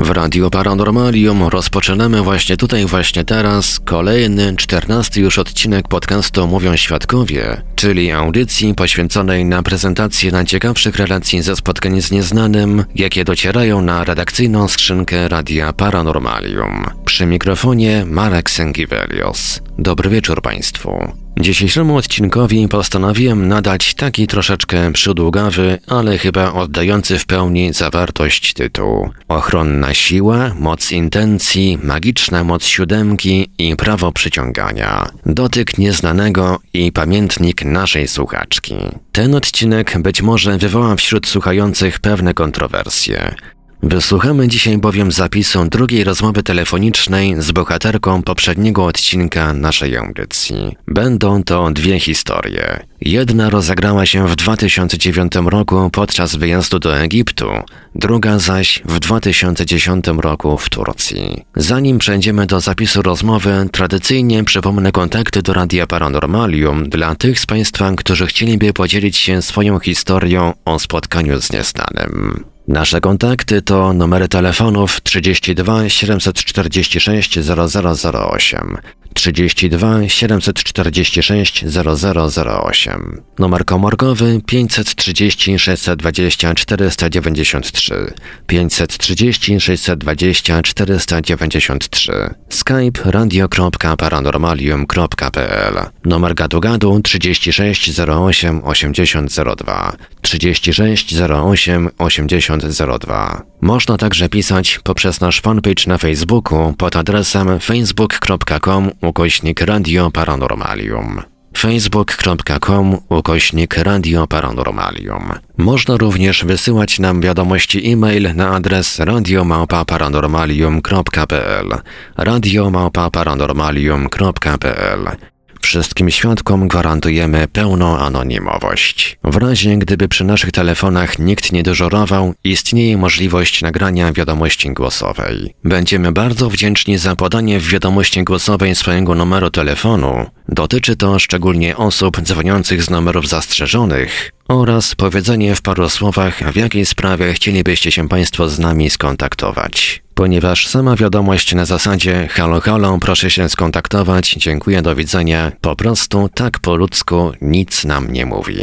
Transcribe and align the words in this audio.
W 0.00 0.10
Radiu 0.10 0.50
Paranormalium 0.50 1.42
rozpoczynamy 1.42 2.22
właśnie 2.22 2.56
tutaj, 2.56 2.86
właśnie 2.86 3.24
teraz 3.24 3.80
kolejny, 3.80 4.56
czternasty 4.56 5.20
już 5.20 5.38
odcinek 5.38 5.88
podcastu 5.88 6.46
Mówią 6.46 6.76
Świadkowie, 6.76 7.62
czyli 7.74 8.12
audycji 8.12 8.74
poświęconej 8.74 9.44
na 9.44 9.62
prezentację 9.62 10.32
najciekawszych 10.32 10.96
relacji 10.96 11.42
ze 11.42 11.56
spotkań 11.56 12.02
z 12.02 12.10
nieznanym, 12.10 12.84
jakie 12.94 13.24
docierają 13.24 13.82
na 13.82 14.04
redakcyjną 14.04 14.68
skrzynkę 14.68 15.28
Radia 15.28 15.72
Paranormalium. 15.72 16.86
Przy 17.04 17.26
mikrofonie 17.26 18.04
Marek 18.06 18.50
Sęgiewelios. 18.50 19.60
Dobry 19.78 20.10
wieczór 20.10 20.42
Państwu. 20.42 21.12
Dzisiejszemu 21.40 21.96
odcinkowi 21.96 22.68
postanowiłem 22.68 23.48
nadać 23.48 23.94
taki 23.94 24.26
troszeczkę 24.26 24.92
przydługawy, 24.92 25.78
ale 25.86 26.18
chyba 26.18 26.52
oddający 26.52 27.18
w 27.18 27.26
pełni 27.26 27.72
zawartość 27.72 28.52
tytuł. 28.54 29.10
Ochronna 29.28 29.94
siła, 29.94 30.54
moc 30.58 30.92
intencji, 30.92 31.78
magiczna 31.82 32.44
moc 32.44 32.64
siódemki 32.64 33.50
i 33.58 33.76
prawo 33.76 34.12
przyciągania. 34.12 35.08
Dotyk 35.26 35.78
nieznanego 35.78 36.58
i 36.74 36.92
pamiętnik 36.92 37.64
naszej 37.64 38.08
słuchaczki. 38.08 38.74
Ten 39.12 39.34
odcinek 39.34 39.98
być 39.98 40.22
może 40.22 40.58
wywoła 40.58 40.96
wśród 40.96 41.26
słuchających 41.26 42.00
pewne 42.00 42.34
kontrowersje. 42.34 43.34
Wysłuchamy 43.82 44.48
dzisiaj 44.48 44.78
bowiem 44.78 45.12
zapisu 45.12 45.64
drugiej 45.64 46.04
rozmowy 46.04 46.42
telefonicznej 46.42 47.42
z 47.42 47.52
bohaterką 47.52 48.22
poprzedniego 48.22 48.84
odcinka 48.84 49.52
naszej 49.52 49.96
audycji. 49.96 50.76
Będą 50.86 51.42
to 51.44 51.70
dwie 51.70 52.00
historie. 52.00 52.86
Jedna 53.00 53.50
rozegrała 53.50 54.06
się 54.06 54.28
w 54.28 54.36
2009 54.36 55.32
roku 55.46 55.90
podczas 55.92 56.36
wyjazdu 56.36 56.78
do 56.78 56.98
Egiptu, 56.98 57.46
druga 57.94 58.38
zaś 58.38 58.82
w 58.84 58.98
2010 58.98 60.06
roku 60.06 60.58
w 60.58 60.68
Turcji. 60.68 61.44
Zanim 61.56 61.98
przejdziemy 61.98 62.46
do 62.46 62.60
zapisu 62.60 63.02
rozmowy, 63.02 63.68
tradycyjnie 63.72 64.44
przypomnę 64.44 64.92
kontakty 64.92 65.42
do 65.42 65.52
Radia 65.52 65.86
Paranormalium 65.86 66.88
dla 66.88 67.14
tych 67.14 67.40
z 67.40 67.46
Państwa, 67.46 67.92
którzy 67.96 68.26
chcieliby 68.26 68.72
podzielić 68.72 69.16
się 69.16 69.42
swoją 69.42 69.78
historią 69.78 70.52
o 70.64 70.78
spotkaniu 70.78 71.40
z 71.40 71.52
nieznanym. 71.52 72.44
Nasze 72.68 73.00
kontakty 73.00 73.62
to 73.62 73.92
numery 73.92 74.28
telefonów 74.28 75.00
32 75.00 75.88
746 75.88 77.38
0008, 77.38 78.76
32 79.18 80.08
746 80.08 81.64
0008, 81.64 82.98
numer 83.38 83.64
komórkowy 83.64 84.40
530 84.46 85.58
620 85.58 86.86
493, 86.86 88.14
530 88.46 89.60
620 89.60 91.36
493, 91.36 92.34
skype 92.48 93.00
radio.paranormalium.pl, 93.04 95.78
numer 96.04 96.34
gadu 96.34 96.60
gadu 96.60 97.00
36 97.02 97.98
08 97.98 98.44
8002, 98.64 99.92
36 100.22 101.12
08 101.12 101.90
8002. 101.98 103.42
Można 103.60 103.96
także 103.96 104.28
pisać 104.28 104.80
poprzez 104.84 105.20
nasz 105.20 105.40
fanpage 105.40 105.84
na 105.86 105.98
Facebooku 105.98 106.74
pod 106.78 106.96
adresem 106.96 107.60
facebook.com 107.60 108.90
ukośnik 109.00 109.60
Radio 109.60 110.10
Paranormalium. 110.10 111.22
facebook.com 111.56 112.96
ukośnik 113.08 113.78
Radio 113.78 114.26
Paranormalium. 114.26 115.32
Można 115.56 115.96
również 115.96 116.44
wysyłać 116.44 116.98
nam 116.98 117.20
wiadomości 117.20 117.92
e-mail 117.92 118.34
na 118.34 118.50
adres 118.50 119.00
radiomałpa-paranormalium.pl 119.00 121.78
radiomałpa-paranormalium.pl 122.16 125.16
Wszystkim 125.60 126.10
świadkom 126.10 126.68
gwarantujemy 126.68 127.48
pełną 127.48 127.98
anonimowość. 127.98 129.18
W 129.24 129.36
razie 129.36 129.76
gdyby 129.76 130.08
przy 130.08 130.24
naszych 130.24 130.52
telefonach 130.52 131.18
nikt 131.18 131.52
nie 131.52 131.62
dyżurował, 131.62 132.34
istnieje 132.44 132.96
możliwość 132.96 133.62
nagrania 133.62 134.12
wiadomości 134.12 134.70
głosowej. 134.70 135.54
Będziemy 135.64 136.12
bardzo 136.12 136.50
wdzięczni 136.50 136.98
za 136.98 137.16
podanie 137.16 137.60
w 137.60 137.68
wiadomości 137.68 138.24
głosowej 138.24 138.74
swojego 138.74 139.14
numeru 139.14 139.50
telefonu. 139.50 140.26
Dotyczy 140.48 140.96
to 140.96 141.18
szczególnie 141.18 141.76
osób 141.76 142.20
dzwoniących 142.20 142.82
z 142.82 142.90
numerów 142.90 143.28
zastrzeżonych 143.28 144.32
oraz 144.48 144.94
powiedzenie 144.94 145.54
w 145.54 145.62
paru 145.62 145.88
słowach, 145.88 146.52
w 146.52 146.56
jakiej 146.56 146.86
sprawie 146.86 147.32
chcielibyście 147.32 147.92
się 147.92 148.08
Państwo 148.08 148.48
z 148.48 148.58
nami 148.58 148.90
skontaktować. 148.90 150.02
Ponieważ 150.18 150.66
sama 150.66 150.96
wiadomość 150.96 151.54
na 151.54 151.64
zasadzie 151.64 152.28
halo 152.30 152.60
halo, 152.60 152.98
proszę 153.00 153.30
się 153.30 153.48
skontaktować, 153.48 154.34
dziękuję, 154.38 154.82
do 154.82 154.94
widzenia, 154.94 155.52
po 155.60 155.76
prostu 155.76 156.28
tak 156.34 156.58
po 156.58 156.76
ludzku 156.76 157.32
nic 157.40 157.84
nam 157.84 158.12
nie 158.12 158.26
mówi. 158.26 158.58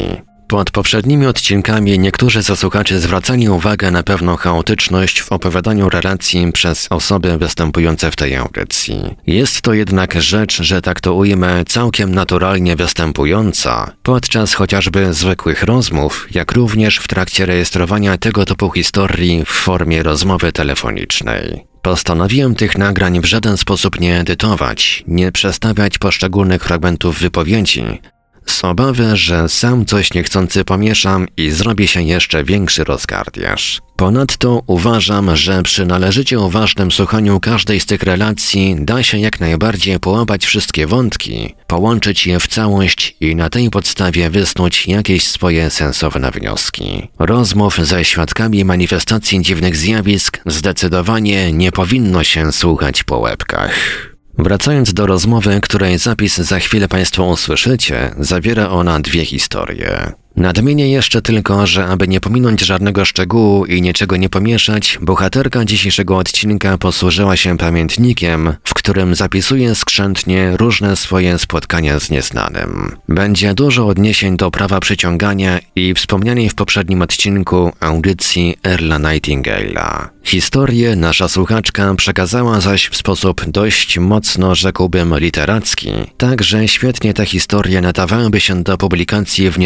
Pod 0.47 0.71
poprzednimi 0.71 1.25
odcinkami 1.25 1.99
niektórzy 1.99 2.41
zasłuchacze 2.41 2.99
zwracali 2.99 3.49
uwagę 3.49 3.91
na 3.91 4.03
pewną 4.03 4.35
chaotyczność 4.35 5.21
w 5.21 5.31
opowiadaniu 5.31 5.89
relacji 5.89 6.51
przez 6.51 6.87
osoby 6.89 7.37
występujące 7.37 8.11
w 8.11 8.15
tej 8.15 8.35
audycji. 8.35 9.15
Jest 9.27 9.61
to 9.61 9.73
jednak 9.73 10.21
rzecz, 10.21 10.61
że 10.61 10.81
tak 10.81 11.01
to 11.01 11.13
ujmę, 11.13 11.65
całkiem 11.65 12.15
naturalnie 12.15 12.75
występująca, 12.75 13.91
podczas 14.03 14.53
chociażby 14.53 15.13
zwykłych 15.13 15.63
rozmów, 15.63 16.27
jak 16.31 16.51
również 16.51 16.97
w 16.97 17.07
trakcie 17.07 17.45
rejestrowania 17.45 18.17
tego 18.17 18.45
typu 18.45 18.71
historii 18.71 19.45
w 19.45 19.49
formie 19.49 20.03
rozmowy 20.03 20.51
telefonicznej. 20.51 21.65
Postanowiłem 21.81 22.55
tych 22.55 22.77
nagrań 22.77 23.21
w 23.21 23.25
żaden 23.25 23.57
sposób 23.57 23.99
nie 23.99 24.19
edytować, 24.19 25.03
nie 25.07 25.31
przestawiać 25.31 25.97
poszczególnych 25.97 26.63
fragmentów 26.63 27.19
wypowiedzi, 27.19 27.99
z 28.45 28.63
obawy, 28.63 29.17
że 29.17 29.49
sam 29.49 29.85
coś 29.85 30.13
niechcący 30.13 30.63
pomieszam 30.65 31.27
i 31.37 31.51
zrobi 31.51 31.87
się 31.87 32.01
jeszcze 32.01 32.43
większy 32.43 32.83
rozgardiaż. 32.83 33.81
Ponadto 33.95 34.61
uważam, 34.67 35.35
że 35.35 35.63
przy 35.63 35.85
należycie 35.85 36.39
uważnym 36.39 36.91
słuchaniu 36.91 37.39
każdej 37.39 37.79
z 37.79 37.85
tych 37.85 38.03
relacji 38.03 38.75
da 38.79 39.03
się 39.03 39.17
jak 39.17 39.39
najbardziej 39.39 39.99
połapać 39.99 40.45
wszystkie 40.45 40.87
wątki, 40.87 41.55
połączyć 41.67 42.27
je 42.27 42.39
w 42.39 42.47
całość 42.47 43.15
i 43.21 43.35
na 43.35 43.49
tej 43.49 43.69
podstawie 43.69 44.29
wysnuć 44.29 44.87
jakieś 44.87 45.27
swoje 45.27 45.69
sensowne 45.69 46.31
wnioski. 46.31 47.07
Rozmów 47.19 47.77
ze 47.77 48.05
świadkami 48.05 48.65
manifestacji 48.65 49.41
dziwnych 49.41 49.75
zjawisk 49.75 50.39
zdecydowanie 50.45 51.53
nie 51.53 51.71
powinno 51.71 52.23
się 52.23 52.51
słuchać 52.51 53.03
po 53.03 53.19
łebkach. 53.19 54.14
Wracając 54.37 54.93
do 54.93 55.07
rozmowy, 55.07 55.59
której 55.61 55.97
zapis 55.97 56.37
za 56.37 56.59
chwilę 56.59 56.87
Państwo 56.87 57.25
usłyszycie, 57.25 58.15
zawiera 58.19 58.69
ona 58.69 58.99
dwie 58.99 59.25
historie. 59.25 60.24
Nadmienię 60.37 60.89
jeszcze 60.89 61.21
tylko, 61.21 61.67
że 61.67 61.85
aby 61.85 62.07
nie 62.07 62.19
pominąć 62.21 62.61
żadnego 62.61 63.05
szczegółu 63.05 63.65
i 63.65 63.81
niczego 63.81 64.17
nie 64.17 64.29
pomieszać, 64.29 64.99
bohaterka 65.01 65.65
dzisiejszego 65.65 66.17
odcinka 66.17 66.77
posłużyła 66.77 67.37
się 67.37 67.57
pamiętnikiem, 67.57 68.53
w 68.63 68.73
którym 68.73 69.15
zapisuje 69.15 69.75
skrzętnie 69.75 70.57
różne 70.57 70.95
swoje 70.95 71.39
spotkania 71.39 71.99
z 71.99 72.09
nieznanym. 72.09 72.95
Będzie 73.09 73.53
dużo 73.53 73.87
odniesień 73.87 74.37
do 74.37 74.51
prawa 74.51 74.79
przyciągania 74.79 75.59
i 75.75 75.93
wspomnianej 75.93 76.49
w 76.49 76.55
poprzednim 76.55 77.01
odcinku 77.01 77.71
audycji 77.79 78.57
Erla 78.63 78.99
Nightingale'a. 78.99 80.15
Historię 80.23 80.95
nasza 80.95 81.27
słuchaczka 81.27 81.95
przekazała 81.95 82.61
zaś 82.61 82.89
w 82.89 82.95
sposób 82.95 83.45
dość 83.47 83.97
mocno, 83.97 84.55
rzekłbym, 84.55 85.17
literacki, 85.17 85.91
tak 86.17 86.43
że 86.43 86.67
świetnie 86.67 87.13
te 87.13 87.25
historie 87.25 87.81
nadawałyby 87.81 88.39
się 88.39 88.63
do 88.63 88.77
publikacji 88.77 89.51
w 89.51 89.59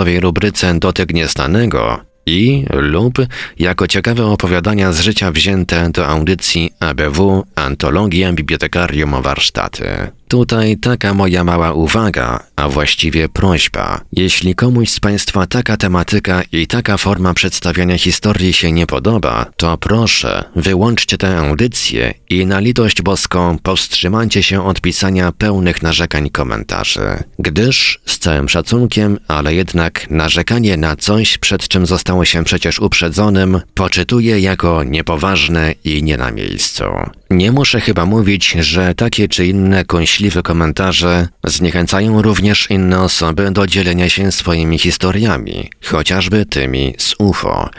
niestanoświatowej 0.00 0.20
rubryce 0.20 0.78
Dotyk 0.78 1.14
Nieznanego 1.14 2.00
i 2.26 2.64
lub 2.70 3.18
jako 3.58 3.86
ciekawe 3.86 4.26
opowiadania 4.26 4.92
z 4.92 5.00
życia 5.00 5.32
wzięte 5.32 5.90
do 5.90 6.06
audycji 6.06 6.72
ABW 6.80 7.44
Antologia 7.54 8.32
Bibliotekarium 8.32 9.22
Warsztaty. 9.22 10.19
Tutaj 10.30 10.76
taka 10.76 11.14
moja 11.14 11.44
mała 11.44 11.72
uwaga, 11.72 12.40
a 12.56 12.68
właściwie 12.68 13.28
prośba. 13.28 14.00
Jeśli 14.12 14.54
komuś 14.54 14.88
z 14.90 15.00
Państwa 15.00 15.46
taka 15.46 15.76
tematyka 15.76 16.42
i 16.52 16.66
taka 16.66 16.96
forma 16.96 17.34
przedstawiania 17.34 17.98
historii 17.98 18.52
się 18.52 18.72
nie 18.72 18.86
podoba, 18.86 19.46
to 19.56 19.78
proszę, 19.78 20.44
wyłączcie 20.56 21.18
tę 21.18 21.38
audycję 21.38 22.14
i 22.28 22.46
na 22.46 22.60
litość 22.60 23.02
boską 23.02 23.58
powstrzymajcie 23.62 24.42
się 24.42 24.66
od 24.66 24.80
pisania 24.80 25.32
pełnych 25.32 25.82
narzekań 25.82 26.30
komentarzy. 26.30 27.22
Gdyż, 27.38 28.00
z 28.06 28.18
całym 28.18 28.48
szacunkiem, 28.48 29.18
ale 29.28 29.54
jednak 29.54 30.10
narzekanie 30.10 30.76
na 30.76 30.96
coś, 30.96 31.38
przed 31.38 31.68
czym 31.68 31.86
zostało 31.86 32.24
się 32.24 32.44
przecież 32.44 32.78
uprzedzonym, 32.78 33.60
poczytuję 33.74 34.40
jako 34.40 34.84
niepoważne 34.84 35.74
i 35.84 36.02
nie 36.02 36.16
na 36.16 36.30
miejscu. 36.30 36.84
Nie 37.30 37.52
muszę 37.52 37.80
chyba 37.80 38.06
mówić, 38.06 38.50
że 38.60 38.94
takie 38.94 39.28
czy 39.28 39.46
inne 39.46 39.84
kąśliwe 39.84 40.19
komentarze 40.42 41.28
zniechęcają 41.44 42.22
również 42.22 42.70
inne 42.70 43.00
osoby 43.00 43.50
do 43.50 43.66
dzielenia 43.66 44.08
się 44.08 44.32
swoimi 44.32 44.78
historiami, 44.78 45.70
chociażby 45.84 46.46
tymi 46.46 46.94
z 46.98 47.14
UFO. 47.18 47.70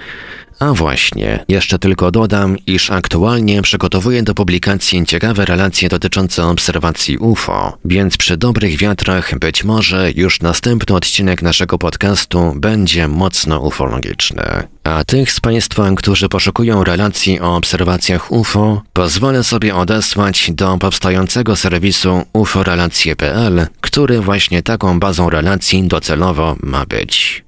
A 0.61 0.73
właśnie, 0.73 1.45
jeszcze 1.47 1.79
tylko 1.79 2.11
dodam, 2.11 2.57
iż 2.67 2.91
aktualnie 2.91 3.61
przygotowuję 3.61 4.23
do 4.23 4.33
publikacji 4.33 5.05
ciekawe 5.05 5.45
relacje 5.45 5.89
dotyczące 5.89 6.45
obserwacji 6.45 7.17
UFO, 7.17 7.77
więc 7.85 8.17
przy 8.17 8.37
dobrych 8.37 8.77
wiatrach 8.77 9.39
być 9.39 9.63
może 9.63 10.11
już 10.15 10.41
następny 10.41 10.95
odcinek 10.95 11.41
naszego 11.41 11.77
podcastu 11.77 12.53
będzie 12.55 13.07
mocno 13.07 13.59
ufologiczny. 13.59 14.43
A 14.83 15.03
tych 15.03 15.31
z 15.31 15.39
Państwa, 15.39 15.91
którzy 15.95 16.29
poszukują 16.29 16.83
relacji 16.83 17.39
o 17.39 17.55
obserwacjach 17.55 18.31
UFO, 18.31 18.81
pozwolę 18.93 19.43
sobie 19.43 19.75
odesłać 19.75 20.51
do 20.51 20.77
powstającego 20.77 21.55
serwisu 21.55 22.23
uforelacje.pl, 22.33 23.67
który 23.81 24.19
właśnie 24.21 24.63
taką 24.63 24.99
bazą 24.99 25.29
relacji 25.29 25.87
docelowo 25.87 26.55
ma 26.63 26.85
być. 26.85 27.43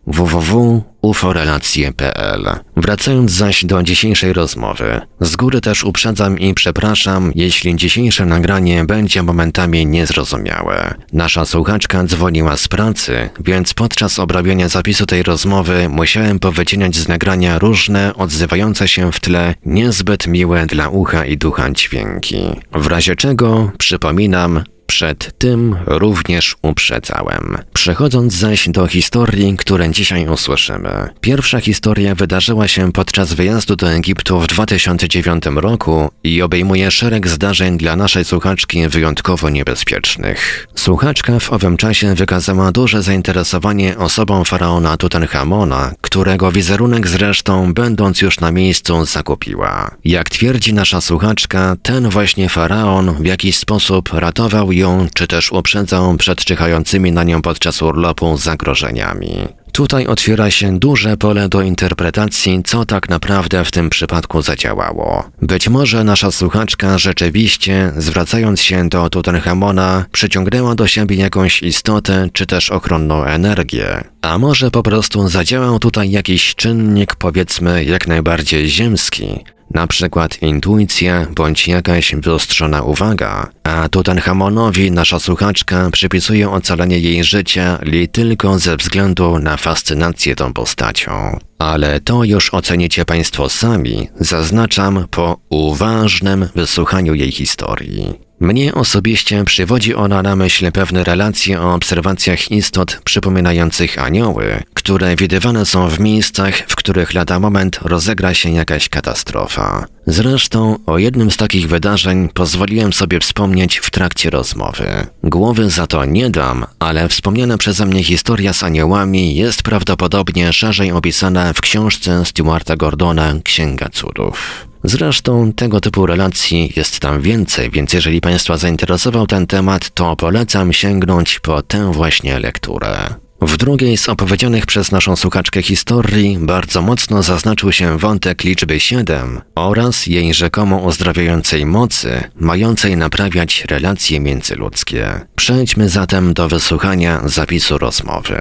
www.uforelacje.pl 1.04 2.60
Wracając 2.78 3.32
zaś 3.32 3.66
do 3.66 3.84
dzisiejszej 3.84 4.34
rozmowy, 4.34 5.02
z 5.20 5.36
góry 5.36 5.62
też 5.62 5.84
uprzedzam 5.84 6.40
i 6.40 6.54
przepraszam, 6.54 7.32
jeśli 7.36 7.76
dzisiejsze 7.76 8.26
nagranie 8.26 8.86
będzie 8.86 9.24
momentami 9.24 9.86
niezrozumiałe. 9.86 10.94
Nasza 11.14 11.46
słuchaczka 11.46 12.04
dzwoniła 12.04 12.58
z 12.58 12.68
pracy, 12.68 13.30
więc 13.40 13.74
podczas 13.74 14.20
obrabiania 14.20 14.70
zapisu 14.70 15.06
tej 15.06 15.24
rozmowy 15.24 15.90
musiałem 15.90 16.40
powycinać 16.40 16.96
z 16.96 17.08
nagrania 17.08 17.60
różne, 17.60 18.14
odzywające 18.16 18.88
się 18.88 19.12
w 19.12 19.20
tle, 19.20 19.56
niezbyt 19.66 20.28
miłe 20.28 20.66
dla 20.66 20.90
ucha 20.90 21.26
i 21.26 21.38
ducha 21.38 21.72
dźwięki. 21.72 22.44
W 22.72 22.88
razie 22.88 23.16
czego, 23.16 23.72
przypominam, 23.78 24.64
przed 24.94 25.38
tym 25.38 25.76
również 25.86 26.56
uprzedzałem. 26.62 27.58
Przechodząc 27.74 28.34
zaś 28.34 28.70
do 28.70 28.88
historii, 28.88 29.58
które 29.58 29.92
dzisiaj 29.92 30.28
usłyszymy. 30.28 31.10
Pierwsza 31.22 31.60
historia 31.60 32.16
wydarzyła 32.16 32.68
się 32.68 32.92
podczas 32.92 33.34
wyjazdu 33.34 33.76
do 33.76 33.92
Egiptu 33.92 34.40
w 34.40 34.48
2009 34.48 35.44
roku 35.56 36.10
i 36.24 36.42
obejmuje 36.42 36.92
szereg 36.92 37.28
zdarzeń 37.28 37.78
dla 37.78 37.96
naszej 37.96 38.26
słuchaczki 38.26 38.88
wyjątkowo 38.88 39.50
niebezpiecznych. 39.50 40.68
Słuchaczka 40.76 41.40
w 41.40 41.54
owym 41.54 41.78
czasie 41.78 42.16
wykazała 42.16 42.72
duże 42.72 43.04
zainteresowanie 43.04 43.98
osobą 43.98 44.44
faraona 44.44 44.98
Tutenchamona, 44.98 45.92
którego 46.02 46.52
wizerunek 46.52 47.08
zresztą, 47.08 47.74
będąc 47.74 48.22
już 48.22 48.40
na 48.40 48.52
miejscu, 48.52 49.06
zakupiła. 49.06 49.92
Jak 50.06 50.30
twierdzi 50.30 50.74
nasza 50.74 51.02
słuchaczka, 51.02 51.76
ten 51.84 52.10
właśnie 52.10 52.50
faraon 52.50 53.16
w 53.20 53.26
jakiś 53.26 53.58
sposób 53.58 54.10
ratował 54.14 54.72
czy 55.14 55.28
też 55.28 55.52
uprzedzał 55.52 56.18
przed 56.18 56.46
czyhającymi 56.46 57.12
na 57.12 57.24
nią 57.24 57.42
podczas 57.42 57.82
urlopu 57.82 58.38
zagrożeniami. 58.38 59.48
Tutaj 59.72 60.08
otwiera 60.08 60.52
się 60.52 60.80
duże 60.80 61.18
pole 61.18 61.50
do 61.50 61.62
interpretacji, 61.62 62.62
co 62.66 62.86
tak 62.86 63.10
naprawdę 63.10 63.66
w 63.66 63.72
tym 63.72 63.90
przypadku 63.90 64.42
zadziałało. 64.42 65.30
Być 65.42 65.70
może 65.70 66.04
nasza 66.04 66.32
słuchaczka 66.32 66.98
rzeczywiście, 66.98 67.92
zwracając 67.98 68.62
się 68.62 68.90
do 68.90 69.10
Tutenchamona, 69.10 70.06
przyciągnęła 70.12 70.76
do 70.76 70.88
siebie 70.88 71.16
jakąś 71.16 71.64
istotę, 71.64 72.30
czy 72.34 72.46
też 72.46 72.72
ochronną 72.72 73.24
energię. 73.24 74.04
A 74.22 74.38
może 74.38 74.72
po 74.72 74.84
prostu 74.84 75.30
zadziałał 75.30 75.80
tutaj 75.80 76.12
jakiś 76.12 76.56
czynnik, 76.56 77.16
powiedzmy, 77.16 77.84
jak 77.84 78.08
najbardziej 78.08 78.70
ziemski, 78.70 79.40
na 79.74 79.88
przykład 79.88 80.42
intuicja 80.42 81.28
bądź 81.36 81.68
jakaś 81.68 82.16
wyostrzona 82.16 82.82
uwaga, 82.82 83.50
a 83.64 83.90
Tutenchamonowi 83.90 84.92
nasza 84.92 85.20
słuchaczka 85.20 85.90
przypisuje 85.92 86.50
ocalenie 86.50 87.00
jej 87.00 87.24
życia 87.24 87.80
li 87.82 88.08
tylko 88.08 88.60
ze 88.60 88.78
względu 88.78 89.40
na 89.40 89.58
fascynację 89.58 90.36
tą 90.36 90.54
postacią. 90.54 91.40
Ale 91.60 92.00
to 92.00 92.24
już 92.24 92.54
ocenicie 92.54 93.06
Państwo 93.06 93.50
sami, 93.50 94.10
zaznaczam 94.20 95.08
po 95.12 95.38
uważnym 95.50 96.48
wysłuchaniu 96.56 97.14
jej 97.14 97.32
historii. 97.32 98.14
Mnie 98.44 98.74
osobiście 98.74 99.44
przywodzi 99.44 99.96
ona 99.96 100.22
na 100.22 100.36
myśl 100.36 100.72
pewne 100.72 101.04
relacje 101.04 101.62
o 101.62 101.74
obserwacjach 101.74 102.52
istot 102.52 103.02
przypominających 103.04 104.04
anioły, 104.04 104.64
które 104.74 105.16
widywane 105.16 105.66
są 105.66 105.90
w 105.90 106.00
miejscach, 106.00 106.58
w 106.68 106.76
których 106.76 107.14
lada 107.14 107.40
moment 107.40 107.80
rozegra 107.82 108.34
się 108.34 108.50
jakaś 108.50 108.90
katastrofa. 108.90 109.86
Zresztą 110.08 110.78
o 110.86 110.98
jednym 110.98 111.32
z 111.32 111.38
takich 111.38 111.68
wydarzeń 111.68 112.30
pozwoliłem 112.34 112.94
sobie 112.94 113.20
wspomnieć 113.20 113.78
w 113.78 113.92
trakcie 113.92 114.30
rozmowy. 114.30 115.08
Głowy 115.24 115.70
za 115.70 115.88
to 115.88 116.06
nie 116.06 116.30
dam, 116.30 116.66
ale 116.80 117.10
wspomniana 117.10 117.58
przeze 117.58 117.86
mnie 117.86 118.04
historia 118.04 118.54
z 118.54 118.64
aniołami 118.64 119.36
jest 119.36 119.64
prawdopodobnie 119.64 120.54
szerzej 120.54 120.92
opisana 120.92 121.54
w 121.54 121.62
książce 121.62 122.26
Stuarta 122.26 122.76
Gordona 122.76 123.34
Księga 123.44 123.90
Cudów. 123.90 124.68
Zresztą 124.84 125.54
tego 125.54 125.82
typu 125.82 126.06
relacji 126.06 126.74
jest 126.76 127.00
tam 127.00 127.22
więcej, 127.22 127.72
więc 127.72 127.94
jeżeli 127.94 128.22
Państwa 128.22 128.58
zainteresował 128.58 129.28
ten 129.28 129.48
temat, 129.48 129.90
to 129.90 130.16
polecam 130.16 130.74
sięgnąć 130.74 131.40
po 131.40 131.62
tę 131.62 131.92
właśnie 131.92 132.40
lekturę. 132.40 133.23
W 133.48 133.58
drugiej 133.58 133.98
z 133.98 134.10
opowiedzianych 134.10 134.66
przez 134.66 134.92
naszą 134.92 135.16
słuchaczkę 135.16 135.62
historii 135.62 136.38
bardzo 136.42 136.82
mocno 136.82 137.22
zaznaczył 137.22 137.72
się 137.72 137.98
wątek 137.98 138.44
liczby 138.44 138.80
7 138.80 139.42
oraz 139.56 140.08
jej 140.08 140.34
rzekomo 140.34 140.78
uzdrawiającej 140.78 141.66
mocy, 141.66 142.10
mającej 142.36 142.98
naprawiać 142.98 143.66
relacje 143.72 144.20
międzyludzkie. 144.20 145.06
Przejdźmy 145.36 145.90
zatem 145.90 146.34
do 146.34 146.48
wysłuchania 146.48 147.20
zapisu 147.24 147.78
rozmowy. 147.78 148.40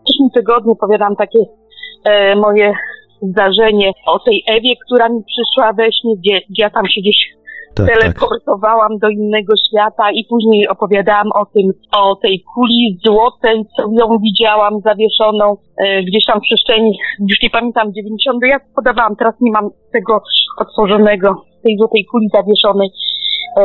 W 0.00 0.04
przyszłym 0.04 0.30
tygodniu 0.34 0.76
powiadam 0.76 1.16
takie 1.16 1.38
e, 2.04 2.36
moje 2.36 2.72
zdarzenie 3.22 3.92
o 4.06 4.18
tej 4.18 4.44
Ewie, 4.48 4.74
która 4.86 5.08
mi 5.08 5.20
przyszła 5.24 5.72
we 5.72 5.84
śnie, 5.92 6.12
gdzie, 6.18 6.40
gdzie 6.50 6.62
ja 6.62 6.70
tam 6.70 6.86
się 6.86 7.00
gdzieś 7.00 7.16
Tak, 7.74 7.86
teleportowałam 7.86 8.98
do 8.98 9.08
innego 9.08 9.52
świata 9.68 10.10
i 10.10 10.24
później 10.30 10.68
opowiadałam 10.68 11.28
o 11.34 11.46
tym, 11.46 11.72
o 11.96 12.16
tej 12.16 12.44
kuli 12.54 12.98
złotej, 13.04 13.64
co 13.76 13.82
ją 13.82 14.18
widziałam 14.18 14.80
zawieszoną 14.80 15.56
e, 15.78 16.02
gdzieś 16.02 16.24
tam 16.24 16.38
w 16.38 16.42
przestrzeni, 16.42 16.98
już 17.20 17.42
nie 17.42 17.50
pamiętam, 17.50 17.92
90, 17.92 18.38
ja 18.46 18.60
podawałam, 18.76 19.16
teraz 19.16 19.34
nie 19.40 19.52
mam 19.52 19.70
tego 19.92 20.22
otworzonego, 20.58 21.42
tej 21.62 21.76
złotej 21.78 22.04
kuli 22.10 22.28
zawieszonej 22.34 22.88
e, 23.56 23.62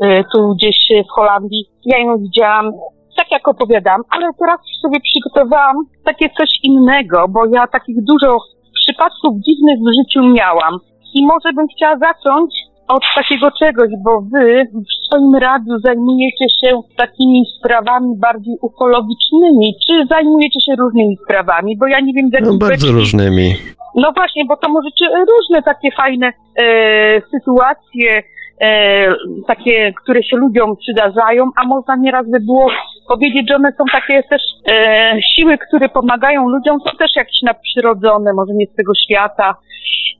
e, 0.00 0.24
tu 0.32 0.54
gdzieś 0.54 0.76
w 1.08 1.10
Holandii. 1.10 1.66
Ja 1.84 1.98
ją 1.98 2.18
widziałam 2.18 2.72
tak 3.16 3.30
jak 3.30 3.48
opowiadam, 3.48 4.02
ale 4.10 4.26
teraz 4.38 4.60
sobie 4.82 4.98
przygotowałam 5.00 5.76
takie 6.04 6.28
coś 6.38 6.50
innego, 6.62 7.28
bo 7.28 7.40
ja 7.54 7.66
takich 7.66 7.96
dużo 8.04 8.36
przypadków 8.74 9.32
dziwnych 9.46 9.78
w 9.78 9.94
życiu 9.98 10.20
miałam. 10.22 10.78
I 11.14 11.26
może 11.26 11.52
bym 11.52 11.66
chciała 11.76 11.96
zacząć 11.98 12.54
od 12.92 13.02
takiego 13.14 13.50
czegoś, 13.58 13.88
bo 14.04 14.20
wy 14.32 14.64
w 14.74 15.06
swoim 15.06 15.34
radiu 15.34 15.78
zajmujecie 15.84 16.44
się 16.64 16.80
takimi 16.96 17.42
sprawami 17.58 18.16
bardziej 18.16 18.54
ufologicznymi, 18.62 19.74
czy 19.86 20.06
zajmujecie 20.10 20.60
się 20.66 20.72
różnymi 20.78 21.16
sprawami, 21.24 21.76
bo 21.76 21.86
ja 21.86 22.00
nie 22.00 22.12
wiem, 22.12 22.30
No, 22.42 22.52
bardzo 22.58 22.86
beczki- 22.86 22.94
różnymi. 22.94 23.54
no 23.96 24.12
właśnie, 24.16 24.44
bo 24.44 24.56
to 24.56 24.68
możecie 24.68 25.04
różne 25.32 25.62
takie 25.62 25.88
fajne 25.96 26.32
e, 26.62 27.20
sytuacje, 27.30 28.22
e, 28.60 29.14
takie, 29.46 29.92
które 30.02 30.22
się 30.22 30.36
ludziom 30.36 30.76
przydarzają, 30.76 31.50
a 31.56 31.66
można 31.66 31.96
nieraz 31.96 32.30
by 32.30 32.40
było 32.40 32.70
powiedzieć, 33.08 33.48
że 33.48 33.56
one 33.56 33.72
są 33.78 33.84
takie 33.92 34.22
też 34.22 34.42
e, 34.72 35.18
siły, 35.34 35.58
które 35.58 35.88
pomagają 35.88 36.48
ludziom, 36.48 36.80
są 36.80 36.96
też 36.96 37.10
jakieś 37.16 37.42
nadprzyrodzone, 37.42 38.32
może 38.32 38.52
nie 38.54 38.66
z 38.66 38.76
tego 38.76 38.92
świata. 38.94 39.54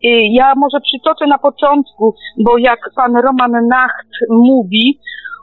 E, 0.04 0.08
ja 0.32 0.52
może 0.56 0.80
przytoczę 0.80 1.26
na 1.26 1.38
początku, 1.38 2.14
bo 2.44 2.58
jak 2.58 2.80
pan 2.96 3.16
Roman 3.16 3.66
Nacht 3.68 4.08
mówi, 4.30 4.98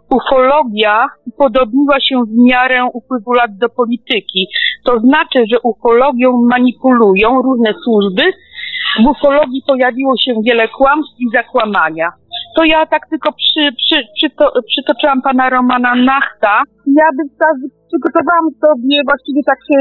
ufologia 0.10 1.08
podobniła 1.38 2.00
się 2.00 2.16
w 2.28 2.52
miarę 2.52 2.86
upływu 2.94 3.34
lat 3.34 3.58
do 3.58 3.70
polityki. 3.70 4.48
To 4.86 5.00
znaczy, 5.00 5.40
że 5.52 5.60
ufologią 5.64 6.42
manipulują 6.50 7.42
różne 7.42 7.74
służby. 7.84 8.24
W 9.04 9.08
ufologii 9.08 9.64
pojawiło 9.68 10.14
się 10.18 10.34
wiele 10.46 10.68
kłamstw 10.68 11.20
i 11.20 11.26
zakłamania. 11.34 12.12
To 12.56 12.64
ja 12.64 12.86
tak 12.86 13.10
tylko 13.10 13.32
przy, 13.32 13.62
przy, 13.78 13.96
przyto, 14.16 14.52
przytoczyłam 14.68 15.22
pana 15.22 15.50
Romana 15.50 15.96
Nachta. 15.96 16.54
Ja 16.88 17.08
bym 17.18 17.28
teraz 17.40 17.58
przygotowałam 17.88 18.48
sobie 18.66 18.98
właściwie 19.10 19.42
takie 19.54 19.80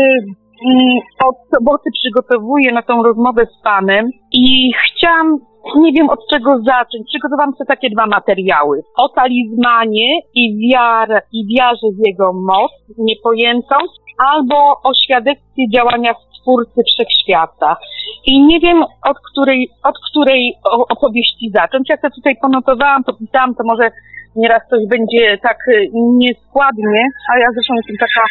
mm, 0.67 0.99
od 1.29 1.37
soboty 1.55 1.91
przygotowuję 2.01 2.73
na 2.73 2.83
tą 2.83 3.03
rozmowę 3.03 3.47
z 3.47 3.63
panem 3.65 4.11
i 4.33 4.73
chciałam, 4.85 5.39
nie 5.77 5.93
wiem 5.93 6.11
od 6.11 6.21
czego 6.33 6.59
zacząć. 6.59 7.03
Przygotowałam 7.09 7.53
sobie 7.53 7.69
takie 7.69 7.91
dwa 7.91 8.07
materiały. 8.07 8.83
O 8.97 9.09
talizmanie 9.09 10.11
i, 10.35 10.45
wiar, 10.69 11.23
i 11.33 11.57
wiarze 11.57 11.89
w 11.97 12.07
jego 12.07 12.33
moc 12.33 12.73
niepojętą, 12.99 13.77
albo 14.19 14.57
o 14.85 14.91
świadectwie 15.05 15.63
działania 15.75 16.15
Stwórcy 16.49 16.83
Wszechświata. 16.93 17.77
I 18.27 18.43
nie 18.43 18.61
wiem, 18.61 18.83
od 18.83 19.17
której, 19.31 19.71
od 19.85 19.95
której 20.11 20.55
opowieści 20.89 21.51
zacząć. 21.55 21.89
Ja 21.89 21.97
sobie 21.97 22.15
tutaj 22.15 22.37
ponotowałam, 22.43 23.05
popisałam, 23.05 23.55
to 23.55 23.65
może 23.65 23.91
nieraz 24.37 24.63
coś 24.71 24.81
będzie 24.89 25.39
tak 25.43 25.59
y, 25.69 25.89
nieskładnie, 25.95 27.03
a 27.33 27.39
ja 27.39 27.47
zresztą 27.55 27.75
jestem 27.75 27.97
taka 28.07 28.25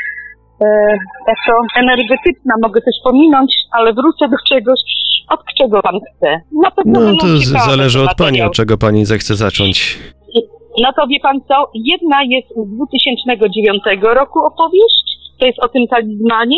e, 0.61 0.91
jak 1.27 1.37
to 1.47 1.53
energetyczna, 1.81 2.53
mogę 2.61 2.81
coś 2.81 2.95
pominąć, 3.03 3.55
ale 3.71 3.93
wrócę 3.93 4.27
do 4.29 4.37
czegoś, 4.49 4.79
od 5.29 5.39
czego 5.57 5.81
pan 5.81 5.95
chce. 6.09 6.41
Na 6.63 6.71
pewno 6.71 6.99
No 6.99 7.17
to 7.21 7.27
zależy 7.69 8.01
od 8.01 8.15
pani, 8.17 8.41
od 8.41 8.53
czego 8.53 8.77
pani 8.77 9.05
zechce 9.05 9.35
zacząć. 9.35 9.99
No 10.81 10.93
to 10.93 11.07
wie 11.07 11.19
pan 11.19 11.39
co? 11.47 11.71
Jedna 11.73 12.17
jest 12.23 12.49
z 12.49 12.75
2009 12.75 13.83
roku 14.03 14.39
opowieść, 14.39 15.17
to 15.39 15.45
jest 15.45 15.59
o 15.59 15.67
tym 15.67 15.87
talizmanie, 15.87 16.57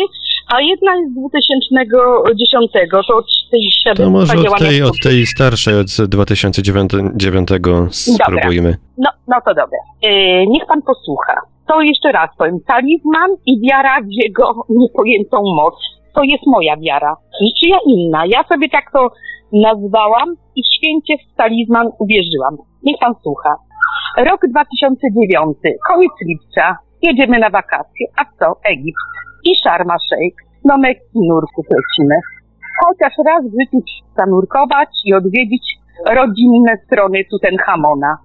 a 0.54 0.60
jedna 0.60 0.96
jest 0.96 1.12
z 1.12 1.18
2010, 1.18 2.72
to 3.08 3.16
od 3.16 3.26
tej 3.50 3.70
To 3.96 4.10
może 4.10 4.38
od 4.38 4.58
tej, 4.58 4.82
od 4.82 4.98
tej 5.02 5.26
starszej, 5.26 5.74
od 5.80 5.86
2009 6.08 7.48
spróbujmy. 7.90 8.76
No, 8.98 9.10
no 9.28 9.36
to 9.44 9.54
dobra. 9.54 9.78
Yy, 10.02 10.46
niech 10.46 10.66
pan 10.66 10.82
posłucha. 10.82 11.34
To 11.68 11.80
jeszcze 11.80 12.12
raz 12.12 12.30
powiem. 12.38 12.58
Talizman 12.66 13.30
i 13.46 13.60
wiara 13.60 14.00
w 14.02 14.10
jego 14.24 14.66
niepojętą 14.68 15.36
moc. 15.56 15.74
To 16.14 16.22
jest 16.22 16.46
moja 16.46 16.76
wiara. 16.76 17.16
Niczyja 17.42 17.78
inna. 17.86 18.22
Ja 18.26 18.44
sobie 18.52 18.68
tak 18.68 18.84
to 18.92 19.12
nazwałam 19.52 20.28
i 20.56 20.62
święcie 20.76 21.14
w 21.16 21.36
talizman 21.36 21.86
uwierzyłam. 21.98 22.56
Niech 22.82 22.96
pan 23.00 23.14
słucha. 23.22 23.56
Rok 24.16 24.40
2009, 24.50 25.56
koniec 25.88 26.12
lipca. 26.28 26.76
Jedziemy 27.02 27.38
na 27.38 27.50
wakacje. 27.50 28.06
A 28.16 28.24
co? 28.38 28.56
Egipt. 28.64 29.29
I 29.44 29.52
Sharma 29.62 29.96
Sheikh. 30.08 30.36
No 30.64 30.78
my 30.78 30.94
nurków 31.14 31.66
lecimy. 31.76 32.16
Chociaż 32.84 33.12
raz 33.26 33.42
w 33.44 33.56
życiu 33.60 33.78
trzeba 33.86 34.30
nurkować 34.30 34.88
i 35.04 35.14
odwiedzić 35.14 35.64
rodzinne 36.18 36.72
strony 36.86 37.18
Tutenchamona. 37.30 38.18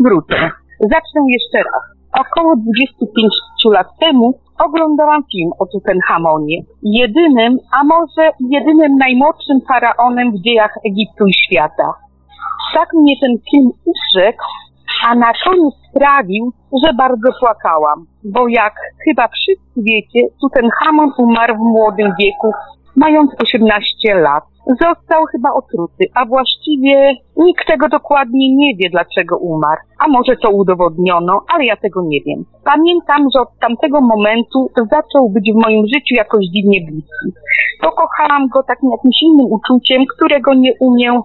Wrócę. 0.00 0.50
Zacznę 0.80 1.20
jeszcze 1.36 1.58
raz. 1.58 1.84
Około 2.24 2.56
25 2.56 3.32
lat 3.64 3.86
temu 4.00 4.34
oglądałam 4.66 5.22
film 5.32 5.50
o 5.58 5.66
Tutenchamonie. 5.66 6.56
Jedynym, 6.82 7.58
a 7.72 7.84
może 7.84 8.30
jedynym 8.50 8.96
najmłodszym 8.96 9.58
faraonem 9.68 10.32
w 10.32 10.42
dziejach 10.44 10.74
Egiptu 10.90 11.26
i 11.26 11.34
świata. 11.44 11.88
Tak 12.74 12.88
mnie 12.94 13.14
ten 13.20 13.34
film 13.50 13.70
uszedł, 13.92 14.44
a 15.06 15.14
na 15.14 15.32
koniec 15.44 15.74
sprawił, 15.90 16.52
że 16.84 16.94
bardzo 16.94 17.28
płakałam. 17.40 18.06
Bo 18.24 18.48
jak 18.48 18.74
chyba 19.04 19.28
wszyscy 19.28 19.76
wiecie, 19.76 20.20
Tutenchamon 20.40 21.10
umarł 21.18 21.54
w 21.54 21.58
młodym 21.58 22.12
wieku, 22.20 22.52
mając 22.96 23.30
18 23.42 24.14
lat. 24.14 24.44
Został 24.66 25.24
chyba 25.32 25.48
otruty, 25.52 26.04
a 26.14 26.26
właściwie 26.26 27.14
nikt 27.36 27.66
tego 27.66 27.88
dokładnie 27.88 28.54
nie 28.54 28.76
wie, 28.76 28.90
dlaczego 28.90 29.38
umarł. 29.38 29.80
A 29.98 30.08
może 30.08 30.36
to 30.36 30.50
udowodniono, 30.50 31.44
ale 31.54 31.64
ja 31.64 31.76
tego 31.76 32.02
nie 32.02 32.20
wiem. 32.26 32.44
Pamiętam, 32.64 33.28
że 33.34 33.40
od 33.40 33.58
tamtego 33.60 34.00
momentu 34.00 34.70
zaczął 34.76 35.30
być 35.30 35.52
w 35.52 35.62
moim 35.64 35.86
życiu 35.86 36.14
jakoś 36.14 36.44
dziwnie 36.54 36.80
bliski. 36.86 37.28
Pokochałam 37.82 38.48
go 38.48 38.62
takim 38.62 38.90
jakimś 38.90 39.22
innym 39.22 39.46
uczuciem, 39.46 40.02
którego 40.16 40.54
nie 40.54 40.72
umiem 40.80 41.20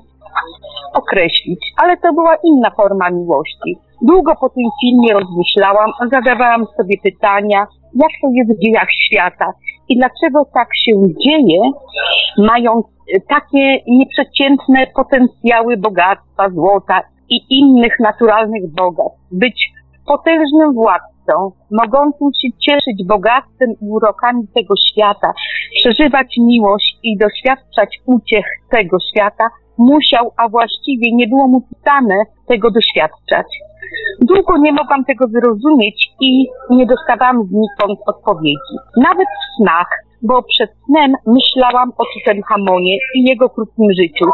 określić, 0.94 1.60
ale 1.84 1.98
to 1.98 2.14
była 2.14 2.36
inna 2.44 2.72
forma 2.72 3.10
miłości. 3.10 3.78
Długo 4.02 4.36
po 4.42 4.50
tym 4.50 4.64
filmie 4.82 5.14
rozmyślałam, 5.14 5.92
zadawałam 6.12 6.66
sobie 6.78 6.96
pytania, 7.04 7.68
jak 7.96 8.12
to 8.22 8.28
jest 8.34 8.52
w 8.52 8.64
dziejach 8.64 8.90
świata 8.92 9.54
i 9.90 9.98
dlaczego 9.98 10.46
tak 10.54 10.68
się 10.76 10.92
dzieje, 11.26 11.62
mając 12.38 12.86
e, 12.86 13.22
takie 13.30 13.80
nieprzeciętne 13.88 14.88
potencjały 14.96 15.78
bogactwa, 15.78 16.50
złota 16.50 17.02
i 17.30 17.38
innych 17.50 18.00
naturalnych 18.00 18.74
bogactw. 18.74 19.20
Być 19.32 19.72
potężnym 20.08 20.74
władcą, 20.74 21.15
mogącym 21.72 22.28
się 22.42 22.50
cieszyć 22.66 23.08
bogactwem 23.08 23.70
i 23.82 23.86
urokami 23.90 24.48
tego 24.56 24.74
świata, 24.90 25.34
przeżywać 25.80 26.36
miłość 26.38 27.00
i 27.04 27.18
doświadczać 27.18 28.00
uciech 28.06 28.46
tego 28.72 28.98
świata, 29.10 29.44
musiał, 29.78 30.32
a 30.38 30.50
właściwie 30.50 31.16
nie 31.16 31.28
było 31.28 31.48
mu 31.48 31.62
pisane 31.62 32.16
tego 32.48 32.72
doświadczać. 32.72 33.48
Długo 34.22 34.58
nie 34.58 34.74
mogłam 34.74 35.06
tego 35.06 35.28
zrozumieć 35.28 36.12
i 36.20 36.48
nie 36.70 36.86
dostawałam 36.86 37.44
znikąd 37.44 38.00
odpowiedzi. 38.08 38.76
Nawet 38.98 39.28
w 39.28 39.58
snach, 39.58 39.90
bo 40.28 40.44
przed 40.44 40.70
snem 40.86 41.12
myślałam 41.38 41.90
o 41.98 42.04
Tutenchamonie 42.14 42.96
i 43.16 43.24
jego 43.30 43.50
krótkim 43.50 43.88
życiu. 44.02 44.26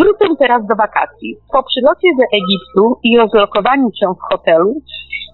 Wrócę 0.00 0.24
teraz 0.38 0.66
do 0.66 0.74
wakacji. 0.76 1.36
Po 1.52 1.62
przylocie 1.62 2.08
do 2.18 2.24
Egiptu 2.38 3.00
i 3.02 3.18
rozlokowaniu 3.18 3.88
się 4.00 4.06
w 4.14 4.32
hotelu 4.32 4.74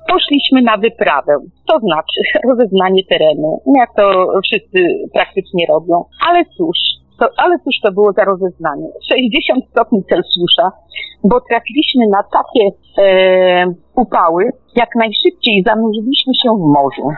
poszliśmy 0.08 0.62
na 0.62 0.76
wyprawę, 0.76 1.34
to 1.68 1.78
znaczy 1.78 2.18
rozeznanie 2.50 3.02
terenu, 3.04 3.60
jak 3.76 3.90
to 3.96 4.26
wszyscy 4.46 4.78
praktycznie 5.12 5.66
robią. 5.68 6.04
Ale 6.28 6.44
cóż, 6.44 6.78
to, 7.18 7.26
ale 7.36 7.58
cóż 7.58 7.74
to 7.82 7.92
było 7.92 8.12
za 8.12 8.24
rozeznanie? 8.24 8.88
60 9.12 9.64
stopni 9.70 10.04
Celsjusza, 10.10 10.72
bo 11.24 11.40
trafiliśmy 11.40 12.04
na 12.06 12.22
takie 12.22 12.64
e, 12.98 13.74
upały, 13.96 14.44
jak 14.76 14.88
najszybciej 14.96 15.62
zanurzyliśmy 15.66 16.32
się 16.42 16.50
w 16.50 16.64
morzu. 16.76 17.08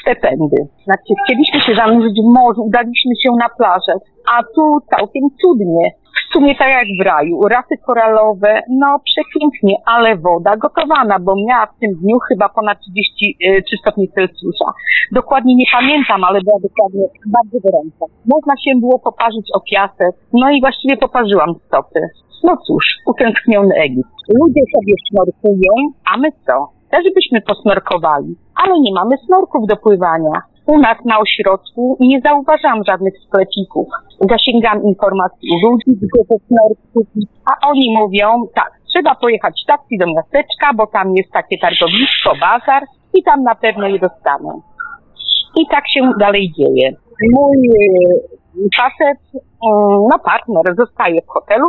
W 0.00 0.04
te 0.04 0.14
pędy. 0.16 0.56
Znaczy, 0.84 1.10
chcieliśmy 1.24 1.60
się 1.60 1.74
zanurzyć 1.74 2.16
w 2.26 2.32
morzu, 2.38 2.62
udaliśmy 2.62 3.12
się 3.22 3.30
na 3.40 3.48
plażę, 3.58 3.94
a 4.32 4.42
tu 4.54 4.78
całkiem 4.90 5.22
cudnie. 5.42 5.84
W 6.28 6.32
sumie 6.32 6.54
tak 6.56 6.68
jak 6.68 6.88
w 7.00 7.04
raju. 7.04 7.48
Rasy 7.48 7.74
koralowe, 7.86 8.60
no 8.70 9.00
przepięknie, 9.04 9.76
ale 9.86 10.16
woda 10.16 10.56
gotowana, 10.56 11.18
bo 11.18 11.34
miała 11.48 11.66
w 11.66 11.78
tym 11.80 11.90
dniu 11.94 12.18
chyba 12.28 12.48
ponad 12.48 12.78
33 12.80 13.76
stopni 13.80 14.08
Celsjusza. 14.08 14.68
Dokładnie 15.12 15.54
nie 15.54 15.64
pamiętam, 15.72 16.24
ale 16.24 16.40
była 16.40 16.58
dokładnie 16.68 17.06
bardzo 17.26 17.58
gorąca. 17.64 18.04
Można 18.34 18.54
się 18.64 18.80
było 18.80 18.98
poparzyć 18.98 19.46
o 19.54 19.60
piasek, 19.70 20.12
no 20.32 20.50
i 20.50 20.60
właściwie 20.60 20.96
poparzyłam 20.96 21.54
stopy. 21.66 22.00
No 22.44 22.56
cóż, 22.66 22.84
utęskniony 23.06 23.74
Egipt. 23.74 24.10
Ludzie 24.40 24.60
sobie 24.74 24.94
snorkują, 25.08 25.74
a 26.12 26.16
my 26.16 26.28
co? 26.46 26.81
Też 26.92 27.04
byśmy 27.14 27.40
posnorkowali, 27.40 28.36
ale 28.62 28.80
nie 28.80 28.92
mamy 28.94 29.16
snorków 29.26 29.66
do 29.66 29.76
pływania. 29.76 30.36
U 30.66 30.78
nas 30.78 30.98
na 31.04 31.18
ośrodku 31.18 31.96
nie 32.00 32.20
zauważam 32.20 32.84
żadnych 32.88 33.14
sklepików. 33.26 33.88
Zasięgam 34.30 34.82
informacji 34.84 35.48
u 35.54 35.68
ludzi 35.68 35.90
z 36.00 36.06
grupy 36.12 36.34
snorków, 36.46 37.06
a 37.50 37.68
oni 37.68 37.96
mówią, 37.98 38.26
tak, 38.54 38.70
trzeba 38.92 39.14
pojechać 39.14 39.64
taksi 39.66 39.98
do 39.98 40.06
miasteczka, 40.06 40.66
bo 40.74 40.86
tam 40.86 41.14
jest 41.16 41.32
takie 41.32 41.58
targowisko, 41.58 42.30
bazar 42.40 42.82
i 43.14 43.22
tam 43.22 43.42
na 43.42 43.54
pewno 43.54 43.86
je 43.88 43.98
dostaną. 43.98 44.60
I 45.60 45.66
tak 45.66 45.84
się 45.88 46.10
dalej 46.18 46.52
dzieje. 46.58 46.92
Mój 47.34 47.58
e, 47.58 47.82
facet, 48.76 49.18
e, 49.34 49.40
no 50.10 50.18
partner, 50.24 50.76
zostaje 50.76 51.22
w 51.22 51.28
hotelu 51.28 51.66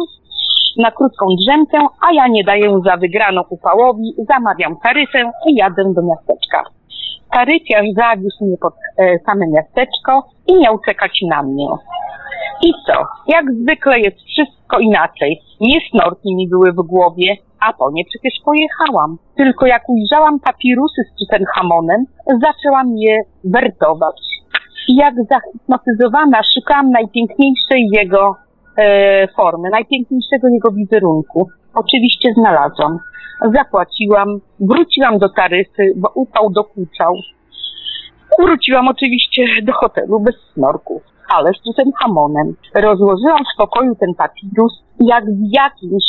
na 0.77 0.91
krótką 0.91 1.25
drzemkę, 1.45 1.77
a 2.07 2.13
ja 2.13 2.27
nie 2.27 2.43
daję 2.43 2.81
za 2.85 2.97
wygraną 2.97 3.41
upałowi, 3.49 4.13
zamawiam 4.29 4.75
taryfę 4.83 5.31
i 5.47 5.55
jadę 5.55 5.83
do 5.95 6.01
miasteczka. 6.01 6.63
Taryfiarz 7.31 7.87
zawiózł 7.95 8.45
mnie 8.45 8.57
pod 8.57 8.73
e, 8.97 9.19
same 9.25 9.47
miasteczko 9.47 10.23
i 10.47 10.59
miał 10.59 10.79
czekać 10.79 11.19
na 11.29 11.43
mnie. 11.43 11.67
I 12.63 12.73
co? 12.87 12.93
Jak 13.27 13.45
zwykle 13.53 13.99
jest 13.99 14.17
wszystko 14.17 14.79
inaczej. 14.79 15.41
Nie 15.61 15.79
snorki 15.91 16.35
mi 16.35 16.49
były 16.49 16.71
w 16.71 16.75
głowie, 16.75 17.35
a 17.67 17.73
po 17.73 17.91
nie 17.91 18.03
przecież 18.05 18.33
pojechałam. 18.45 19.17
Tylko 19.37 19.65
jak 19.65 19.89
ujrzałam 19.89 20.39
papirusy 20.39 21.01
z 21.03 21.19
Tutenhamonem, 21.19 22.05
zaczęłam 22.27 22.97
je 22.97 23.21
wertować. 23.43 24.21
I 24.87 24.95
jak 24.95 25.13
zahipnotyzowana 25.15 26.41
szukałam 26.53 26.89
najpiękniejszej 26.89 27.89
jego 27.91 28.35
formy, 29.35 29.69
najpiękniejszego 29.69 30.47
jego 30.47 30.71
wizerunku. 30.71 31.47
Oczywiście 31.73 32.33
znalazłam. 32.33 32.97
Zapłaciłam, 33.53 34.27
wróciłam 34.59 35.17
do 35.17 35.29
taryfy, 35.29 35.93
bo 35.95 36.11
upał 36.15 36.49
dokuczał. 36.49 37.13
Wróciłam 38.39 38.87
oczywiście 38.87 39.45
do 39.63 39.73
hotelu 39.73 40.19
bez 40.19 40.35
snorków, 40.53 41.01
ale 41.35 41.53
z 41.53 41.61
Tutenhamonem. 41.61 42.55
Rozłożyłam 42.75 43.43
w 43.53 43.57
pokoju 43.57 43.95
ten 43.95 44.13
papirus 44.17 44.83
jak 44.99 45.23
w 45.25 45.43
jakimś, 45.61 46.05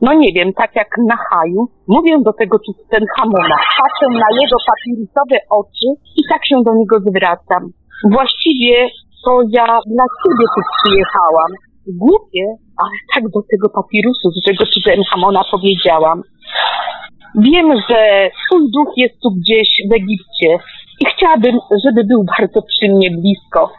no 0.00 0.14
nie 0.14 0.32
wiem, 0.32 0.52
tak 0.52 0.76
jak 0.76 0.88
na 1.06 1.16
haju. 1.16 1.68
Mówię 1.88 2.18
do 2.22 2.32
tego 2.32 2.58
Tutenhamona, 2.58 3.56
patrzę 3.80 4.06
na 4.12 4.28
jego 4.40 4.56
papirusowe 4.68 5.38
oczy 5.50 5.88
i 6.16 6.22
tak 6.30 6.46
się 6.46 6.56
do 6.66 6.74
niego 6.74 7.00
zwracam. 7.00 7.62
Właściwie 8.10 8.88
to 9.24 9.40
ja 9.50 9.66
dla 9.66 10.04
ciebie 10.20 10.46
tu 10.54 10.60
przyjechałam. 10.76 11.52
Głupie, 11.96 12.44
ale 12.76 12.90
tak 13.14 13.24
do 13.24 13.40
tego 13.50 13.68
papirusu, 13.68 14.30
z 14.30 14.44
czego 14.44 14.64
Tutenhamona 14.74 15.42
powiedziałam. 15.50 16.22
Wiem, 17.34 17.68
że 17.88 18.30
twój 18.46 18.62
duch 18.74 18.92
jest 18.96 19.14
tu 19.22 19.28
gdzieś 19.30 19.68
w 19.90 19.92
Egipcie 19.92 20.50
i 21.00 21.04
chciałabym, 21.06 21.58
żeby 21.84 22.04
był 22.04 22.24
bardzo 22.38 22.62
przy 22.62 22.88
mnie 22.92 23.10
blisko. 23.10 23.72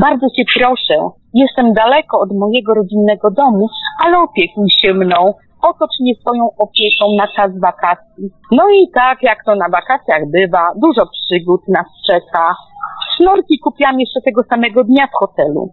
Bardzo 0.00 0.26
cię 0.36 0.44
proszę, 0.58 0.96
jestem 1.34 1.72
daleko 1.72 2.20
od 2.20 2.32
mojego 2.32 2.74
rodzinnego 2.74 3.30
domu, 3.30 3.68
ale 4.04 4.18
opiekuj 4.18 4.70
się 4.80 4.94
mną. 4.94 5.34
Otocz 5.62 6.00
mnie 6.00 6.14
swoją 6.20 6.44
opieką 6.58 7.04
na 7.18 7.26
czas 7.36 7.60
wakacji. 7.60 8.24
No 8.52 8.64
i 8.70 8.90
tak 8.94 9.18
jak 9.22 9.38
to 9.46 9.54
na 9.54 9.68
wakacjach 9.68 10.22
bywa, 10.30 10.72
dużo 10.76 11.02
przygód 11.06 11.60
nas 11.68 11.86
czeka. 12.06 12.54
Snorki 13.16 13.58
kupiłam 13.58 14.00
jeszcze 14.00 14.20
tego 14.24 14.42
samego 14.50 14.84
dnia 14.84 15.06
w 15.06 15.18
hotelu. 15.20 15.72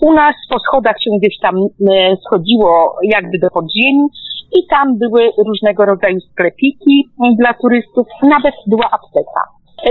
U 0.00 0.12
nas 0.12 0.34
po 0.50 0.58
schodach 0.58 0.96
się 1.02 1.10
gdzieś 1.18 1.38
tam 1.42 1.54
e, 1.56 2.16
schodziło 2.26 2.96
jakby 3.02 3.38
do 3.38 3.50
podziemi 3.50 4.06
i 4.58 4.66
tam 4.70 4.98
były 4.98 5.30
różnego 5.46 5.84
rodzaju 5.84 6.20
sklepiki 6.20 7.08
dla 7.38 7.54
turystów, 7.54 8.06
nawet 8.22 8.54
była 8.66 8.90
apteka. 8.90 9.42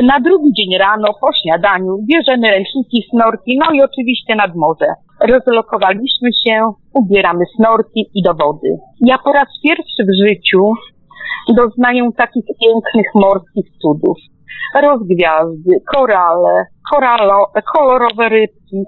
Na 0.03 0.20
drugi 0.20 0.53
dzień 0.53 0.77
rano 0.79 1.08
po 1.22 1.27
śniadaniu 1.41 1.98
bierzemy 2.10 2.51
ręczniki, 2.51 3.03
snorki, 3.10 3.58
no 3.58 3.72
i 3.74 3.81
oczywiście 3.81 4.36
nad 4.36 4.55
morze. 4.55 4.93
Rozlokowaliśmy 5.29 6.29
się, 6.48 6.72
ubieramy 6.93 7.46
snorki 7.55 8.10
i 8.15 8.24
do 8.24 8.34
wody. 8.34 8.77
Ja 9.01 9.17
po 9.17 9.31
raz 9.31 9.48
pierwszy 9.63 10.03
w 10.03 10.27
życiu 10.27 10.74
doznaję 11.50 12.10
takich 12.17 12.46
pięknych 12.46 13.08
morskich 13.15 13.65
cudów. 13.81 14.17
Rozgwiazdy, 14.81 15.72
korale, 15.96 16.65
koralo, 16.91 17.46
kolorowe 17.74 18.29
rybki, 18.29 18.84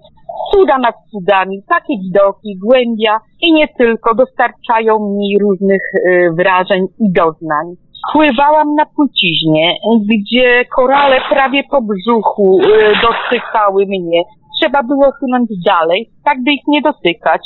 cuda 0.51 0.77
nad 0.77 0.95
cudami, 1.11 1.63
takie 1.69 1.93
widoki, 2.03 2.57
głębia 2.65 3.19
i 3.41 3.53
nie 3.53 3.67
tylko 3.67 4.15
dostarczają 4.15 4.99
mi 4.99 5.39
różnych 5.41 5.81
y, 5.95 6.29
wrażeń 6.37 6.85
i 6.99 7.11
doznań. 7.11 7.65
Pływałam 8.13 8.75
na 8.75 8.85
płciźnie, 8.85 9.75
gdzie 10.11 10.65
korale 10.65 11.21
prawie 11.29 11.63
po 11.71 11.81
brzuchu 11.81 12.59
y, 12.59 12.65
dotykały 13.01 13.85
mnie. 13.85 14.23
Trzeba 14.61 14.83
było 14.83 15.05
płynąć 15.19 15.49
dalej, 15.65 16.09
tak 16.25 16.43
by 16.43 16.51
ich 16.51 16.67
nie 16.67 16.81
dotykać, 16.81 17.41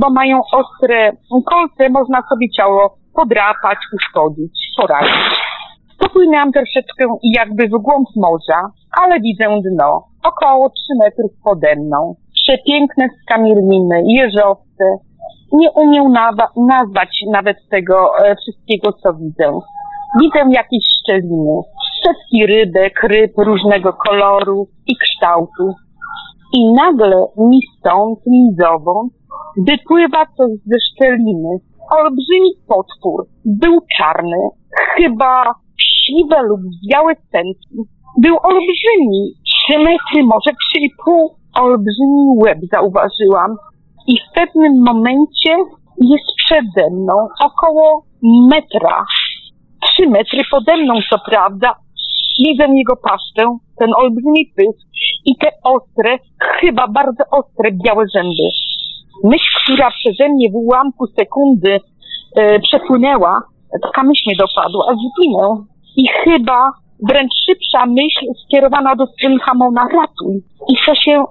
bo 0.00 0.10
mają 0.10 0.40
ostre 0.52 1.12
kolce, 1.46 1.90
można 1.90 2.22
sobie 2.28 2.50
ciało 2.50 2.96
podrapać, 3.14 3.78
uszkodzić, 3.96 4.52
porazić. 4.76 5.40
Popłynęłam 5.98 6.52
troszeczkę 6.52 7.04
jakby 7.36 7.66
w 7.66 7.82
głąb 7.82 8.08
morza, 8.16 8.60
ale 9.00 9.20
widzę 9.20 9.44
dno, 9.44 10.04
około 10.24 10.70
3 10.70 10.76
metrów 11.04 11.30
pode 11.44 11.76
mną. 11.76 12.14
Przepiękne 12.50 13.08
skamieliny, 13.22 14.02
jeżowce. 14.06 14.84
Nie 15.52 15.70
umiem 15.70 16.12
nazwać 16.56 17.08
nawet 17.32 17.56
tego 17.70 18.18
e, 18.18 18.36
wszystkiego, 18.36 18.92
co 18.92 19.14
widzę. 19.14 19.60
Widzę 20.20 20.38
jakieś 20.50 20.84
szczeliny, 21.00 21.60
setki 22.04 22.46
rybek, 22.46 23.02
ryb 23.02 23.32
różnego 23.38 23.92
koloru 23.92 24.68
i 24.86 24.96
kształtu. 24.96 25.74
I 26.56 26.72
nagle 26.72 27.26
mi 27.36 27.60
stąd, 27.78 28.18
nizową, 28.26 29.08
wypływa 29.56 30.26
coś 30.36 30.50
ze 30.66 30.76
szczeliny. 30.90 31.48
Olbrzymi 31.98 32.50
potwór. 32.68 33.26
Był 33.44 33.78
czarny, 33.98 34.38
chyba 34.96 35.44
siwe 35.76 36.42
lub 36.42 36.60
białe 36.90 37.14
stępki. 37.28 37.76
Był 38.22 38.36
olbrzymi, 38.42 39.32
trzy 39.44 39.78
metry, 39.78 40.24
może 40.24 40.50
trzy 40.60 40.80
i 40.80 40.90
pół. 41.04 41.39
Olbrzymi 41.54 42.24
łeb 42.44 42.58
zauważyłam. 42.72 43.56
I 44.06 44.18
w 44.18 44.34
pewnym 44.34 44.72
momencie 44.86 45.56
jest 46.00 46.24
przede 46.36 46.90
mną 46.90 47.28
około 47.44 48.04
metra. 48.22 49.04
Trzy 49.82 50.08
metry 50.08 50.40
pode 50.50 50.76
mną, 50.76 50.94
co 51.10 51.18
prawda. 51.30 51.74
Widzę 52.38 52.66
jego 52.74 52.96
paszczę, 52.96 53.56
ten 53.78 53.88
olbrzymi 53.96 54.52
pysk 54.56 54.86
i 55.24 55.36
te 55.36 55.48
ostre, 55.64 56.18
chyba 56.40 56.88
bardzo 56.88 57.24
ostre 57.30 57.70
białe 57.84 58.04
zęby. 58.14 58.48
Myśl, 59.24 59.50
która 59.64 59.90
przeze 59.90 60.28
mnie 60.28 60.50
w 60.50 60.54
ułamku 60.54 61.06
sekundy 61.06 61.80
e, 62.36 62.60
przepłynęła, 62.60 63.42
taka 63.82 64.02
myśl 64.02 64.22
mnie 64.26 64.36
dopadła, 64.36 64.84
a 64.90 64.94
zginę. 64.94 65.64
I 65.96 66.08
chyba 66.08 66.70
wręcz 67.08 67.32
szybsza 67.46 67.86
myśl 67.86 68.26
skierowana 68.44 68.96
do 68.96 69.06
Stringhamona, 69.06 69.82
ratuj. 69.82 70.42
I 70.68 70.74
co 70.86 70.94
się 70.94 71.24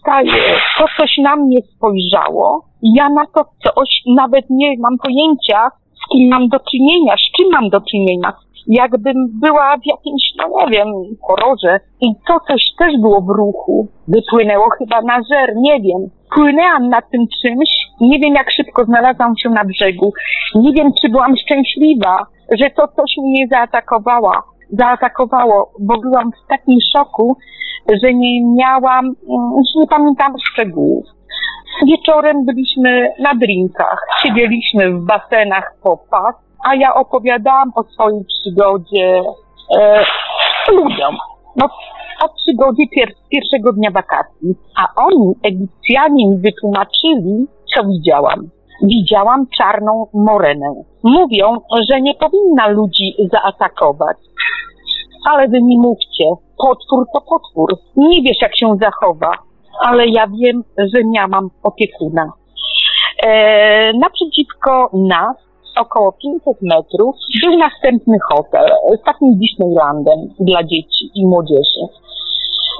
staje? 0.00 0.32
To 0.78 0.84
coś 0.98 1.18
na 1.18 1.36
mnie 1.36 1.58
spojrzało. 1.62 2.64
Ja 2.82 3.08
na 3.08 3.24
to 3.34 3.44
coś 3.64 3.88
nawet 4.16 4.44
nie 4.50 4.74
mam 4.78 4.98
pojęcia, 4.98 5.70
z 5.94 6.12
kim 6.12 6.28
mam 6.30 6.48
do 6.48 6.58
czynienia, 6.70 7.14
z 7.16 7.36
czym 7.36 7.52
mam 7.52 7.68
do 7.70 7.80
czynienia. 7.80 8.32
Jakbym 8.66 9.14
była 9.40 9.76
w 9.76 9.86
jakimś, 9.86 10.22
no 10.38 10.44
nie 10.48 10.66
wiem, 10.70 10.88
horrorze 11.22 11.80
i 12.00 12.06
to 12.28 12.40
coś 12.48 12.62
też 12.78 12.92
było 13.00 13.20
w 13.20 13.28
ruchu. 13.28 13.88
Wypłynęło 14.08 14.68
chyba 14.78 15.02
na 15.02 15.16
żer, 15.32 15.56
nie 15.56 15.80
wiem. 15.80 16.10
Płynęłam 16.34 16.88
nad 16.88 17.10
tym 17.10 17.26
czymś, 17.42 17.68
nie 18.00 18.18
wiem 18.18 18.34
jak 18.34 18.50
szybko 18.50 18.84
znalazłam 18.84 19.36
się 19.36 19.50
na 19.50 19.64
brzegu. 19.64 20.12
Nie 20.54 20.72
wiem, 20.72 20.92
czy 21.00 21.08
byłam 21.08 21.34
szczęśliwa, 21.36 22.26
że 22.58 22.70
to 22.70 22.88
coś 22.88 23.10
mnie 23.18 23.46
zaatakowała, 23.50 24.42
zaatakowało, 24.70 25.72
bo 25.80 26.00
byłam 26.00 26.30
w 26.32 26.48
takim 26.48 26.78
szoku, 26.92 27.36
że 28.02 28.14
nie 28.14 28.44
miałam, 28.44 29.14
że 29.74 29.80
nie 29.80 29.86
pamiętam 29.86 30.34
szczegółów. 30.52 31.04
Wieczorem 31.86 32.44
byliśmy 32.44 33.12
na 33.18 33.34
drinkach, 33.34 34.06
siedzieliśmy 34.22 34.90
w 34.90 35.04
basenach 35.04 35.74
po 35.82 35.96
pas, 35.96 36.34
a 36.64 36.74
ja 36.74 36.94
opowiadałam 36.94 37.72
o 37.74 37.82
swojej 37.82 38.24
przygodzie 38.24 39.22
e, 39.78 40.04
ludziom. 40.72 41.16
No, 41.56 41.68
o 42.24 42.28
przygodzie 42.34 42.82
pier 42.94 43.08
pierwszego 43.30 43.72
dnia 43.72 43.90
wakacji. 43.90 44.54
A 44.76 45.02
oni, 45.04 45.34
Egipcjanie, 45.44 46.26
mi 46.26 46.38
wytłumaczyli, 46.38 47.46
co 47.74 47.84
widziałam. 47.84 48.48
Widziałam 48.82 49.46
czarną 49.58 50.06
morenę. 50.14 50.74
Mówią, 51.02 51.56
że 51.90 52.00
nie 52.00 52.14
powinna 52.14 52.68
ludzi 52.68 53.14
zaatakować. 53.32 54.16
Ale 55.30 55.48
wy 55.48 55.62
mi 55.62 55.78
mówcie, 55.78 56.24
potwór 56.58 57.06
to 57.14 57.20
potwór. 57.20 57.78
Nie 57.96 58.22
wiesz, 58.22 58.42
jak 58.42 58.56
się 58.56 58.76
zachowa. 58.80 59.32
Ale 59.80 60.06
ja 60.06 60.26
wiem, 60.26 60.64
że 60.78 61.04
miałam 61.04 61.50
opiekuna. 61.62 62.32
E, 63.26 63.92
naprzeciwko 63.92 64.90
nas, 64.92 65.36
około 65.76 66.12
500 66.12 66.62
metrów, 66.62 67.16
był 67.42 67.58
następny 67.58 68.16
hotel 68.32 68.70
z 69.00 69.04
takim 69.04 69.38
Disneylandem 69.38 70.18
dla 70.40 70.62
dzieci 70.62 71.10
i 71.14 71.26
młodzieży. 71.26 71.82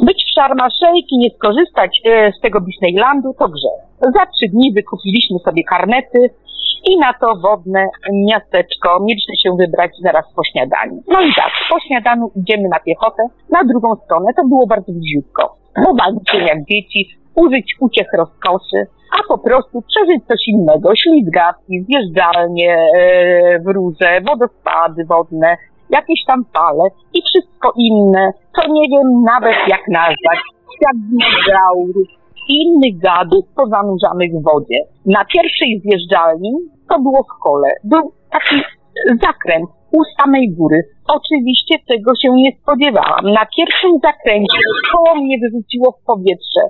Być 0.00 0.24
w 0.24 0.34
Sharm 0.34 0.58
el 0.60 0.92
i 1.10 1.18
nie 1.18 1.30
skorzystać 1.30 2.00
e, 2.04 2.32
z 2.32 2.40
tego 2.40 2.60
Disneylandu 2.60 3.34
to 3.38 3.48
grzech. 3.48 3.80
Za 4.00 4.26
trzy 4.26 4.48
dni 4.52 4.72
wykupiliśmy 4.76 5.38
sobie 5.38 5.64
karnety 5.64 6.30
i 6.90 6.98
na 6.98 7.12
to 7.20 7.36
wodne 7.36 7.86
miasteczko 8.12 9.00
mieliśmy 9.00 9.34
się 9.42 9.56
wybrać 9.56 9.90
zaraz 10.02 10.24
po 10.36 10.42
śniadaniu. 10.52 11.02
No 11.08 11.20
i 11.20 11.34
tak, 11.36 11.52
po 11.70 11.80
śniadaniu 11.80 12.30
idziemy 12.36 12.68
na 12.68 12.80
piechotę, 12.80 13.22
na 13.50 13.64
drugą 13.64 13.96
stronę 13.96 14.26
to 14.36 14.42
było 14.48 14.66
bardzo 14.66 14.92
bliziutko. 14.92 15.56
Pobawić 15.84 16.34
jak 16.48 16.58
dzieci, 16.70 17.08
użyć 17.34 17.76
uciech 17.80 18.08
rozkoszy. 18.12 18.86
a 19.18 19.28
po 19.28 19.38
prostu 19.38 19.82
przeżyć 19.82 20.26
coś 20.26 20.48
innego. 20.48 20.96
Ślizgawki, 20.96 21.84
zjeżdżalnie 21.88 22.76
e, 22.98 23.58
w 23.58 23.66
róże, 23.66 24.20
wodospady 24.28 25.04
wodne, 25.04 25.56
jakieś 25.90 26.24
tam 26.26 26.44
fale 26.54 26.84
i 27.14 27.22
wszystko 27.22 27.72
inne, 27.76 28.32
co 28.56 28.72
nie 28.72 28.86
wiem 28.92 29.22
nawet 29.22 29.56
jak 29.68 29.88
nazwać. 29.88 30.38
Świat 30.74 30.96
dinozaurów, 31.10 32.08
innych 32.48 32.98
gadów 32.98 33.44
pozanurzanych 33.56 34.30
w 34.32 34.42
wodzie. 34.42 34.78
Na 35.06 35.24
pierwszej 35.24 35.80
zjeżdżalni 35.84 36.52
to 36.88 37.00
było 37.00 37.22
w 37.22 37.42
kole. 37.42 37.68
Był 37.84 38.12
taki 38.30 38.56
zakręt 39.26 39.70
u 39.92 40.00
samej 40.20 40.54
góry. 40.58 40.78
Oczywiście 41.08 41.74
tego 41.88 42.12
się 42.22 42.28
nie 42.32 42.50
spodziewałam. 42.62 43.24
Na 43.24 43.46
pierwszym 43.56 43.92
zakręcie 44.02 44.58
koło 44.92 45.14
mnie 45.14 45.36
wyrzuciło 45.42 45.92
w 45.92 46.04
powietrze. 46.06 46.62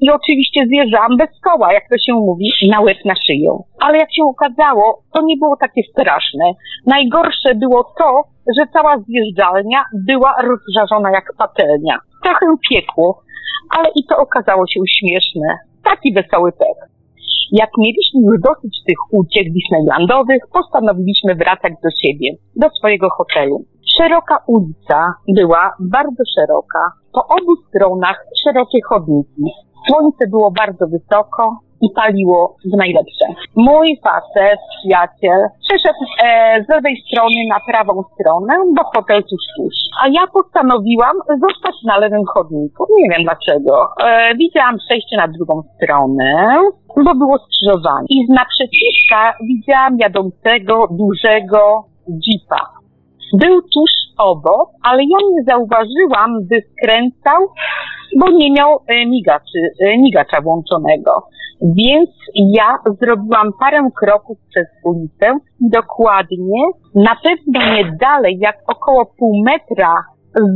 I 0.00 0.10
oczywiście 0.10 0.60
zjeżdżałam 0.66 1.16
bez 1.16 1.30
koła, 1.40 1.72
jak 1.72 1.84
to 1.90 1.96
się 1.98 2.12
mówi, 2.12 2.46
na 2.70 2.80
łeb 2.80 2.98
na 3.04 3.14
szyję. 3.26 3.50
Ale 3.80 3.98
jak 3.98 4.08
się 4.16 4.24
okazało, 4.24 5.02
to 5.14 5.22
nie 5.22 5.36
było 5.36 5.56
takie 5.56 5.82
straszne. 5.92 6.44
Najgorsze 6.86 7.54
było 7.54 7.84
to, 7.98 8.22
że 8.58 8.64
cała 8.72 8.98
zjeżdżalnia 8.98 9.84
była 10.08 10.34
rozżarzona 10.42 11.10
jak 11.10 11.24
patelnia. 11.38 11.98
Trochę 12.22 12.46
piekło, 12.70 13.22
ale 13.76 13.88
i 13.96 14.04
to 14.08 14.16
okazało 14.16 14.64
się 14.66 14.80
śmieszne. 14.98 15.48
Taki 15.84 16.12
wesoły 16.12 16.52
pek. 16.52 16.90
Jak 17.52 17.70
mieliśmy 17.78 18.20
już 18.28 18.40
dosyć 18.40 18.74
tych 18.86 18.98
uciek 19.12 19.46
Disneylandowych, 19.52 20.42
postanowiliśmy 20.52 21.34
wracać 21.34 21.72
do 21.84 21.90
siebie, 22.00 22.28
do 22.56 22.68
swojego 22.70 23.08
hotelu. 23.10 23.64
Szeroka 23.96 24.38
ulica 24.46 25.14
była 25.36 25.72
bardzo 25.80 26.22
szeroka. 26.34 26.92
Po 27.12 27.20
obu 27.36 27.56
stronach 27.68 28.24
szerokie 28.44 28.78
chodniki. 28.88 29.42
Słońce 29.88 30.26
było 30.26 30.50
bardzo 30.50 30.86
wysoko 30.86 31.60
i 31.80 31.90
paliło 31.90 32.56
w 32.64 32.76
najlepsze. 32.76 33.24
Mój 33.56 34.00
facet, 34.04 34.58
przyjaciel, 34.78 35.40
przeszedł 35.68 36.02
e, 36.24 36.64
z 36.64 36.68
lewej 36.68 36.96
strony 37.06 37.36
na 37.48 37.60
prawą 37.68 38.02
stronę, 38.14 38.54
bo 38.76 38.82
hotel 38.94 39.22
tuż 39.22 39.42
tuż. 39.56 39.74
A 40.02 40.08
ja 40.08 40.26
postanowiłam 40.32 41.16
zostać 41.28 41.74
na 41.84 41.98
lewym 41.98 42.24
chodniku. 42.34 42.86
Nie 42.98 43.10
wiem 43.10 43.22
dlaczego. 43.22 43.88
E, 44.04 44.34
widziałam 44.34 44.76
przejście 44.78 45.16
na 45.16 45.28
drugą 45.28 45.62
stronę, 45.76 46.60
bo 47.04 47.14
było 47.14 47.38
skrzyżowanie. 47.38 48.06
I 48.08 48.26
z 48.26 48.28
naprzeciwka 48.28 49.34
widziałam 49.46 49.96
jadącego, 49.98 50.88
dużego 50.90 51.84
jeepa. 52.06 52.79
Był 53.32 53.62
tuż 53.62 53.90
obok, 54.18 54.68
ale 54.82 55.02
ja 55.02 55.18
nie 55.30 55.42
zauważyłam, 55.48 56.46
by 56.48 56.62
skręcał, 56.72 57.40
bo 58.20 58.30
nie 58.30 58.52
miał 58.52 58.78
e, 58.86 59.06
migaczy, 59.06 59.58
e, 59.80 59.98
migacza 59.98 60.40
włączonego. 60.40 61.12
Więc 61.62 62.10
ja 62.34 62.78
zrobiłam 63.00 63.50
parę 63.60 63.88
kroków 64.00 64.38
przez 64.48 64.66
ulicę 64.84 65.38
i 65.60 65.70
dokładnie, 65.70 66.62
na 66.94 67.16
pewno 67.24 67.74
nie 67.74 67.96
dalej 68.00 68.38
jak 68.40 68.56
około 68.66 69.06
pół 69.18 69.42
metra 69.44 69.94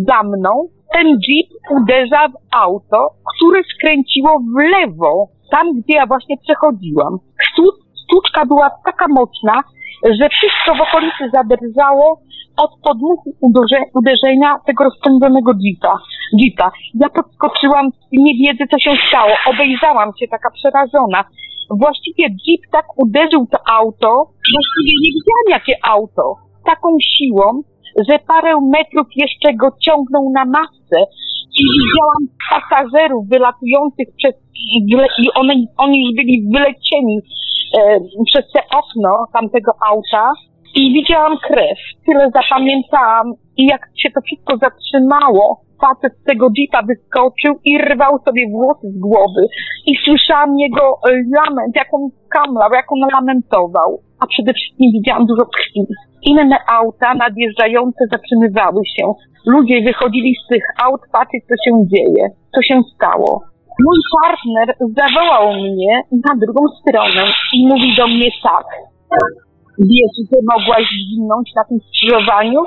za 0.08 0.22
mną, 0.22 0.68
ten 0.92 1.06
jeep 1.06 1.48
uderza 1.70 2.28
w 2.28 2.56
auto, 2.56 3.10
które 3.36 3.62
skręciło 3.74 4.38
w 4.38 4.78
lewo, 4.78 5.28
tam 5.50 5.72
gdzie 5.72 5.96
ja 5.96 6.06
właśnie 6.06 6.36
przechodziłam. 6.38 7.18
Stuczka 8.04 8.46
była 8.46 8.70
taka 8.84 9.06
mocna, 9.08 9.62
że 10.18 10.28
wszystko 10.28 10.74
w 10.74 10.80
okolicy 10.88 11.30
zadrżało 11.32 12.20
od 12.56 12.70
podmuchu 12.82 13.30
uderzenia 13.94 14.58
tego 14.66 14.84
rozpędzonego 14.84 15.52
jeepa. 15.60 15.98
jeepa. 16.38 16.70
Ja 16.94 17.08
podskoczyłam 17.08 17.86
nie 18.12 18.34
wiedzy, 18.42 18.64
co 18.70 18.78
się 18.78 18.90
stało. 19.08 19.32
Obejrzałam 19.46 20.10
się 20.18 20.26
taka 20.28 20.50
przerażona. 20.50 21.24
Właściwie 21.70 22.24
jeep 22.28 22.60
tak 22.72 22.86
uderzył 22.96 23.46
to 23.52 23.58
auto, 23.78 24.10
właściwie 24.54 24.92
nie 25.02 25.10
widziałam 25.16 25.48
jakie 25.50 25.74
auto. 25.82 26.34
Taką 26.64 26.88
siłą, 27.00 27.62
że 28.08 28.18
parę 28.18 28.52
metrów 28.60 29.06
jeszcze 29.16 29.54
go 29.54 29.68
ciągnął 29.86 30.30
na 30.34 30.44
masę 30.44 30.98
i 31.60 31.62
widziałam 31.74 32.22
pasażerów 32.50 33.28
wylatujących 33.28 34.08
przez 34.16 34.34
i 34.78 35.28
oni 35.76 36.04
już 36.04 36.14
byli 36.16 36.46
wylecieni 36.54 37.20
przez 38.26 38.52
te 38.52 38.60
okno 38.78 39.26
tamtego 39.32 39.72
auta 39.90 40.32
i 40.74 40.92
widziałam 40.92 41.36
krew. 41.48 41.78
Tyle 42.06 42.30
zapamiętałam 42.30 43.32
i 43.56 43.66
jak 43.66 43.88
się 43.96 44.10
to 44.10 44.20
wszystko 44.20 44.56
zatrzymało, 44.56 45.60
facet 45.80 46.12
z 46.20 46.24
tego 46.24 46.48
jeepa 46.58 46.82
wyskoczył 46.82 47.52
i 47.64 47.78
rwał 47.78 48.18
sobie 48.24 48.50
włosy 48.50 48.86
z 48.90 48.98
głowy. 48.98 49.42
I 49.86 49.92
słyszałam 50.04 50.58
jego 50.58 51.00
lament, 51.36 51.76
jak 51.76 51.94
on 51.94 52.08
kamlał, 52.28 52.70
jak 52.72 52.92
on 52.92 53.00
lamentował. 53.12 54.00
A 54.20 54.26
przede 54.26 54.52
wszystkim 54.52 54.92
widziałam 54.92 55.26
dużo 55.26 55.44
krwi. 55.46 55.80
Inne 56.22 56.58
auta 56.78 57.14
nadjeżdżające 57.14 58.04
zatrzymywały 58.12 58.82
się. 58.96 59.12
Ludzie 59.46 59.82
wychodzili 59.82 60.34
z 60.44 60.48
tych 60.48 60.64
aut 60.84 61.00
patrzeć, 61.12 61.42
co 61.48 61.54
się 61.64 61.72
dzieje, 61.86 62.24
co 62.54 62.62
się 62.62 62.80
stało. 62.94 63.42
Mój 63.82 63.98
partner 64.22 64.76
zawołał 64.80 65.52
mnie 65.52 66.02
na 66.12 66.34
drugą 66.36 66.62
stronę 66.80 67.32
i 67.54 67.66
mówi 67.66 67.96
do 67.96 68.06
mnie 68.06 68.30
tak. 68.42 68.66
Wiesz, 69.78 70.16
że 70.30 70.38
mogłaś 70.52 70.84
zginąć 71.06 71.50
na 71.56 71.64
tym 71.64 71.78
skrzyżowaniu? 71.80 72.60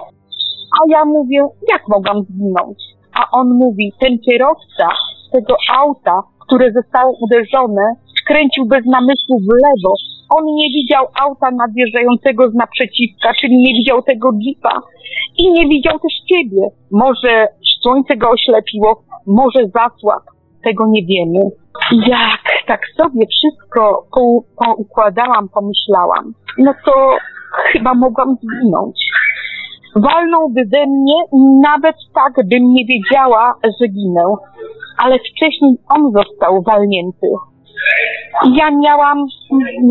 A 0.77 0.79
ja 0.89 1.05
mówię, 1.05 1.39
jak 1.71 1.81
mogłam 1.87 2.23
zginąć? 2.23 2.77
A 3.13 3.37
on 3.39 3.47
mówi, 3.53 3.93
ten 3.99 4.19
kierowca 4.19 4.87
tego 5.33 5.55
auta, 5.75 6.21
które 6.39 6.71
zostało 6.71 7.17
uderzone, 7.21 7.85
skręcił 8.21 8.65
bez 8.65 8.85
namysłu 8.85 9.39
w 9.39 9.49
lewo. 9.63 9.93
On 10.37 10.45
nie 10.45 10.69
widział 10.69 11.05
auta 11.21 11.51
nadjeżdżającego 11.51 12.49
z 12.51 12.53
naprzeciwka, 12.53 13.33
czyli 13.39 13.57
nie 13.57 13.73
widział 13.73 14.01
tego 14.01 14.29
jeepa 14.41 14.81
i 15.37 15.51
nie 15.51 15.67
widział 15.67 15.99
też 15.99 16.13
ciebie. 16.31 16.61
Może 16.91 17.47
słońce 17.81 18.17
go 18.17 18.29
oślepiło, 18.29 19.03
może 19.27 19.59
zasłab, 19.65 20.23
tego 20.67 20.83
nie 20.87 21.05
wiemy. 21.05 21.39
Jak 22.07 22.41
tak 22.67 22.81
sobie 22.97 23.25
wszystko 23.27 24.07
poukładałam, 24.57 25.49
pomyślałam, 25.49 26.33
no 26.57 26.73
to 26.85 27.17
chyba 27.71 27.93
mogłam 27.93 28.35
zginąć. 28.43 28.99
Walnąłby 29.95 30.61
we 30.73 30.85
mnie 30.87 31.15
nawet 31.63 31.95
tak, 32.15 32.47
bym 32.47 32.73
nie 32.73 32.85
wiedziała, 32.85 33.53
że 33.63 33.87
ginę. 33.87 34.35
Ale 34.97 35.19
wcześniej 35.19 35.75
on 35.89 36.11
został 36.11 36.63
walnięty. 36.63 37.27
Ja 38.55 38.71
miałam, 38.71 39.17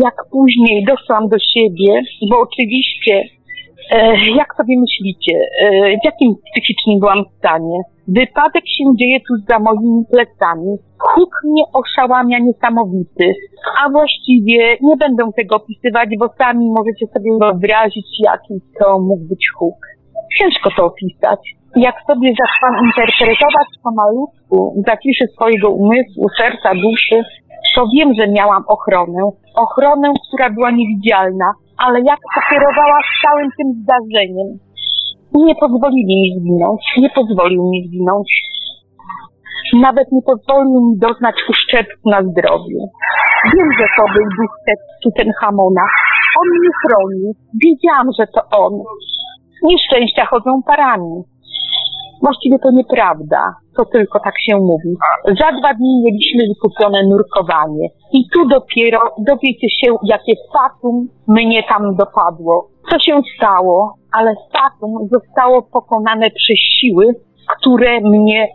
jak 0.03 0.15
później 0.31 0.85
doszłam 0.85 1.29
do 1.29 1.37
siebie, 1.39 2.01
bo 2.29 2.39
oczywiście, 2.39 3.23
e, 3.91 4.17
jak 4.29 4.55
sobie 4.57 4.79
myślicie, 4.79 5.39
e, 5.61 5.69
w 6.01 6.05
jakim 6.05 6.35
psychicznym 6.51 6.99
byłam 6.99 7.23
stanie? 7.37 7.79
Wypadek 8.07 8.63
się 8.75 8.83
dzieje 8.99 9.19
tu 9.27 9.33
za 9.49 9.59
moimi 9.59 10.03
plecami. 10.11 10.71
Huk 10.99 11.33
mnie 11.43 11.63
oszałamia 11.73 12.39
niesamowity. 12.39 13.33
A 13.81 13.89
właściwie 13.89 14.77
nie 14.81 14.97
będę 14.97 15.23
tego 15.35 15.55
opisywać, 15.55 16.09
bo 16.19 16.27
sami 16.37 16.65
możecie 16.77 17.05
sobie 17.13 17.31
wyobrazić, 17.39 18.07
jaki 18.25 18.53
to 18.79 18.99
mógł 18.99 19.25
być 19.29 19.43
huk. 19.57 19.79
Ciężko 20.37 20.69
to 20.77 20.85
opisać. 20.85 21.39
Jak 21.75 21.95
sobie 22.07 22.33
zaczęłam 22.41 22.85
interpretować 22.85 23.69
po 23.83 23.91
malutku, 23.91 24.83
zaciszy 24.87 25.25
swojego 25.35 25.69
umysłu, 25.69 26.25
serca, 26.37 26.69
duszy, 26.73 27.23
to 27.75 27.85
wiem, 27.97 28.09
że 28.19 28.27
miałam 28.27 28.63
ochronę. 28.67 29.21
Ochronę, 29.55 30.13
która 30.27 30.49
była 30.49 30.71
niewidzialna, 30.71 31.53
ale 31.77 31.99
jak 31.99 32.19
pokierowała 32.35 32.99
całym 33.25 33.49
tym 33.57 33.67
zdarzeniem 33.81 34.66
nie 35.45 35.55
pozwolili 35.55 36.15
mi 36.21 36.39
zginąć, 36.39 36.81
nie 36.97 37.09
pozwolił 37.09 37.63
mi 37.69 37.87
zginąć. 37.87 38.29
Nawet 39.73 40.07
nie 40.11 40.21
pozwolił 40.21 40.79
mi 40.87 40.97
doznać 40.97 41.35
uszczerbku 41.49 42.09
na 42.09 42.21
zdrowiu. 42.21 42.79
Wiem, 43.53 43.69
że 43.79 43.85
to 43.97 44.03
był 44.13 44.25
duch 44.37 44.55
Tutenhamona. 45.03 45.85
On 46.39 46.47
mnie 46.59 46.69
chronił. 46.81 47.33
Wiedziałam, 47.63 48.07
że 48.19 48.25
to 48.27 48.41
on. 48.57 48.73
Nieszczęścia 49.63 50.25
chodzą 50.25 50.61
parami. 50.67 51.23
Właściwie 52.27 52.59
to 52.59 52.71
nieprawda, 52.71 53.55
to 53.77 53.85
tylko 53.85 54.19
tak 54.19 54.33
się 54.39 54.57
mówi. 54.57 54.89
Za 55.25 55.51
dwa 55.59 55.73
dni 55.73 56.03
mieliśmy 56.05 56.43
wykupione 56.53 57.03
nurkowanie 57.03 57.87
i 58.13 58.29
tu 58.33 58.47
dopiero 58.47 58.99
dowiecie 59.17 59.67
się, 59.69 59.95
jakie 60.03 60.33
fatum 60.53 61.07
mnie 61.27 61.63
tam 61.63 61.95
dopadło. 61.95 62.67
Co 62.89 62.99
się 62.99 63.21
stało, 63.37 63.93
ale 64.11 64.35
fatum 64.53 65.07
zostało 65.11 65.61
pokonane 65.61 66.25
przez 66.29 66.57
siły, 66.79 67.05
które 67.57 68.01
mnie 68.01 68.47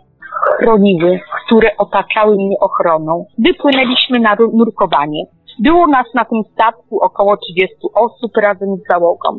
chroniły, 0.57 1.19
które 1.45 1.77
otaczały 1.77 2.35
mnie 2.35 2.55
ochroną. 2.59 3.25
Wypłynęliśmy 3.37 4.19
na 4.19 4.35
nurkowanie. 4.53 5.23
Było 5.59 5.87
nas 5.87 6.05
na 6.13 6.25
tym 6.25 6.43
statku 6.53 6.99
około 7.01 7.37
30 7.37 7.75
osób 7.95 8.37
razem 8.37 8.69
z 8.77 8.87
załogą. 8.91 9.29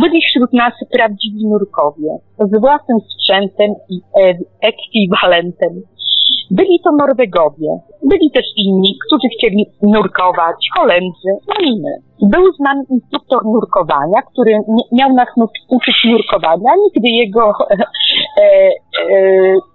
Byli 0.00 0.20
wśród 0.22 0.52
nas 0.52 0.72
prawdziwi 0.92 1.46
nurkowie, 1.46 2.18
z 2.38 2.60
własnym 2.60 2.98
sprzętem 3.00 3.74
i 3.88 4.00
e- 4.22 4.68
ekwiwalentem. 4.68 5.82
Byli 6.50 6.80
to 6.84 6.92
Norwegowie, 6.92 7.70
byli 8.02 8.30
też 8.34 8.44
inni, 8.56 8.98
którzy 9.06 9.28
chcieli 9.38 9.66
nurkować, 9.82 10.56
Holendrzy, 10.76 11.30
no 11.48 11.54
i. 11.60 11.82
Był 12.22 12.52
z 12.52 12.60
nami 12.60 12.82
instruktor 12.90 13.44
nurkowania, 13.44 14.22
który 14.32 14.52
miał 14.92 15.12
nas 15.12 15.28
uczyć 15.68 15.96
nurkowania, 16.04 16.70
nigdy 16.84 17.08
jego 17.08 17.52
e, 17.70 17.84
e, 18.42 18.70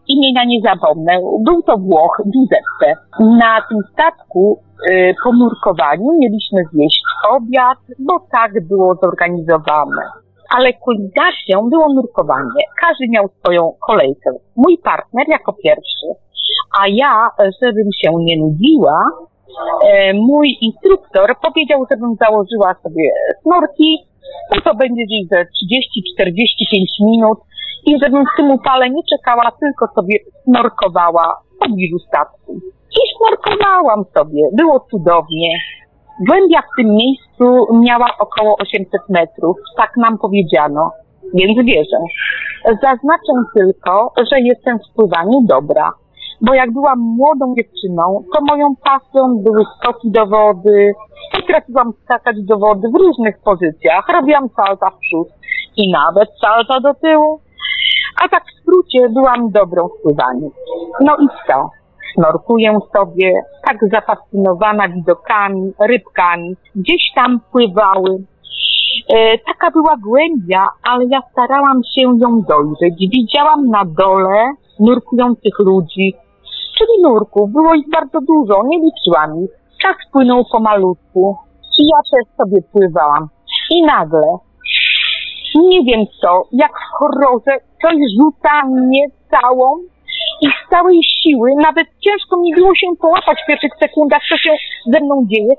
imienia 0.08 0.44
nie 0.46 0.62
zapomnę. 0.62 1.14
Był 1.46 1.62
to 1.62 1.78
Włoch, 1.78 2.22
Giuseppe. 2.26 3.02
Na 3.20 3.62
tym 3.70 3.80
statku 3.94 4.60
e, 4.92 5.14
po 5.24 5.34
nurkowaniu 5.34 6.08
mieliśmy 6.20 6.60
zjeść 6.74 7.02
obiad, 7.30 7.78
bo 8.00 8.20
tak 8.32 8.68
było 8.68 8.96
zorganizowane 8.96 10.02
ale 10.58 10.74
kulinacją 10.74 11.70
było 11.70 11.94
nurkowanie. 11.94 12.64
Każdy 12.82 13.06
miał 13.10 13.30
swoją 13.40 13.74
kolejkę. 13.88 14.30
Mój 14.56 14.78
partner 14.78 15.26
jako 15.28 15.54
pierwszy, 15.54 16.08
a 16.80 16.84
ja, 16.88 17.30
żebym 17.63 17.89
się 18.01 18.12
nie 18.17 18.38
nudziła, 18.38 18.99
e, 19.84 20.13
mój 20.13 20.58
instruktor 20.62 21.36
powiedział, 21.41 21.86
żebym 21.91 22.15
założyła 22.15 22.75
sobie 22.84 23.10
snorki, 23.41 23.97
no 24.56 24.62
to 24.62 24.75
będzie 24.75 25.04
gdzieś 25.06 25.27
ze 25.30 25.38
30-45 25.38 27.06
minut 27.06 27.39
i 27.86 27.99
żebym 28.04 28.23
w 28.23 28.38
tym 28.38 28.51
upale 28.51 28.89
nie 28.89 29.01
czekała, 29.17 29.51
tylko 29.60 29.88
sobie 29.95 30.15
snorkowała 30.43 31.41
w 31.56 31.65
pobliżu 31.65 31.99
statku. 31.99 32.60
I 32.91 33.01
snorkowałam 33.17 34.04
sobie, 34.17 34.41
było 34.54 34.80
cudownie. 34.91 35.49
Głębia 36.27 36.62
w 36.62 36.75
tym 36.77 36.95
miejscu 36.95 37.75
miała 37.80 38.08
około 38.19 38.58
800 38.58 39.01
metrów, 39.10 39.58
tak 39.77 39.91
nam 39.97 40.17
powiedziano, 40.17 40.91
więc 41.34 41.65
wierzę. 41.65 41.97
Zaznaczę 42.65 43.34
tylko, 43.56 44.13
że 44.32 44.39
jestem 44.39 44.77
w 44.80 44.95
pływaniu 44.95 45.41
dobra, 45.47 45.91
bo 46.41 46.54
jak 46.54 46.71
byłam 46.71 46.99
młodą 46.99 47.54
dziewczyną, 47.58 48.23
to 48.34 48.41
moją 48.49 48.75
pasją 48.75 49.38
były 49.43 49.63
skoki 49.77 50.12
do 50.12 50.25
wody, 50.25 50.93
potrafiłam 51.34 51.93
skakać 52.04 52.36
do 52.43 52.58
wody 52.58 52.88
w 52.93 52.99
różnych 52.99 53.39
pozycjach, 53.39 54.10
robiłam 54.13 54.49
salta 54.56 54.89
w 54.89 54.97
przód 54.99 55.27
i 55.77 55.91
nawet 55.91 56.30
salta 56.41 56.80
do 56.80 56.93
tyłu. 56.93 57.39
A 58.23 58.30
tak 58.30 58.43
w 58.43 58.62
skrócie 58.62 59.10
byłam 59.10 59.51
dobrą 59.51 59.88
w 59.88 60.01
pływaniu. 60.04 60.51
No 61.01 61.15
i 61.15 61.27
co? 61.47 61.69
snorkuję 62.15 62.80
sobie, 62.93 63.34
tak 63.67 63.77
zafascynowana 63.91 64.89
widokami, 64.89 65.73
rybkami, 65.80 66.56
gdzieś 66.75 67.01
tam 67.15 67.39
pływały. 67.51 68.23
E, 69.13 69.38
taka 69.38 69.71
była 69.71 69.97
głębia, 69.97 70.67
ale 70.84 71.06
ja 71.06 71.21
starałam 71.32 71.82
się 71.95 72.01
ją 72.01 72.41
dojrzeć. 72.41 72.93
Widziałam 72.99 73.67
na 73.67 73.86
dole 73.86 74.54
nurkujących 74.80 75.60
ludzi, 75.60 76.13
czyli 76.82 77.02
nurków. 77.02 77.52
Było 77.52 77.74
ich 77.74 77.89
bardzo 77.89 78.20
dużo, 78.22 78.63
nie 78.65 78.80
liczyłam 78.80 79.44
ich. 79.44 79.52
Czas 79.82 79.96
płynął 80.12 80.44
pomalutku 80.52 81.38
i 81.80 81.84
ja 81.84 82.00
też 82.12 82.38
sobie 82.38 82.62
pływałam. 82.72 83.28
I 83.72 83.84
nagle, 83.84 84.38
nie 85.56 85.84
wiem 85.84 86.06
co, 86.22 86.44
jak 86.52 86.72
w 86.72 86.98
horrorze, 86.98 87.58
coś 87.82 87.96
rzuca 88.20 88.65
mnie 88.65 89.06
całą 89.32 89.78
i 90.41 90.48
z 90.48 90.70
całej 90.70 91.00
siły, 91.04 91.50
nawet 91.62 91.88
ciężko 92.06 92.38
mi 92.38 92.56
było 92.56 92.76
się 92.76 92.88
połapać 93.02 93.38
w 93.44 93.48
pierwszych 93.48 93.72
sekundach, 93.80 94.22
co 94.30 94.38
się 94.38 94.56
ze 94.94 95.00
mną 95.00 95.26
dzieje, 95.32 95.54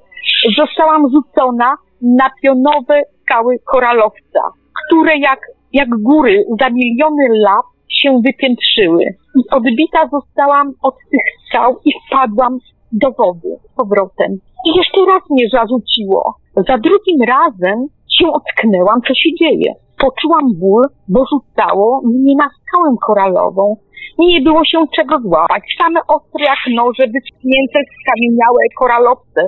zostałam 0.58 1.02
rzucona 1.10 1.74
na 2.02 2.30
pionowe 2.42 3.02
skały 3.22 3.58
koralowca, 3.64 4.42
które 4.86 5.16
jak, 5.18 5.40
jak 5.72 5.88
góry 5.88 6.44
za 6.60 6.70
miliony 6.70 7.24
lat 7.30 7.66
się 8.00 8.20
wypiętrzyły. 8.26 9.04
I 9.38 9.40
odbita 9.50 10.08
zostałam 10.12 10.72
od 10.82 10.94
tych 11.10 11.26
skał 11.48 11.80
i 11.84 11.90
wpadłam 12.06 12.58
do 12.92 13.10
wody 13.10 13.56
z 13.64 13.76
powrotem. 13.76 14.30
I 14.66 14.76
jeszcze 14.76 15.00
raz 15.08 15.22
mnie 15.30 15.48
zarzuciło. 15.52 16.34
Za 16.68 16.78
drugim 16.78 17.22
razem 17.28 17.86
się 18.18 18.26
ocknęłam, 18.32 19.00
co 19.08 19.14
się 19.14 19.30
dzieje. 19.40 19.74
Poczułam 20.02 20.46
ból, 20.60 20.82
bo 21.08 21.20
rzucało 21.30 22.00
mnie 22.04 22.34
na 22.42 22.48
skałę 22.58 22.90
koralową 23.06 23.76
nie 24.18 24.40
było 24.40 24.64
się 24.64 24.78
czego 24.96 25.14
złapać. 25.24 25.62
Same 25.80 26.00
ostre 26.16 26.44
jak 26.52 26.62
noże, 26.78 27.04
wyschnięte, 27.14 27.78
skamieniałe 27.98 28.62
koralowce. 28.78 29.40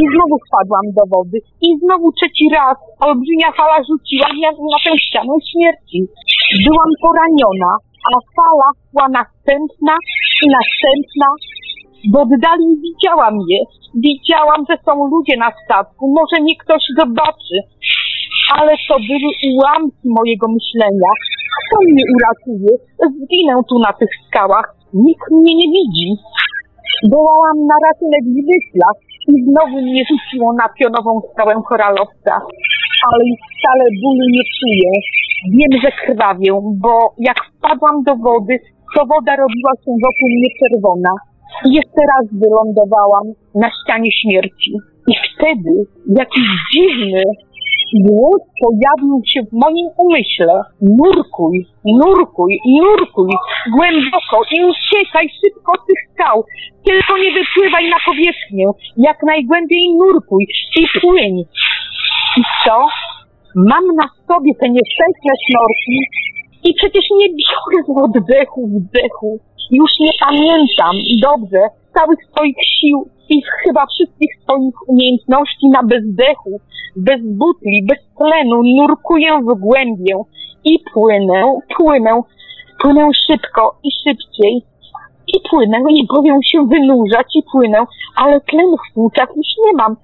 I 0.00 0.02
znowu 0.12 0.36
wpadłam 0.46 0.86
do 0.96 1.04
wody. 1.12 1.38
I 1.66 1.68
znowu 1.82 2.06
trzeci 2.12 2.46
raz 2.56 2.76
olbrzymia 3.06 3.50
fala 3.58 3.76
rzuciła 3.88 4.28
mnie 4.34 4.50
na 4.74 4.78
tę 4.84 4.92
ścianę 5.04 5.34
śmierci. 5.50 5.98
Byłam 6.64 6.90
poraniona, 7.04 7.72
a 8.10 8.12
fala 8.36 8.68
szła 8.88 9.06
następna 9.20 9.94
i 10.44 10.46
następna. 10.58 11.28
W 12.12 12.14
oddali 12.22 12.68
widziałam 12.84 13.36
je. 13.50 13.60
Widziałam, 14.06 14.60
że 14.68 14.76
są 14.86 14.92
ludzie 15.12 15.36
na 15.44 15.50
statku. 15.64 16.02
Może 16.18 16.42
mnie 16.42 16.56
ktoś 16.62 16.82
zobaczy. 17.00 17.56
Ale 18.58 18.72
to 18.88 18.94
były 19.08 19.30
ułamki 19.50 20.06
mojego 20.18 20.46
myślenia. 20.56 21.10
Kto 21.60 21.76
mnie 21.88 22.04
uratuje? 22.16 22.72
Zginę 23.16 23.54
tu 23.68 23.76
na 23.86 23.92
tych 24.00 24.12
skałach. 24.26 24.66
Nikt 24.94 25.26
mnie 25.30 25.54
nie 25.60 25.68
widzi. 25.76 26.08
Wołałam 27.12 27.58
na 27.70 27.76
ratunek 27.86 28.24
w 28.34 28.40
myślach 28.52 28.96
i 29.32 29.32
znowu 29.46 29.76
mnie 29.88 30.02
rzuciło 30.10 30.48
na 30.52 30.66
pionową 30.76 31.12
skałę 31.32 31.54
koralowca. 31.68 32.34
Ale 33.08 33.22
już 33.30 33.40
wcale 33.52 33.84
bólu 34.02 34.24
nie 34.36 34.44
czuję. 34.58 34.90
Wiem, 35.56 35.72
że 35.82 35.90
krwawię, 36.00 36.52
bo 36.84 36.92
jak 37.18 37.38
wpadłam 37.46 37.96
do 38.06 38.14
wody, 38.16 38.54
to 38.94 39.00
woda 39.06 39.32
robiła 39.42 39.72
się 39.82 39.90
wokół 40.04 40.28
mnie 40.36 40.50
czerwona. 40.60 41.12
I 41.66 41.68
jeszcze 41.78 42.02
raz 42.12 42.26
wylądowałam 42.42 43.26
na 43.54 43.68
ścianie 43.76 44.12
śmierci. 44.20 44.72
I 45.12 45.14
wtedy 45.28 45.72
jakiś 46.20 46.46
dziwny, 46.72 47.22
głos 48.06 48.40
pojawił 48.62 49.22
się 49.32 49.40
w 49.42 49.52
moim 49.52 49.86
umyśle. 50.04 50.54
Nurkuj, 50.80 51.66
nurkuj, 51.84 52.52
nurkuj, 52.80 53.32
głęboko 53.76 54.36
i 54.54 54.56
uciekaj 54.64 55.26
szybko 55.40 55.72
z 55.80 55.86
tych 55.86 56.00
skał. 56.12 56.44
Tylko 56.86 57.18
nie 57.18 57.30
wypływaj 57.32 57.90
na 57.90 57.96
powierzchnię. 58.06 58.66
Jak 58.96 59.18
najgłębiej 59.22 59.94
nurkuj 59.94 60.46
i 60.80 61.00
płyń. 61.00 61.34
I 62.38 62.42
co? 62.64 62.86
Mam 63.54 63.84
na 64.00 64.06
sobie 64.28 64.52
te 64.60 64.68
nieszczęsne 64.68 65.32
snorki 65.46 65.96
i 66.68 66.74
przecież 66.74 67.04
nie 67.18 67.28
biorę 67.28 67.78
z 67.86 67.90
oddechu, 68.04 68.68
wdechu. 68.68 69.38
Już 69.70 69.90
nie 70.00 70.12
pamiętam 70.20 70.94
dobrze 71.22 71.60
całych 71.94 72.18
swoich 72.32 72.56
sił 72.80 73.08
i 73.30 73.42
chyba 73.62 73.86
wszystkich 73.86 74.30
swoich 74.42 74.88
umiejętności 74.88 75.68
na 75.68 75.82
bezdechu 75.82 76.60
bez 76.96 77.20
butli, 77.22 77.86
bez 77.88 77.98
tlenu, 78.18 78.62
nurkuję 78.76 79.30
w 79.48 79.60
głębię 79.60 80.16
i 80.64 80.78
płynę, 80.92 81.58
płynę, 81.76 82.22
płynę 82.80 83.10
szybko 83.26 83.78
i 83.84 83.88
szybciej. 84.04 84.62
I 85.34 85.40
płynę, 85.50 85.78
i 85.90 86.06
boję 86.06 86.38
się 86.44 86.66
wynurzać 86.66 87.26
i 87.34 87.42
płynę, 87.52 87.78
ale 88.16 88.40
tlenu 88.40 88.76
w 88.76 88.94
płucach 88.94 89.28
już 89.36 89.46
nie 89.66 89.72
mam. 89.72 89.96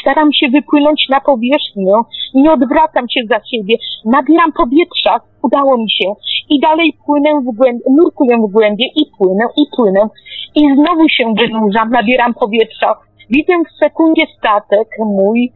Staram 0.00 0.32
się 0.32 0.48
wypłynąć 0.48 1.06
na 1.10 1.20
powierzchnię, 1.20 1.92
nie 2.34 2.52
odwracam 2.52 3.06
się 3.08 3.20
za 3.30 3.40
siebie, 3.50 3.76
nabieram 4.04 4.52
powietrza, 4.52 5.20
udało 5.42 5.76
mi 5.76 5.90
się 5.90 6.08
i 6.50 6.60
dalej 6.60 6.94
płynę 7.06 7.30
w 7.40 7.56
głębi, 7.56 7.82
nurkuję 7.90 8.36
w 8.36 8.52
głębie 8.52 8.86
i 8.96 9.02
płynę, 9.18 9.44
i 9.56 9.64
płynę 9.76 10.08
i 10.54 10.60
znowu 10.74 11.08
się 11.08 11.34
wynurzam, 11.38 11.90
nabieram 11.90 12.34
powietrza, 12.34 12.96
Widzę 13.30 13.52
w 13.68 13.78
sekundzie 13.78 14.26
statek 14.38 14.88
mój, 14.98 15.52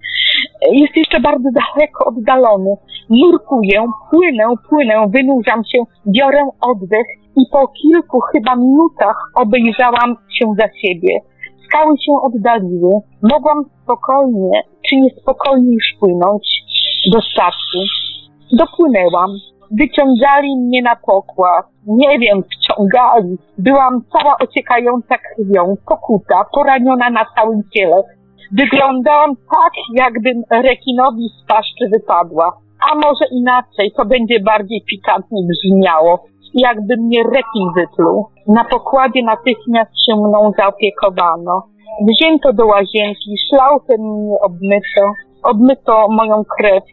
jest 0.72 0.96
jeszcze 0.96 1.20
bardzo 1.20 1.48
daleko 1.52 2.04
oddalony. 2.04 2.76
Nurkuję, 3.10 3.86
płynę, 4.10 4.44
płynę, 4.68 5.06
wynurzam 5.08 5.64
się, 5.64 5.78
biorę 6.06 6.48
oddech 6.60 7.06
i 7.36 7.42
po 7.52 7.68
kilku 7.68 8.20
chyba 8.20 8.56
minutach 8.56 9.16
obejrzałam 9.34 10.16
się 10.30 10.54
za 10.58 10.68
siebie. 10.82 11.20
Skały 11.66 11.94
się 11.98 12.12
oddaliły. 12.22 12.92
Mogłam 13.32 13.64
spokojnie, 13.82 14.62
czy 14.86 14.96
niespokojnie 14.96 15.74
już 15.74 15.86
płynąć 16.00 16.46
do 17.12 17.20
statku. 17.20 17.78
Dopłynęłam. 18.52 19.30
Wyciągali 19.70 20.56
mnie 20.56 20.82
na 20.82 20.96
pokład. 20.96 21.66
Nie 21.86 22.18
wiem, 22.18 22.42
wciągali. 22.42 23.38
Byłam 23.58 24.02
cała 24.12 24.36
ociekająca 24.38 25.14
krwią, 25.18 25.76
pokuta, 25.86 26.44
poraniona 26.54 27.10
na 27.10 27.24
całym 27.34 27.62
ciele. 27.74 27.96
Wyglądałam 28.52 29.36
tak, 29.36 29.72
jakbym 29.94 30.42
rekinowi 30.50 31.28
z 31.28 31.46
paszczy 31.48 31.84
wypadła. 31.92 32.52
A 32.90 32.94
może 32.94 33.24
inaczej, 33.30 33.92
to 33.96 34.04
będzie 34.04 34.40
bardziej 34.40 34.84
pikantnie 34.90 35.40
brzmiało. 35.50 36.24
Jakby 36.56 36.96
mnie 36.96 37.22
rekin 37.22 37.66
wypluł. 37.76 38.26
Na 38.46 38.64
pokładzie 38.64 39.22
natychmiast 39.22 39.90
się 40.06 40.16
mną 40.16 40.52
zaopiekowano. 40.58 41.62
Wzięto 42.08 42.52
do 42.52 42.66
łazienki, 42.66 43.34
szlauchem 43.48 44.00
mnie 44.00 44.36
obmyto, 44.44 45.04
obmyto 45.42 46.06
moją 46.10 46.42
krew 46.58 46.84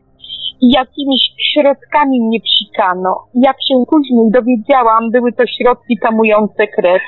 i 0.62 0.72
jakimiś 0.76 1.22
środkami 1.54 2.22
mnie 2.22 2.40
psikano. 2.40 3.24
Jak 3.34 3.58
się 3.68 3.76
później 3.92 4.32
dowiedziałam, 4.32 5.12
były 5.12 5.32
to 5.32 5.44
środki 5.48 5.98
tamujące 6.02 6.68
krew. 6.68 7.02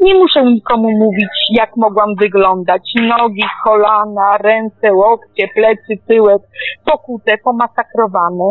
Nie 0.00 0.14
muszę 0.14 0.44
nikomu 0.44 0.90
mówić, 0.98 1.34
jak 1.50 1.76
mogłam 1.76 2.14
wyglądać. 2.20 2.82
Nogi, 3.08 3.42
kolana, 3.64 4.38
ręce, 4.40 4.94
łokcie, 4.94 5.48
plecy, 5.54 6.02
tyłek, 6.08 6.42
pokute, 6.86 7.38
pomasakrowane, 7.44 8.50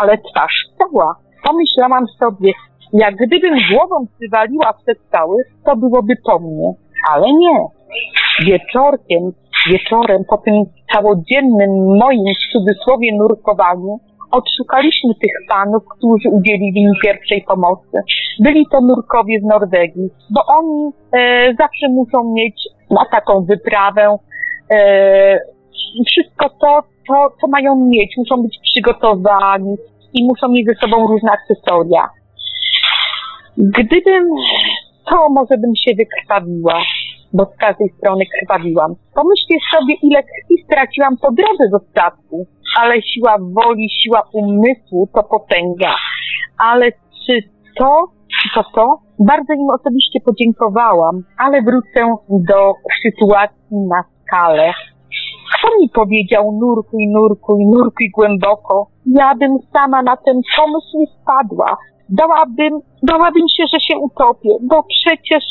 ale 0.00 0.18
twarz 0.18 0.64
cała. 0.78 1.16
Pomyślałam 1.44 2.06
sobie, 2.18 2.52
jak 2.94 3.14
gdybym 3.16 3.54
głową 3.72 4.06
przywaliła 4.18 4.72
w 4.72 4.84
te 4.84 4.92
skały, 4.94 5.36
to 5.64 5.76
byłoby 5.76 6.14
po 6.26 6.38
mnie. 6.38 6.72
Ale 7.12 7.26
nie. 7.32 7.58
Wieczorkiem, 8.46 9.32
wieczorem 9.70 10.24
po 10.28 10.36
tym 10.36 10.54
całodziennym 10.92 11.70
moim 12.00 12.24
w 12.24 12.52
cudzysłowie 12.52 13.16
nurkowaniu 13.16 14.00
odszukaliśmy 14.30 15.14
tych 15.22 15.32
panów, 15.48 15.82
którzy 15.98 16.28
udzielili 16.28 16.86
mi 16.86 16.92
pierwszej 17.02 17.44
pomocy. 17.48 17.98
Byli 18.40 18.66
to 18.72 18.80
nurkowie 18.80 19.40
z 19.40 19.44
Norwegii, 19.44 20.08
bo 20.30 20.40
oni 20.46 20.90
e, 21.12 21.54
zawsze 21.58 21.88
muszą 21.88 22.32
mieć 22.32 22.54
na 22.90 23.04
taką 23.10 23.44
wyprawę 23.44 24.16
e, 24.70 25.38
wszystko 26.06 26.48
to, 26.48 26.82
to, 27.08 27.36
co 27.40 27.46
mają 27.48 27.76
mieć. 27.76 28.14
Muszą 28.16 28.42
być 28.42 28.58
przygotowani 28.62 29.76
i 30.14 30.24
muszą 30.24 30.48
mieć 30.48 30.66
ze 30.66 30.74
sobą 30.74 31.06
różne 31.06 31.30
akcesoria. 31.30 32.08
Gdybym, 33.56 34.28
to 35.10 35.28
może 35.28 35.58
bym 35.58 35.76
się 35.76 35.94
wykrwawiła, 35.96 36.82
bo 37.32 37.44
z 37.44 37.56
każdej 37.56 37.88
strony 37.98 38.24
krwawiłam. 38.34 38.94
Pomyślcie 39.14 39.56
sobie, 39.72 39.94
ile 40.02 40.22
krwi 40.22 40.64
straciłam 40.64 41.16
po 41.16 41.32
drodze 41.32 41.68
do 41.72 41.78
statku, 41.78 42.46
ale 42.80 43.02
siła 43.02 43.36
woli, 43.38 43.88
siła 44.02 44.22
umysłu 44.32 45.08
to 45.14 45.22
potęga. 45.22 45.94
Ale 46.58 46.92
czy 47.26 47.38
to, 47.78 48.04
to 48.54 48.64
to? 48.74 48.98
Bardzo 49.18 49.52
im 49.52 49.70
osobiście 49.80 50.20
podziękowałam, 50.24 51.22
ale 51.38 51.62
wrócę 51.62 52.16
do 52.28 52.72
sytuacji 53.02 53.76
na 53.88 54.04
skalę. 54.22 54.72
Kto 55.54 55.68
mi 55.80 55.88
powiedział 55.88 56.58
nurkuj, 56.60 57.08
nurkuj, 57.08 57.66
nurkuj 57.66 58.10
głęboko? 58.14 58.86
Ja 59.06 59.34
bym 59.34 59.58
sama 59.72 60.02
na 60.02 60.16
ten 60.16 60.40
pomysł 60.56 60.98
nie 60.98 61.06
spadła. 61.06 61.76
Dałabym, 62.08 62.80
dałabym 63.02 63.48
się, 63.56 63.64
że 63.72 63.80
się 63.80 63.98
utopię, 63.98 64.50
bo 64.62 64.82
przecież 64.82 65.44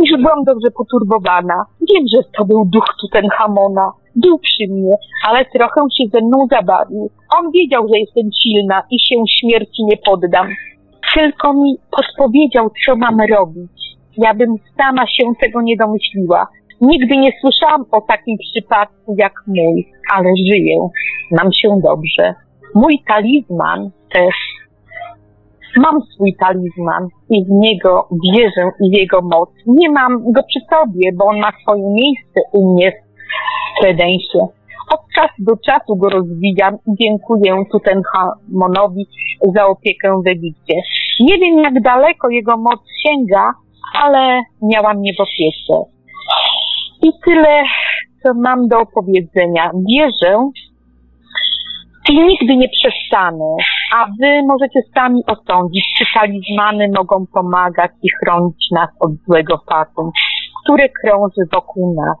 już 0.00 0.22
byłam 0.22 0.44
dobrze 0.44 0.70
poturbowana. 0.70 1.64
Wiem, 1.80 2.04
że 2.14 2.22
to 2.38 2.44
był 2.44 2.64
duch 2.66 2.88
Tutenhamona. 3.00 3.92
Był 4.16 4.38
przy 4.38 4.64
mnie, 4.70 4.94
ale 5.28 5.44
trochę 5.44 5.80
się 5.96 6.04
ze 6.12 6.20
mną 6.20 6.46
zabawił. 6.50 7.10
On 7.38 7.50
wiedział, 7.50 7.88
że 7.88 7.98
jestem 7.98 8.30
silna 8.42 8.82
i 8.90 8.98
się 9.00 9.16
śmierci 9.40 9.84
nie 9.84 9.96
poddam. 9.96 10.48
Tylko 11.14 11.52
mi 11.52 11.76
podpowiedział, 11.96 12.70
co 12.86 12.96
mam 12.96 13.20
robić. 13.20 13.70
Ja 14.18 14.34
bym 14.34 14.54
sama 14.76 15.06
się 15.06 15.24
tego 15.40 15.62
nie 15.62 15.76
domyśliła. 15.76 16.46
Nigdy 16.80 17.16
nie 17.16 17.32
słyszałam 17.40 17.84
o 17.92 18.00
takim 18.00 18.36
przypadku 18.38 19.14
jak 19.18 19.32
mój, 19.46 19.88
ale 20.14 20.30
żyję. 20.48 20.76
Mam 21.30 21.52
się 21.52 21.80
dobrze. 21.82 22.34
Mój 22.74 23.02
talizman 23.06 23.90
też 24.12 24.34
Mam 25.76 26.00
swój 26.14 26.36
talizman 26.40 27.08
i 27.30 27.44
w 27.44 27.50
niego 27.50 28.08
wierzę 28.34 28.70
i 28.80 28.90
w 28.90 28.98
jego 28.98 29.20
moc. 29.22 29.50
Nie 29.66 29.90
mam 29.90 30.32
go 30.32 30.42
przy 30.42 30.60
sobie, 30.70 31.12
bo 31.14 31.24
on 31.24 31.38
ma 31.40 31.52
swoje 31.62 31.82
miejsce 31.82 32.40
u 32.52 32.74
mnie 32.74 32.92
w 32.92 33.80
kredensie. 33.80 34.38
Od 34.94 35.00
czasu 35.14 35.34
do 35.38 35.56
czasu 35.66 35.96
go 35.96 36.08
rozwijam 36.08 36.74
i 36.74 36.90
dziękuję 37.02 37.64
Tutenhamonowi 37.72 39.06
za 39.54 39.66
opiekę 39.66 40.22
w 40.24 40.28
Egipcie. 40.28 40.74
Nie 41.20 41.38
wiem, 41.38 41.58
jak 41.58 41.82
daleko 41.82 42.28
jego 42.28 42.56
moc 42.56 42.80
sięga, 43.02 43.52
ale 43.94 44.42
miałam 44.62 44.98
mnie 44.98 45.12
w 45.18 45.20
opiece. 45.20 45.90
I 47.02 47.10
tyle, 47.24 47.62
co 48.22 48.34
mam 48.34 48.68
do 48.68 48.78
opowiedzenia. 48.78 49.70
Wierzę, 49.88 50.50
i 52.10 52.20
nigdy 52.20 52.56
nie 52.56 52.68
przestanę, 52.68 53.56
a 53.96 54.06
wy 54.20 54.42
możecie 54.46 54.80
sami 54.94 55.20
osądzić, 55.26 55.84
czy 55.98 56.04
talizmany 56.14 56.88
mogą 56.96 57.26
pomagać 57.34 57.90
i 58.02 58.08
chronić 58.18 58.70
nas 58.72 58.90
od 59.00 59.10
złego 59.26 59.58
fatum, 59.70 60.10
które 60.62 60.88
krąży 60.88 61.42
wokół 61.52 61.94
nas. 61.94 62.16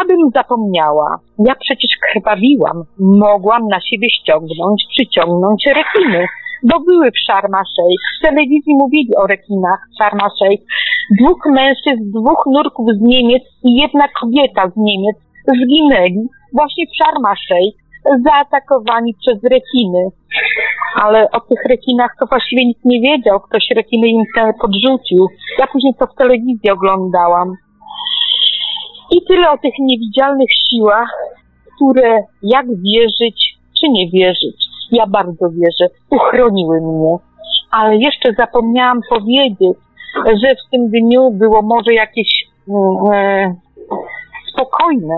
Abym 0.00 0.30
zapomniała, 0.34 1.18
ja 1.38 1.54
przecież 1.54 1.90
krwawiłam, 2.06 2.82
mogłam 2.98 3.68
na 3.68 3.80
siebie 3.80 4.08
ściągnąć, 4.10 4.84
przyciągnąć 4.90 5.64
rekiny, 5.66 6.26
bo 6.62 6.80
były 6.80 7.10
w 7.10 7.18
Sharma 7.24 7.62
Sheikh. 7.74 8.02
W 8.18 8.22
telewizji 8.26 8.74
mówili 8.82 9.16
o 9.16 9.26
rekinach 9.26 9.80
Sharma 9.96 10.28
Sheikh. 10.38 10.62
Dwóch 11.20 11.42
mężczyzn, 11.46 12.10
dwóch 12.18 12.42
nurków 12.46 12.86
z 12.98 13.00
Niemiec 13.00 13.42
i 13.64 13.74
jedna 13.82 14.08
kobieta 14.20 14.68
z 14.68 14.76
Niemiec 14.76 15.16
zginęli 15.58 16.28
właśnie 16.52 16.84
w 16.86 16.96
Sharma 16.96 17.34
Sheikh 17.36 17.81
zaatakowani 18.24 19.14
przez 19.20 19.44
rekiny. 19.44 20.08
Ale 21.02 21.30
o 21.30 21.40
tych 21.40 21.64
rekinach 21.70 22.16
to 22.20 22.26
właściwie 22.26 22.66
nikt 22.66 22.84
nie 22.84 23.00
wiedział. 23.00 23.40
Ktoś 23.40 23.66
rekiny 23.76 24.08
im 24.08 24.22
podrzucił. 24.60 25.26
Ja 25.58 25.66
później 25.66 25.94
to 25.98 26.06
w 26.06 26.14
telewizji 26.14 26.70
oglądałam. 26.70 27.56
I 29.10 29.22
tyle 29.28 29.50
o 29.50 29.58
tych 29.58 29.74
niewidzialnych 29.80 30.48
siłach, 30.70 31.10
które 31.76 32.22
jak 32.42 32.66
wierzyć, 32.66 33.58
czy 33.80 33.88
nie 33.88 34.10
wierzyć. 34.10 34.66
Ja 34.92 35.06
bardzo 35.06 35.50
wierzę. 35.50 35.94
Uchroniły 36.10 36.80
mnie. 36.80 37.16
Ale 37.70 37.96
jeszcze 37.96 38.32
zapomniałam 38.38 39.00
powiedzieć, 39.10 39.78
że 40.26 40.54
w 40.54 40.70
tym 40.70 40.90
dniu 40.90 41.30
było 41.30 41.62
może 41.62 41.94
jakieś 41.94 42.28
mm, 42.68 43.12
e, 43.12 43.54
spokojne, 44.52 45.14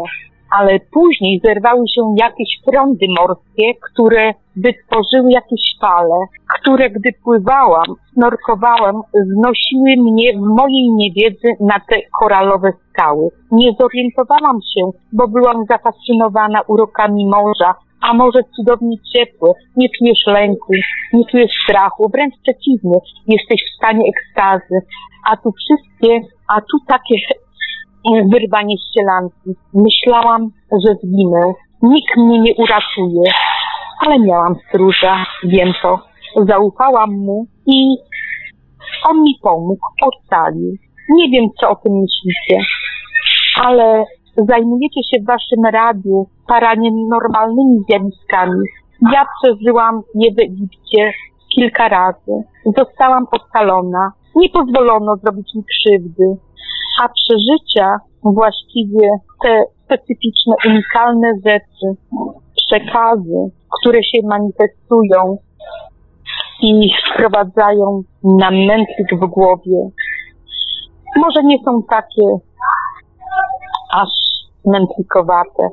ale 0.59 0.81
później 0.93 1.41
zerwały 1.45 1.85
się 1.95 2.15
jakieś 2.21 2.49
prądy 2.67 3.07
morskie, 3.21 3.67
które 3.89 4.35
wytworzyły 4.57 5.31
jakieś 5.31 5.65
fale, 5.81 6.19
które 6.55 6.91
gdy 6.91 7.11
pływałam, 7.25 7.89
snorkowałam, 8.13 9.03
znosiły 9.15 9.91
mnie 9.99 10.33
w 10.39 10.41
mojej 10.41 10.91
niewiedzy 10.91 11.49
na 11.61 11.81
te 11.89 11.97
koralowe 12.21 12.73
skały. 12.89 13.29
Nie 13.53 13.73
zorientowałam 13.81 14.59
się, 14.75 14.91
bo 15.13 15.29
byłam 15.29 15.65
zafascynowana 15.71 16.61
urokami 16.69 17.27
morza, 17.27 17.75
a 18.01 18.15
morze 18.15 18.41
cudownie 18.57 18.97
ciepłe, 19.13 19.51
nie 19.77 19.89
czujesz 19.99 20.27
lęku, 20.27 20.73
nie 21.13 21.25
czujesz 21.31 21.53
strachu, 21.65 22.09
wręcz 22.09 22.35
przeciwnie, 22.43 22.99
jesteś 23.27 23.61
w 23.63 23.77
stanie 23.77 24.05
ekstazy, 24.13 24.87
a 25.31 25.37
tu 25.37 25.53
wszystkie, 25.53 26.21
a 26.49 26.61
tu 26.61 26.77
takie 26.89 27.15
wyrwanie 28.33 28.77
ścielanki. 28.79 29.51
Myślałam, 29.75 30.51
że 30.73 30.95
zginę. 30.95 31.53
Nikt 31.83 32.17
mnie 32.17 32.41
nie 32.41 32.55
uratuje, 32.55 33.31
ale 34.07 34.19
miałam 34.19 34.55
stróża, 34.69 35.27
wiem 35.45 35.73
to. 35.83 35.99
Zaufałam 36.49 37.11
mu 37.11 37.47
i 37.67 37.97
on 39.11 39.23
mi 39.23 39.35
pomógł, 39.43 39.87
ocalił. 40.03 40.73
Nie 41.09 41.31
wiem, 41.31 41.45
co 41.61 41.71
o 41.71 41.77
tym 41.77 41.93
myślicie, 41.93 42.67
ale 43.63 44.05
zajmujecie 44.49 45.01
się 45.03 45.23
w 45.23 45.27
waszym 45.27 45.65
radiu 45.73 46.27
paranormalnymi 46.49 47.79
zjawiskami. 47.89 48.61
Ja 49.13 49.27
przeżyłam 49.43 50.03
je 50.15 50.31
w 50.35 50.41
Egipcie 50.41 51.13
kilka 51.55 51.89
razy. 51.89 52.33
Zostałam 52.79 53.27
ocalona. 53.31 54.13
Nie 54.37 54.49
pozwolono 54.49 55.17
zrobić 55.17 55.55
mi 55.55 55.63
krzywdy 55.65 56.25
a 57.03 57.09
przeżycia 57.09 57.97
właściwie 58.23 59.09
te 59.43 59.65
specyficzne, 59.85 60.55
unikalne 60.67 61.29
rzeczy, 61.47 62.01
przekazy, 62.57 63.51
które 63.81 64.03
się 64.03 64.19
manifestują 64.25 65.39
i 66.63 66.91
wprowadzają 67.13 68.03
na 68.25 68.51
mętlik 68.51 69.09
w 69.23 69.27
głowie, 69.27 69.89
może 71.17 71.43
nie 71.45 71.59
są 71.65 71.83
takie 71.91 72.27
aż 73.95 74.09
mętlikowate. 74.65 75.69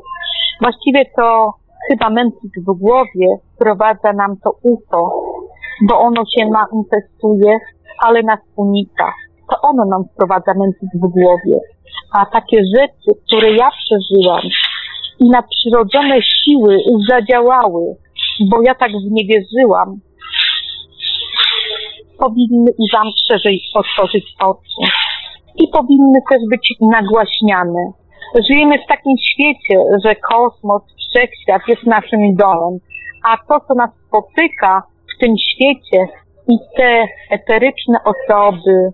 Właściwie 0.61 1.05
to 1.15 1.53
chyba 1.89 2.09
mętlik 2.09 2.53
w 2.67 2.79
głowie 2.79 3.27
wprowadza 3.55 4.13
nam 4.13 4.37
to 4.43 4.51
UFO, 4.63 5.23
bo 5.89 5.99
ono 5.99 6.23
się 6.37 6.45
manifestuje, 6.49 7.57
ale 8.03 8.23
nas 8.23 8.39
unika 8.55 9.13
to 9.51 9.61
ono 9.61 9.85
nam 9.85 10.03
wprowadza 10.13 10.53
mętlik 10.53 10.91
w 10.93 11.07
głowie. 11.17 11.59
A 12.13 12.25
takie 12.25 12.57
rzeczy, 12.77 13.09
które 13.27 13.51
ja 13.51 13.69
przeżyłam 13.71 14.41
i 15.19 15.29
nadprzyrodzone 15.29 16.21
siły 16.21 16.77
zadziałały, 17.09 17.95
bo 18.49 18.61
ja 18.61 18.75
tak 18.75 18.91
w 18.91 19.11
nie 19.11 19.25
wierzyłam, 19.25 19.99
powinny 22.19 22.71
i 22.79 22.85
wam 22.93 23.07
szerzej 23.27 23.61
otworzyć 23.73 24.25
oczy. 24.39 24.81
I 25.55 25.67
powinny 25.67 26.19
też 26.29 26.41
być 26.49 26.73
nagłaśniane. 26.81 27.91
Żyjemy 28.49 28.79
w 28.79 28.87
takim 28.87 29.15
świecie, 29.17 29.83
że 30.05 30.15
kosmos, 30.15 30.83
wszechświat 31.09 31.61
jest 31.67 31.83
naszym 31.83 32.35
domem, 32.35 32.79
a 33.29 33.37
to, 33.47 33.59
co 33.67 33.73
nas 33.73 33.89
spotyka 34.07 34.83
w 35.15 35.19
tym 35.19 35.33
świecie 35.37 35.99
i 36.47 36.57
te 36.77 37.07
eteryczne 37.29 37.97
osoby, 38.03 38.91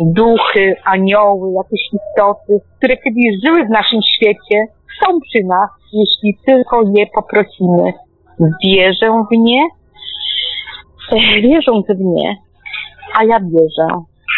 duchy, 0.00 0.74
anioły, 0.84 1.52
jakieś 1.52 1.82
istoty, 1.86 2.60
które 2.78 2.96
kiedyś 2.96 3.24
żyły 3.44 3.64
w 3.66 3.70
naszym 3.70 4.00
świecie, 4.02 4.66
są 5.00 5.20
przy 5.20 5.44
nas, 5.44 5.70
jeśli 5.92 6.38
tylko 6.46 6.82
je 6.94 7.06
poprosimy. 7.06 7.92
Wierzę 8.64 9.24
w 9.30 9.36
nie, 9.36 9.62
wierząc 11.42 11.86
w 11.86 12.00
nie, 12.00 12.36
a 13.18 13.24
ja 13.24 13.40
wierzę. 13.40 13.88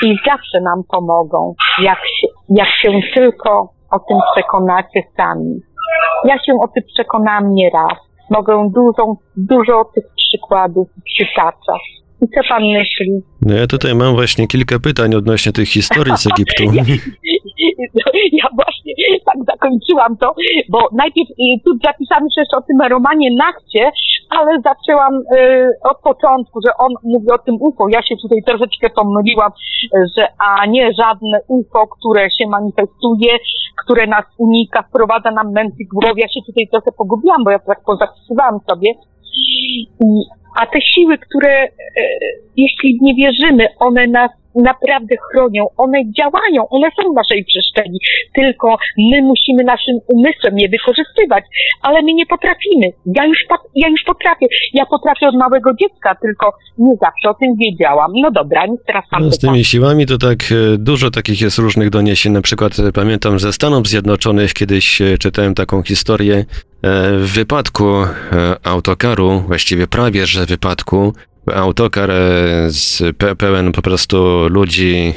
I 0.04 0.16
zawsze 0.26 0.60
nam 0.60 0.82
pomogą, 0.88 1.54
jak 1.82 1.98
się, 1.98 2.26
jak 2.48 2.68
się 2.68 2.90
tylko 3.14 3.68
o 3.90 3.98
tym 3.98 4.18
przekonacie 4.32 5.02
sami. 5.16 5.60
Ja 6.24 6.38
się 6.38 6.52
o 6.62 6.68
tym 6.68 6.82
przekonałam 6.94 7.54
nie 7.54 7.70
raz. 7.70 7.98
Mogę 8.30 8.70
dużo, 8.74 9.16
dużo 9.36 9.84
tych 9.94 10.04
przykładów 10.16 10.88
przytaczać. 11.04 11.82
I 12.22 12.26
co 12.28 12.40
pan 12.48 12.62
myśli? 12.62 13.22
No 13.42 13.54
ja 13.54 13.66
tutaj 13.66 13.94
mam 13.94 14.14
właśnie 14.14 14.46
kilka 14.46 14.78
pytań 14.78 15.14
odnośnie 15.14 15.52
tych 15.52 15.68
historii 15.68 16.16
z 16.16 16.26
Egiptu. 16.32 16.64
ja 18.32 18.48
właśnie 18.60 18.92
tak 19.26 19.38
zakończyłam 19.46 20.16
to, 20.16 20.34
bo 20.68 20.78
najpierw 20.92 21.30
y, 21.30 21.34
tu 21.64 21.70
zapisałam 21.84 22.24
się 22.24 22.40
jeszcze 22.40 22.56
o 22.56 22.62
tym 22.62 22.78
romanie 22.90 23.28
Nachcie, 23.36 23.90
ale 24.30 24.60
zaczęłam 24.68 25.14
y, 25.14 25.70
od 25.90 25.98
początku, 26.00 26.60
że 26.66 26.70
on 26.78 26.92
mówi 27.04 27.30
o 27.30 27.38
tym 27.38 27.54
UFO. 27.60 27.84
Ja 27.92 28.02
się 28.02 28.14
tutaj 28.22 28.42
troszeczkę 28.46 28.90
pomyliłam, 28.90 29.52
że 30.16 30.28
a 30.46 30.66
nie 30.66 30.92
żadne 30.92 31.40
UFO, 31.48 31.86
które 31.86 32.28
się 32.30 32.48
manifestuje, 32.48 33.32
które 33.84 34.06
nas 34.06 34.24
unika, 34.38 34.82
wprowadza 34.82 35.30
nam 35.30 35.52
mętlik 35.52 35.88
w 35.88 35.98
głowie. 36.00 36.22
Ja 36.22 36.28
się 36.28 36.40
tutaj 36.46 36.64
trochę 36.72 36.90
pogubiłam, 36.98 37.44
bo 37.44 37.50
ja 37.50 37.58
tak 37.58 37.84
pozapisywałam 37.84 38.58
sobie. 38.70 38.90
I 40.00 40.24
a 40.56 40.66
te 40.66 40.80
siły, 40.80 41.18
które, 41.18 41.62
e, 41.62 41.70
jeśli 42.56 42.98
nie 43.02 43.14
wierzymy, 43.14 43.66
one 43.78 44.06
nas 44.06 44.30
naprawdę 44.56 45.14
chronią, 45.30 45.66
one 45.76 45.98
działają, 46.18 46.68
one 46.68 46.88
są 46.96 47.12
w 47.12 47.14
naszej 47.14 47.44
przestrzeni, 47.44 47.98
tylko 48.34 48.76
my 48.98 49.22
musimy 49.22 49.64
naszym 49.64 49.98
umysłem 50.06 50.58
je 50.58 50.68
wykorzystywać, 50.68 51.44
ale 51.82 52.02
my 52.02 52.14
nie 52.14 52.26
potrafimy. 52.26 52.86
Ja 53.06 53.24
już, 53.24 53.38
ja 53.74 53.88
już 53.88 54.02
potrafię, 54.06 54.46
ja 54.74 54.86
potrafię 54.86 55.28
od 55.28 55.34
małego 55.34 55.70
dziecka, 55.80 56.14
tylko 56.14 56.52
nie 56.78 56.94
zawsze 57.00 57.30
o 57.30 57.34
tym 57.34 57.54
wiedziałam. 57.56 58.12
No 58.14 58.30
dobra, 58.30 58.66
nic 58.66 58.80
teraz 58.86 59.04
pan 59.10 59.24
no, 59.24 59.30
Z 59.30 59.38
tymi 59.38 59.64
siłami 59.64 60.06
to 60.06 60.18
tak 60.18 60.38
e, 60.50 60.78
dużo 60.78 61.10
takich 61.10 61.40
jest 61.40 61.58
różnych 61.58 61.90
doniesień, 61.90 62.32
na 62.32 62.42
przykład 62.42 62.78
e, 62.78 62.92
pamiętam 62.92 63.38
ze 63.38 63.52
Stanów 63.52 63.88
Zjednoczonych 63.88 64.52
kiedyś 64.52 65.02
czytałem 65.20 65.54
taką 65.54 65.82
historię, 65.82 66.44
w 67.18 67.32
wypadku 67.34 67.84
autokaru, 68.64 69.40
właściwie 69.46 69.86
prawie 69.86 70.26
że 70.26 70.46
wypadku, 70.46 71.12
autokar 71.54 72.10
e, 72.10 72.14
z 72.68 73.02
pełen 73.38 73.72
po 73.72 73.82
prostu 73.82 74.48
ludzi 74.48 75.14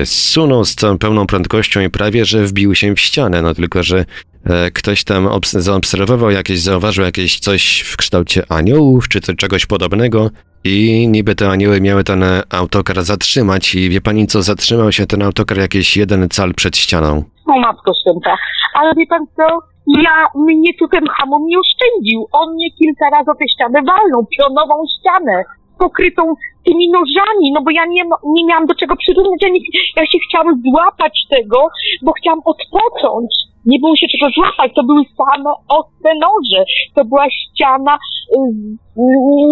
e, 0.00 0.06
zsunął 0.06 0.64
z 0.64 0.74
całą 0.74 0.98
pełną 0.98 1.26
prędkością 1.26 1.80
i 1.80 1.90
prawie, 1.90 2.24
że 2.24 2.44
wbił 2.46 2.74
się 2.74 2.94
w 2.94 3.00
ścianę, 3.00 3.42
no 3.42 3.54
tylko, 3.54 3.82
że 3.82 4.04
e, 4.44 4.70
ktoś 4.70 5.04
tam 5.04 5.28
zaobserwował 5.42 6.30
jakieś, 6.30 6.60
zauważył 6.60 7.04
jakieś 7.04 7.38
coś 7.38 7.80
w 7.80 7.96
kształcie 7.96 8.42
aniołów, 8.48 9.08
czy 9.08 9.20
czegoś 9.20 9.66
podobnego 9.66 10.30
i 10.64 11.08
niby 11.08 11.34
te 11.34 11.50
anioły 11.50 11.80
miały 11.80 12.04
ten 12.04 12.24
autokar 12.50 13.04
zatrzymać 13.04 13.74
i 13.74 13.90
wie 13.90 14.00
pani 14.00 14.26
co, 14.26 14.42
zatrzymał 14.42 14.92
się 14.92 15.06
ten 15.06 15.22
autokar 15.22 15.58
jakieś 15.58 15.96
jeden 15.96 16.28
cal 16.28 16.54
przed 16.54 16.76
ścianą. 16.76 17.24
O 17.46 17.60
matko 17.60 17.92
święta, 18.02 18.36
ale 18.74 18.92
wie 18.96 19.06
pan 19.06 19.26
co, 19.36 19.46
ja, 19.86 20.16
mnie 20.34 20.70
tu 20.78 20.88
ten 20.88 21.04
hamon 21.16 21.42
nie 21.46 21.58
oszczędził. 21.58 22.26
On 22.32 22.54
mnie 22.54 22.70
kilka 22.70 23.10
razy 23.10 23.30
o 23.30 23.34
tę 23.34 23.48
ścianę 23.48 23.80
walnął, 23.92 24.26
pionową 24.36 24.74
ścianę, 24.94 25.44
pokrytą 25.78 26.22
tymi 26.66 26.90
nożami, 26.90 27.52
no 27.54 27.60
bo 27.64 27.70
ja 27.70 27.84
nie, 27.86 28.02
nie 28.24 28.44
miałam 28.46 28.66
do 28.66 28.74
czego 28.74 28.96
przyrównać, 28.96 29.42
ja, 29.42 29.48
nie, 29.48 29.60
ja 29.96 30.06
się 30.06 30.18
chciałam 30.28 30.62
złapać 30.70 31.14
tego, 31.30 31.68
bo 32.02 32.12
chciałam 32.12 32.40
odpocząć. 32.44 33.30
Nie 33.66 33.78
było 33.80 33.96
się 33.96 34.06
czego 34.12 34.30
złapać, 34.36 34.72
to 34.74 34.82
były 34.84 35.02
same 35.18 35.50
ostre 35.68 36.12
noże. 36.14 36.64
To 36.94 37.04
była 37.04 37.26
ściana 37.30 37.94
y, 37.94 38.38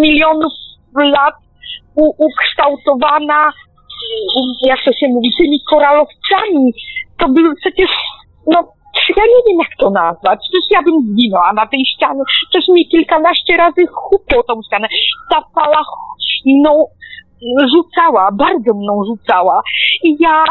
milionów 0.01 0.53
lat 0.95 1.35
u, 1.97 2.05
ukształtowana, 2.27 3.49
y, 3.49 4.69
jak 4.69 4.79
to 4.85 4.93
się 4.93 5.07
mówi, 5.09 5.31
tymi 5.39 5.59
koralowcami. 5.71 6.73
To 7.19 7.29
były 7.29 7.55
przecież, 7.57 7.91
no 8.47 8.80
ja 9.09 9.25
nie 9.33 9.43
wiem, 9.47 9.59
jak 9.59 9.75
to 9.79 9.91
nazwać. 9.91 10.39
Przecież 10.43 10.65
ja 10.71 10.83
bym 10.83 10.97
zginęła 11.03 11.53
na 11.53 11.67
tej 11.67 11.81
ścianie. 11.95 12.21
Przecież 12.27 12.69
mi 12.69 12.89
kilkanaście 12.89 13.57
razy 13.57 13.87
chupło 13.93 14.43
tą 14.43 14.63
ścianę. 14.67 14.89
Ta 15.31 15.43
fala 15.55 15.83
mną 16.47 16.85
rzucała, 17.75 18.29
bardzo 18.33 18.75
mną 18.75 19.05
rzucała. 19.05 19.63
I 20.03 20.17
ja 20.21 20.45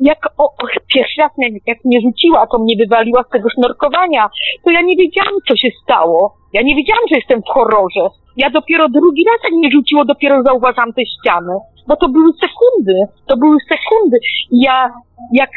jak 0.00 0.18
o, 0.38 0.54
pierwszy 0.94 1.20
raz 1.20 1.32
jak, 1.38 1.52
jak 1.66 1.84
mnie 1.84 2.00
rzuciła, 2.00 2.46
to 2.46 2.58
mnie 2.58 2.76
wywaliła 2.76 3.22
z 3.22 3.28
tego 3.28 3.48
snorkowania, 3.50 4.28
to 4.64 4.70
ja 4.70 4.80
nie 4.80 4.96
wiedziałam, 4.96 5.34
co 5.48 5.56
się 5.56 5.68
stało. 5.82 6.34
Ja 6.52 6.62
nie 6.62 6.74
wiedziałam, 6.74 7.02
że 7.10 7.16
jestem 7.16 7.42
w 7.42 7.48
horrorze. 7.54 8.08
Ja 8.36 8.50
dopiero 8.50 8.88
drugi 8.88 9.24
raz, 9.24 9.44
jak 9.44 9.52
mnie 9.52 9.70
rzuciło, 9.70 10.04
dopiero 10.04 10.42
zauważam 10.42 10.92
te 10.92 11.02
ściany 11.06 11.52
bo 11.88 11.96
to 11.96 12.08
były 12.08 12.30
sekundy, 12.44 12.94
to 13.26 13.36
były 13.36 13.56
sekundy. 13.72 14.18
Ja, 14.50 14.90
jak, 15.32 15.50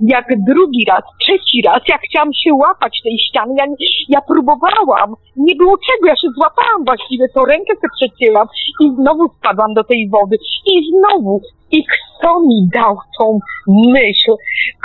jak 0.00 0.26
drugi 0.48 0.84
raz, 0.88 1.02
trzeci 1.20 1.62
raz, 1.66 1.80
ja 1.88 1.98
chciałam 1.98 2.32
się 2.32 2.54
łapać 2.54 3.00
tej 3.04 3.18
ściany, 3.18 3.54
ja, 3.58 3.66
ja 4.08 4.20
próbowałam, 4.20 5.14
nie 5.36 5.56
było 5.56 5.76
czego, 5.86 6.06
ja 6.06 6.16
się 6.16 6.28
złapałam 6.38 6.84
właściwie, 6.84 7.24
to 7.34 7.44
rękę 7.44 7.72
sobie 7.74 7.94
przecięłam 7.96 8.46
i 8.80 8.90
znowu 8.94 9.28
spadłam 9.28 9.74
do 9.74 9.84
tej 9.84 10.08
wody 10.08 10.36
i 10.72 10.74
znowu. 10.90 11.40
I 11.70 11.84
kto 11.84 12.40
mi 12.40 12.68
dał 12.74 12.96
tą 13.18 13.38
myśl? 13.66 14.32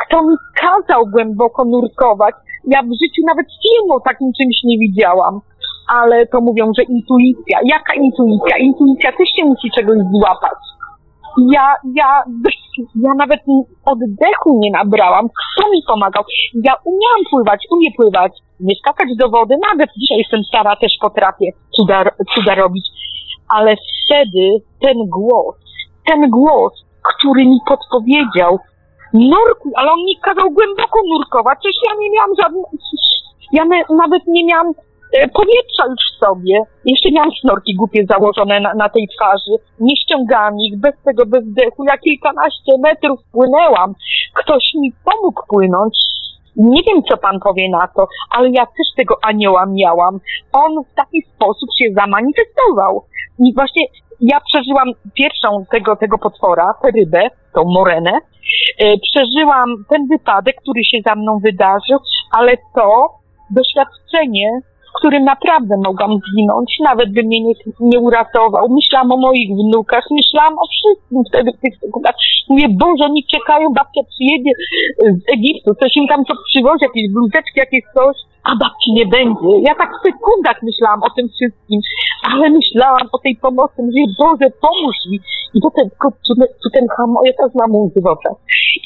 Kto 0.06 0.24
mi 0.24 0.36
kazał 0.56 1.06
głęboko 1.06 1.66
nurkować? 1.66 2.36
Ja 2.68 2.82
w 2.82 2.94
życiu 3.02 3.22
nawet 3.28 3.46
filmu 3.64 4.00
takim 4.00 4.32
czymś 4.38 4.56
nie 4.64 4.78
widziałam 4.78 5.42
ale 6.00 6.28
to 6.28 6.42
mówią, 6.42 6.72
że 6.78 6.84
intuicja. 6.84 7.60
Jaka 7.64 7.94
intuicja? 7.94 8.58
Intuicja 8.58 9.12
też 9.12 9.30
się 9.36 9.46
musi 9.46 9.72
czegoś 9.76 9.98
złapać. 10.12 10.60
Ja, 11.38 11.76
ja, 11.96 12.24
ja 12.96 13.14
nawet 13.18 13.40
oddechu 13.86 14.60
nie 14.64 14.72
nabrałam. 14.72 15.28
Kto 15.30 15.70
mi 15.70 15.82
pomagał? 15.88 16.24
Ja 16.54 16.74
umiałam 16.86 17.24
pływać, 17.32 17.60
umiem 17.72 17.94
pływać, 17.98 18.32
nie 18.60 18.76
skakać 18.76 19.08
do 19.20 19.30
wody. 19.30 19.56
Nawet 19.72 19.90
dzisiaj 19.98 20.18
jestem 20.18 20.44
stara, 20.44 20.76
też 20.76 20.92
potrafię 21.02 21.52
cuda, 21.76 22.04
cuda 22.36 22.56
robić. 22.56 22.86
Ale 23.50 23.76
wtedy 23.76 24.50
ten 24.82 24.98
głos, 25.10 25.56
ten 26.06 26.30
głos, 26.30 26.74
który 27.02 27.46
mi 27.46 27.60
podpowiedział, 27.68 28.60
nurkuj, 29.14 29.72
ale 29.76 29.92
on 29.92 30.00
mi 30.00 30.18
kazał 30.22 30.52
głęboko 30.52 31.00
nurkować. 31.10 31.58
Przecież 31.60 31.82
ja 31.88 31.94
nie 32.00 32.10
miałam 32.16 32.32
żadnych, 32.42 32.66
ja 33.52 33.64
nawet 33.90 34.24
nie 34.28 34.46
miałam 34.46 34.74
powietrza 35.12 35.84
już 35.90 36.04
w 36.12 36.26
sobie. 36.26 36.60
Jeszcze 36.86 37.12
miałam 37.12 37.32
snorki 37.42 37.76
głupie 37.76 38.06
założone 38.10 38.60
na, 38.60 38.74
na 38.74 38.90
tej 38.90 39.08
twarzy. 39.08 39.52
Nie 39.80 39.96
ściągałam 39.96 40.60
ich 40.60 40.80
bez 40.80 40.96
tego 41.06 41.26
bezdechu. 41.26 41.84
Ja 41.84 41.98
kilkanaście 41.98 42.72
metrów 42.80 43.20
płynęłam. 43.32 43.94
Ktoś 44.34 44.64
mi 44.76 44.92
pomógł 45.06 45.42
płynąć. 45.48 45.94
Nie 46.56 46.84
wiem, 46.84 47.04
co 47.10 47.18
pan 47.18 47.40
powie 47.40 47.70
na 47.70 47.88
to, 47.88 48.08
ale 48.30 48.50
ja 48.50 48.66
też 48.66 48.88
tego 48.98 49.16
anioła 49.22 49.66
miałam. 49.66 50.20
On 50.54 50.84
w 50.84 50.96
taki 50.96 51.22
sposób 51.36 51.70
się 51.82 51.94
zamanifestował. 51.94 53.06
I 53.40 53.54
właśnie 53.54 53.86
ja 54.22 54.40
przeżyłam 54.40 54.92
pierwszą 55.14 55.66
tego, 55.72 55.96
tego 55.96 56.18
potwora, 56.18 56.66
tę 56.82 56.88
rybę, 57.00 57.30
tą 57.54 57.64
morenę. 57.64 58.12
E, 58.80 58.98
przeżyłam 58.98 59.70
ten 59.90 60.08
wypadek, 60.08 60.56
który 60.62 60.84
się 60.84 60.98
za 61.08 61.16
mną 61.16 61.40
wydarzył, 61.40 62.00
ale 62.32 62.58
to 62.76 63.10
doświadczenie 63.50 64.62
którym 65.02 65.24
naprawdę 65.24 65.76
mogłam 65.88 66.12
zginąć, 66.28 66.70
nawet 66.90 67.10
by 67.16 67.22
mnie 67.24 67.40
nie, 67.42 67.54
nie 67.80 68.00
uratował. 68.00 68.64
Myślałam 68.70 69.12
o 69.12 69.18
moich 69.18 69.50
wnukach, 69.60 70.06
myślałam 70.12 70.54
o 70.64 70.66
wszystkim 70.76 71.20
wtedy 71.30 71.50
w 71.52 71.62
tych 71.64 71.74
sekundach. 71.84 72.16
Mówię, 72.50 72.68
Boże, 72.84 73.04
oni 73.12 73.24
czekają, 73.36 73.66
babcia 73.80 74.02
przyjedzie 74.14 74.52
z 75.18 75.24
Egiptu, 75.36 75.70
coś 75.82 75.92
im 75.96 76.08
tam 76.08 76.26
co 76.26 76.34
przywozi, 76.50 76.84
jakieś 76.90 77.06
bluzeczki, 77.14 77.58
jakieś 77.66 77.84
coś, 77.96 78.16
a 78.50 78.52
babci 78.62 78.90
nie 79.00 79.06
będzie. 79.18 79.52
Ja 79.68 79.74
tak 79.82 79.90
w 79.98 80.04
sekundach 80.08 80.58
myślałam 80.70 81.02
o 81.04 81.10
tym 81.16 81.28
wszystkim, 81.36 81.80
ale 82.32 82.50
myślałam 82.50 83.06
o 83.16 83.18
tej 83.26 83.36
pomocy, 83.36 83.78
mówię, 83.88 84.06
Boże, 84.22 84.48
pomóż 84.66 84.98
mi. 85.10 85.18
I 85.56 85.60
do 85.60 85.70
tego 85.78 86.08
ten 86.74 86.86
hamon, 86.98 87.24
ja 87.26 87.34
teraz 87.38 87.56
mam 87.56 87.76
łzy 87.76 88.02
w 88.02 88.08
oczach. 88.16 88.38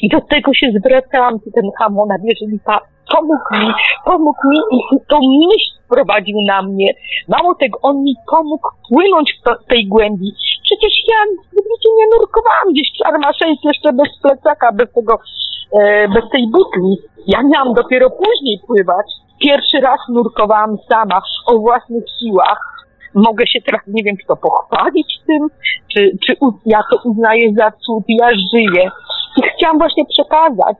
I 0.02 0.08
do 0.08 0.20
tego 0.20 0.54
się 0.54 0.66
zwracałam, 0.78 1.34
ten 1.54 1.68
hamon, 1.78 2.08
jeżeli 2.32 2.58
ta 2.66 2.80
pomógł 3.14 3.50
mi, 3.60 3.72
pomógł 4.04 4.48
mi 4.50 4.58
i 4.92 4.96
tą 5.10 5.18
myśl 5.20 5.75
wprowadził 5.86 6.36
na 6.46 6.62
mnie. 6.62 6.94
Mało 7.28 7.54
tego, 7.54 7.78
on 7.82 8.02
mi 8.02 8.14
pomógł 8.30 8.68
płynąć 8.88 9.32
w 9.40 9.68
tej 9.68 9.86
głębi. 9.86 10.32
Przecież 10.62 10.92
ja 11.08 11.16
nigdzie 11.52 11.88
nie 11.98 12.06
nurkowałam 12.12 12.72
gdzieś 12.72 12.88
w 12.98 13.06
Armaszeńc 13.06 13.58
jeszcze 13.64 13.92
bez 13.92 14.08
plecaka, 14.22 14.72
bez 14.72 14.92
tego, 14.92 15.18
e, 15.72 16.08
bez 16.08 16.30
tej 16.30 16.48
butli. 16.50 16.96
Ja 17.26 17.42
miałam 17.42 17.74
dopiero 17.74 18.10
później 18.10 18.60
pływać. 18.66 19.06
Pierwszy 19.40 19.80
raz 19.80 20.00
nurkowałam 20.08 20.76
sama, 20.88 21.22
o 21.46 21.58
własnych 21.58 22.04
siłach. 22.20 22.75
Mogę 23.16 23.46
się 23.46 23.60
teraz, 23.66 23.80
nie 23.86 24.02
wiem, 24.02 24.16
czy 24.16 24.26
to 24.26 24.36
pochwalić 24.36 25.18
tym, 25.26 25.48
czy, 25.92 26.10
czy 26.26 26.36
ja 26.66 26.80
to 26.90 26.98
uznaję 27.04 27.52
za 27.58 27.70
cud. 27.70 28.04
Ja 28.08 28.28
żyję. 28.54 28.90
I 29.36 29.42
chciałam 29.56 29.78
właśnie 29.78 30.04
przekazać, 30.04 30.76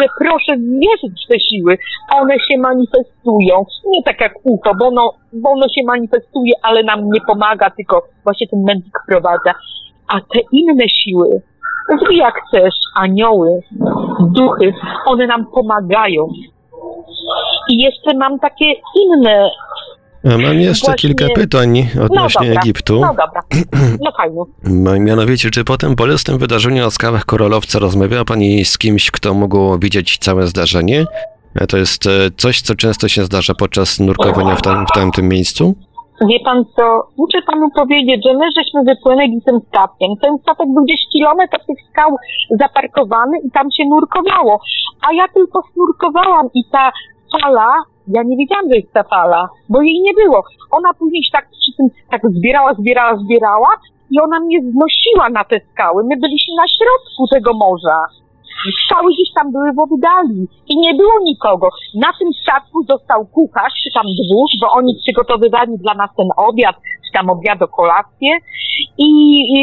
że 0.00 0.06
proszę 0.18 0.52
wierzyć 0.56 1.24
w 1.24 1.28
te 1.28 1.40
siły. 1.40 1.78
One 2.14 2.34
się 2.34 2.58
manifestują. 2.58 3.66
Nie 3.86 4.02
tak 4.02 4.20
jak 4.20 4.34
UFO, 4.44 4.74
bo 4.78 4.86
ono, 4.86 5.12
bo 5.32 5.50
ono 5.50 5.66
się 5.68 5.86
manifestuje, 5.86 6.52
ale 6.62 6.82
nam 6.82 7.10
nie 7.10 7.20
pomaga, 7.20 7.70
tylko 7.70 8.02
właśnie 8.24 8.48
ten 8.48 8.62
mędrek 8.62 8.92
wprowadza. 9.04 9.54
A 10.08 10.20
te 10.20 10.40
inne 10.52 10.88
siły, 10.88 11.42
Nazwij 11.88 12.18
jak 12.18 12.34
chcesz, 12.48 12.74
anioły, 12.94 13.62
duchy, 14.20 14.74
one 15.06 15.26
nam 15.26 15.46
pomagają. 15.46 16.28
I 17.70 17.78
jeszcze 17.78 18.16
mam 18.16 18.38
takie 18.38 18.72
inne. 19.04 19.50
A 20.24 20.28
Mam 20.38 20.60
jeszcze 20.60 20.86
Właśnie- 20.86 20.94
kilka 21.14 21.26
pytań 21.34 21.88
odnośnie 22.04 22.46
dobra. 22.46 22.60
Egiptu. 22.62 23.00
No 23.00 23.14
dobra, 23.14 23.40
no 24.04 24.10
fajnie. 24.16 24.42
M- 24.64 25.04
Mianowicie, 25.04 25.50
czy 25.50 25.64
po 25.64 25.76
tym 25.76 25.94
bolesnym 25.94 26.38
wydarzeniu 26.38 26.82
na 26.82 26.90
skałach 26.90 27.24
koralowca 27.24 27.78
rozmawiała 27.78 28.24
Pani 28.24 28.64
z 28.64 28.78
kimś, 28.78 29.10
kto 29.10 29.34
mógł 29.34 29.78
widzieć 29.78 30.18
całe 30.18 30.46
zdarzenie? 30.46 31.04
E, 31.54 31.66
To 31.66 31.76
jest 31.76 32.06
e, 32.06 32.10
coś, 32.36 32.60
co 32.60 32.74
często 32.74 33.08
się 33.08 33.24
zdarza 33.24 33.54
podczas 33.54 34.00
nurkowania 34.00 34.56
w, 34.56 34.62
tam, 34.62 34.86
w 34.86 34.92
tamtym 34.94 35.28
miejscu? 35.28 35.74
Wie 36.28 36.40
pan 36.44 36.64
co, 36.76 37.08
muszę 37.16 37.38
panu 37.46 37.70
powiedzieć, 37.76 38.20
że 38.26 38.34
my 38.34 38.44
żeśmy 38.58 38.94
wypłynęli 38.94 39.40
tym 39.46 39.60
statkiem. 39.68 40.08
Ten 40.22 40.38
statek 40.42 40.66
był 40.74 40.84
gdzieś 40.84 41.00
kilometr 41.12 41.58
tych 41.66 41.76
skał 41.90 42.16
zaparkowany 42.60 43.38
i 43.46 43.50
tam 43.50 43.66
się 43.76 43.84
nurkowało. 43.88 44.60
A 45.08 45.12
ja 45.12 45.24
tylko 45.34 45.62
snurkowałam 45.72 46.48
i 46.54 46.62
ta 46.72 46.90
fala, 47.42 47.66
ja 48.14 48.22
nie 48.22 48.36
wiedziałam, 48.36 48.66
że 48.70 48.76
jest 48.76 48.92
ta 48.92 49.04
fala, 49.04 49.48
bo 49.68 49.82
jej 49.82 50.00
nie 50.00 50.14
było. 50.14 50.44
Ona 50.70 50.90
później 50.98 51.24
się 51.24 51.32
tak 51.32 51.46
przy 51.50 51.72
tym 51.76 51.86
tak 52.10 52.22
zbierała, 52.36 52.74
zbierała, 52.74 53.16
zbierała 53.16 53.70
i 54.10 54.20
ona 54.20 54.40
mnie 54.40 54.58
znosiła 54.60 55.28
na 55.30 55.44
te 55.44 55.60
skały. 55.72 56.04
My 56.04 56.16
byliśmy 56.16 56.54
na 56.62 56.68
środku 56.76 57.22
tego 57.34 57.50
morza. 57.54 57.98
Skały 58.84 59.12
gdzieś 59.12 59.30
tam 59.34 59.52
były 59.52 59.72
w 59.72 59.78
oddali 59.78 60.40
i 60.68 60.74
nie 60.84 60.94
było 60.94 61.16
nikogo. 61.22 61.68
Na 61.94 62.10
tym 62.18 62.28
statku 62.42 62.84
został 62.92 63.26
kucharz, 63.26 63.72
czy 63.82 63.90
tam 63.94 64.06
dwóch, 64.20 64.50
bo 64.60 64.66
oni 64.78 64.92
przygotowywali 65.02 65.72
dla 65.78 65.94
nas 65.94 66.10
ten 66.16 66.28
obiad, 66.36 66.76
tam 67.12 67.30
obiad 67.30 67.58
kolację. 67.76 68.30
I, 68.98 69.08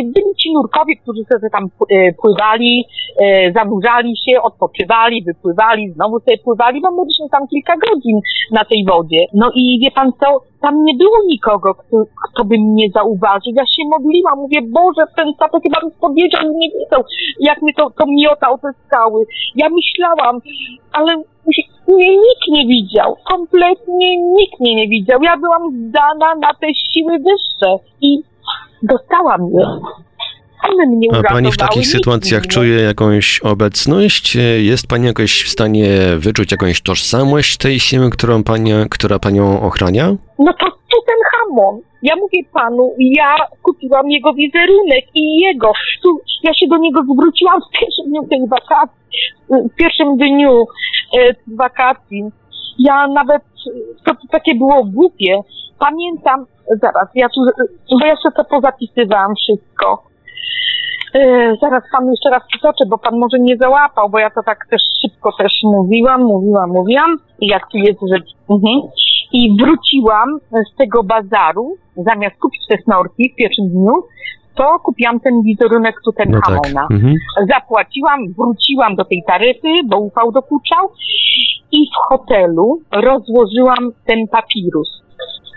byli 0.05 0.35
ci 0.35 0.53
nurkowie, 0.53 0.95
którzy 0.95 1.23
sobie 1.23 1.49
tam 1.49 1.63
e, 1.65 2.13
pływali, 2.13 2.85
e, 3.21 3.51
zanurzali 3.51 4.13
się, 4.17 4.41
odpoczywali, 4.41 5.23
wypływali, 5.23 5.91
znowu 5.91 6.19
sobie 6.19 6.37
pływali, 6.37 6.81
bo 6.81 6.91
byliśmy 6.91 7.29
tam 7.29 7.47
kilka 7.47 7.73
godzin 7.77 8.19
na 8.51 8.65
tej 8.65 8.85
wodzie. 8.85 9.19
No 9.33 9.51
i 9.55 9.79
wie 9.83 9.91
pan 9.91 10.11
co, 10.19 10.41
tam 10.65 10.83
nie 10.83 10.95
było 11.01 11.17
nikogo, 11.27 11.75
kto, 11.75 11.97
kto 12.25 12.45
by 12.45 12.55
mnie 12.57 12.87
zauważył. 12.93 13.53
Ja 13.55 13.63
się 13.63 13.83
modliłam, 13.89 14.37
mówię, 14.37 14.59
Boże, 14.61 15.03
ten 15.17 15.33
statek 15.33 15.63
chyba 15.63 15.79
mi 15.85 15.91
powiedział 16.01 16.41
i 16.43 16.55
nie 16.55 16.69
wiedzą, 16.69 16.97
jak 17.39 17.61
mnie 17.61 17.73
to, 17.73 17.89
to 17.89 18.05
miotał 18.07 18.57
te 18.57 18.69
skały. 18.85 19.25
Ja 19.55 19.67
myślałam, 19.69 20.39
ale 20.91 21.15
mnie 21.87 22.09
nikt 22.09 22.47
nie 22.49 22.67
widział. 22.67 23.15
Kompletnie 23.31 24.17
nikt 24.17 24.59
mnie 24.59 24.75
nie 24.75 24.87
widział. 24.87 25.19
Ja 25.23 25.37
byłam 25.37 25.63
zdana 25.71 26.35
na 26.35 26.53
te 26.53 26.67
siły 26.73 27.13
wyższe 27.17 27.69
i 28.01 28.19
dostałam 28.83 29.41
je. 29.53 29.65
One 30.63 30.85
mnie 30.85 31.07
A 31.11 31.11
Pani 31.11 31.23
w 31.23 31.29
uratowały, 31.29 31.57
takich 31.57 31.87
sytuacjach 31.87 32.43
nie. 32.43 32.49
czuje 32.49 32.81
jakąś 32.81 33.39
obecność? 33.39 34.37
Jest 34.59 34.87
Pani 34.87 35.05
jakoś 35.05 35.43
w 35.43 35.49
stanie 35.49 35.87
wyczuć 36.17 36.51
jakąś 36.51 36.81
tożsamość 36.81 37.57
tej 37.57 37.79
siły, 37.79 38.09
którą 38.09 38.43
pani, 38.43 38.71
która 38.89 39.19
Panią 39.19 39.61
ochrania? 39.61 40.15
No 40.39 40.53
to 40.53 40.65
ten 41.07 41.19
Hamon. 41.31 41.79
Ja 42.01 42.15
mówię 42.15 42.39
panu, 42.53 42.93
ja 42.99 43.35
kupiłam 43.63 44.11
jego 44.11 44.33
wizerunek 44.33 45.05
i 45.15 45.41
jego. 45.41 45.71
Tu, 46.03 46.19
ja 46.43 46.53
się 46.53 46.67
do 46.67 46.77
niego 46.77 47.01
zwróciłam 47.13 47.59
w 47.61 47.79
pierwszym 47.79 48.05
dniu 48.05 48.27
tej 48.29 48.47
wakacji, 48.47 49.05
w 49.49 49.75
pierwszym 49.75 50.17
dniu 50.17 50.65
e, 51.17 51.35
wakacji. 51.47 52.23
Ja 52.79 53.07
nawet, 53.07 53.43
to, 54.05 54.15
to 54.15 54.27
takie 54.31 54.55
było 54.55 54.83
głupie. 54.85 55.41
Pamiętam, 55.79 56.45
zaraz, 56.81 57.07
ja 57.15 57.29
tu, 57.29 57.41
bo 57.99 58.05
ja 58.05 58.15
sobie 58.15 58.35
to 58.35 58.43
pozapisywałam 58.45 59.33
wszystko. 59.35 60.03
E, 61.15 61.55
zaraz 61.61 61.83
panu 61.91 62.09
jeszcze 62.09 62.29
raz 62.29 62.43
przytoczę, 62.47 62.85
bo 62.87 62.97
pan 62.97 63.19
może 63.19 63.39
nie 63.39 63.57
załapał, 63.57 64.09
bo 64.09 64.19
ja 64.19 64.29
to 64.29 64.43
tak 64.43 64.67
też 64.69 64.81
szybko 65.01 65.31
też 65.39 65.53
mówiłam, 65.63 66.23
mówiłam, 66.23 66.69
mówiłam. 66.69 67.17
I 67.39 67.47
jak 67.47 67.71
tu 67.71 67.77
jest 67.77 67.99
rzecz. 68.13 68.29
Mhm. 68.49 68.81
I 69.31 69.57
wróciłam 69.61 70.39
z 70.71 70.77
tego 70.77 71.03
bazaru, 71.03 71.75
zamiast 71.95 72.35
kupić 72.41 72.61
te 72.69 72.77
snorki 72.77 73.31
w 73.33 73.35
pierwszym 73.35 73.69
dniu, 73.69 73.93
to 74.55 74.79
kupiłam 74.83 75.19
ten 75.19 75.41
wizerunek 75.41 75.95
No 76.05 76.11
tak. 76.11 76.25
Tutenhamona. 76.25 76.87
Mhm. 76.91 77.15
Zapłaciłam, 77.49 78.19
wróciłam 78.37 78.95
do 78.95 79.05
tej 79.05 79.23
taryfy, 79.27 79.73
bo 79.85 79.99
ufał 79.99 80.31
dokuczał 80.31 80.91
i 81.71 81.77
w 81.77 82.07
hotelu 82.09 82.79
rozłożyłam 82.91 83.91
ten 84.05 84.27
papirus. 84.27 85.01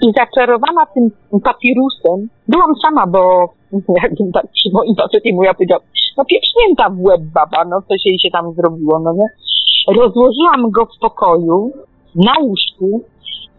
I 0.02 0.12
zaczarowana 0.18 0.86
tym 0.86 1.10
papirusem, 1.42 2.28
byłam 2.48 2.70
sama, 2.84 3.06
bo 3.06 3.52
jakbym 4.02 4.32
tak 4.32 4.46
przy 4.52 4.68
moim 4.72 4.94
facecie 4.96 5.32
mówiła, 5.34 5.54
powiedział, 5.54 5.80
no 6.16 6.24
pieprznięta 6.24 6.90
w 6.90 7.00
łeb 7.00 7.20
baba, 7.34 7.64
no 7.64 7.82
co 7.88 7.94
się 7.98 8.10
jej 8.10 8.18
się 8.18 8.30
tam 8.30 8.52
zrobiło, 8.52 8.98
no 8.98 9.12
nie? 9.12 9.26
Rozłożyłam 10.02 10.70
go 10.70 10.86
w 10.86 10.98
pokoju, 11.00 11.72
na 12.14 12.32
łóżku 12.40 13.02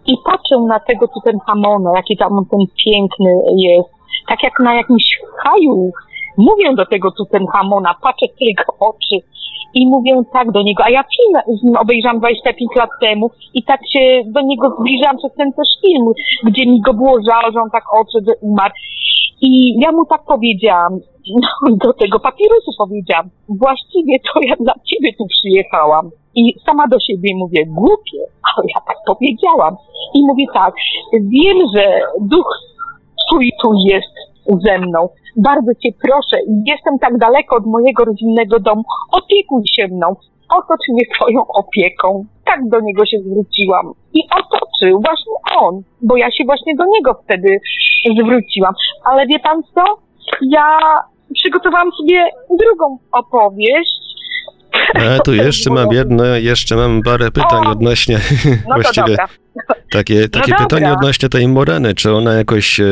i 0.08 0.18
patrzę 0.26 0.58
na 0.68 0.80
tego 0.80 1.08
Tutenhamona, 1.08 1.92
jaki 1.96 2.18
tam 2.18 2.46
ten 2.52 2.60
piękny 2.86 3.32
jest, 3.58 3.90
tak 4.28 4.44
jak 4.44 4.54
na 4.60 4.76
jakimś 4.76 5.04
haju. 5.44 5.92
Mówię 6.38 6.76
do 6.76 6.86
tego 6.86 7.12
Tutenhamona, 7.12 7.96
patrzę 8.02 8.26
w 8.38 8.42
jego 8.42 8.64
oczy 8.80 9.16
i 9.74 9.88
mówię 9.88 10.22
tak 10.34 10.52
do 10.52 10.62
niego, 10.62 10.84
a 10.84 10.90
ja 10.90 11.04
film 11.04 11.56
obejrzałam 11.78 12.20
25 12.20 12.76
lat 12.76 12.90
temu 13.02 13.32
i 13.54 13.64
tak 13.64 13.80
się 13.94 14.22
do 14.26 14.42
niego 14.42 14.76
zbliżałam 14.80 15.18
przez 15.18 15.34
ten 15.38 15.54
też 15.54 15.68
film, 15.82 16.06
gdzie 16.44 16.66
mi 16.66 16.82
go 16.82 16.94
było 16.94 17.18
żal, 17.30 17.54
że 17.54 17.60
on 17.62 17.70
tak 17.72 17.84
odszedł, 17.94 18.26
że 18.28 18.36
umarł. 18.42 18.74
I 19.42 19.80
ja 19.80 19.92
mu 19.92 20.06
tak 20.06 20.24
powiedziałam, 20.26 21.00
no, 21.42 21.76
do 21.86 21.94
tego 21.94 22.20
papirusu 22.20 22.72
powiedziałam, 22.78 23.30
właściwie 23.50 24.20
to 24.20 24.40
ja 24.50 24.56
dla 24.56 24.74
ciebie 24.74 25.14
tu 25.18 25.26
przyjechałam. 25.28 26.10
I 26.36 26.54
sama 26.66 26.88
do 26.88 26.98
siebie 27.00 27.30
mówię, 27.36 27.66
głupie, 27.68 28.22
ale 28.44 28.68
ja 28.76 28.82
tak 28.88 28.98
powiedziałam. 29.08 29.76
I 30.14 30.20
mówię 30.28 30.46
tak, 30.54 30.74
wiem, 31.14 31.58
że 31.76 32.00
duch 32.22 32.50
twój 33.28 33.52
tu 33.62 33.74
jest 33.86 34.16
ze 34.66 34.78
mną. 34.80 35.10
Bardzo 35.36 35.72
cię 35.84 35.90
proszę, 36.02 36.38
jestem 36.66 37.00
tak 37.00 37.18
daleko 37.18 37.56
od 37.56 37.66
mojego 37.66 38.06
rodzinnego 38.06 38.60
domu, 38.60 38.84
opiekuj 39.12 39.64
się 39.76 39.88
mną, 39.88 40.16
otocz 40.50 40.86
mnie 40.90 41.04
twoją 41.16 41.48
opieką. 41.48 42.26
Tak 42.46 42.70
do 42.70 42.80
niego 42.80 43.06
się 43.06 43.18
zwróciłam. 43.20 43.94
I 44.14 44.20
otoczył 44.32 45.02
właśnie 45.06 45.60
on, 45.62 45.82
bo 46.02 46.18
ja 46.18 46.32
się 46.32 46.44
właśnie 46.46 46.76
do 46.76 46.86
niego 46.86 47.20
wtedy 47.24 47.60
zwróciłam. 48.24 48.74
Ale 49.06 49.28
wie 49.28 49.40
pan 49.40 49.62
co? 49.76 49.84
Ja 50.42 50.80
przygotowałam 51.34 51.92
sobie 51.92 52.30
drugą 52.60 52.98
opowieść. 53.12 54.00
A 54.96 55.20
tu 55.20 55.34
jeszcze 55.46 55.70
mam 55.70 55.92
jedno, 55.92 56.26
jeszcze 56.26 56.76
mam 56.76 57.02
parę 57.02 57.32
pytań 57.32 57.68
O! 57.68 57.70
odnośnie 57.72 58.20
No 58.68 58.76
to 58.76 58.82
właściwie 58.82 59.08
dobra. 59.08 59.28
Takie, 59.92 60.30
takie 60.30 60.52
dobra. 60.52 60.66
pytanie 60.66 60.94
odnośnie 60.94 61.30
tej 61.30 61.48
moreny. 61.48 61.96
Czy 61.96 62.14
ona 62.14 62.34
jakoś, 62.34 62.80
e, 62.80 62.86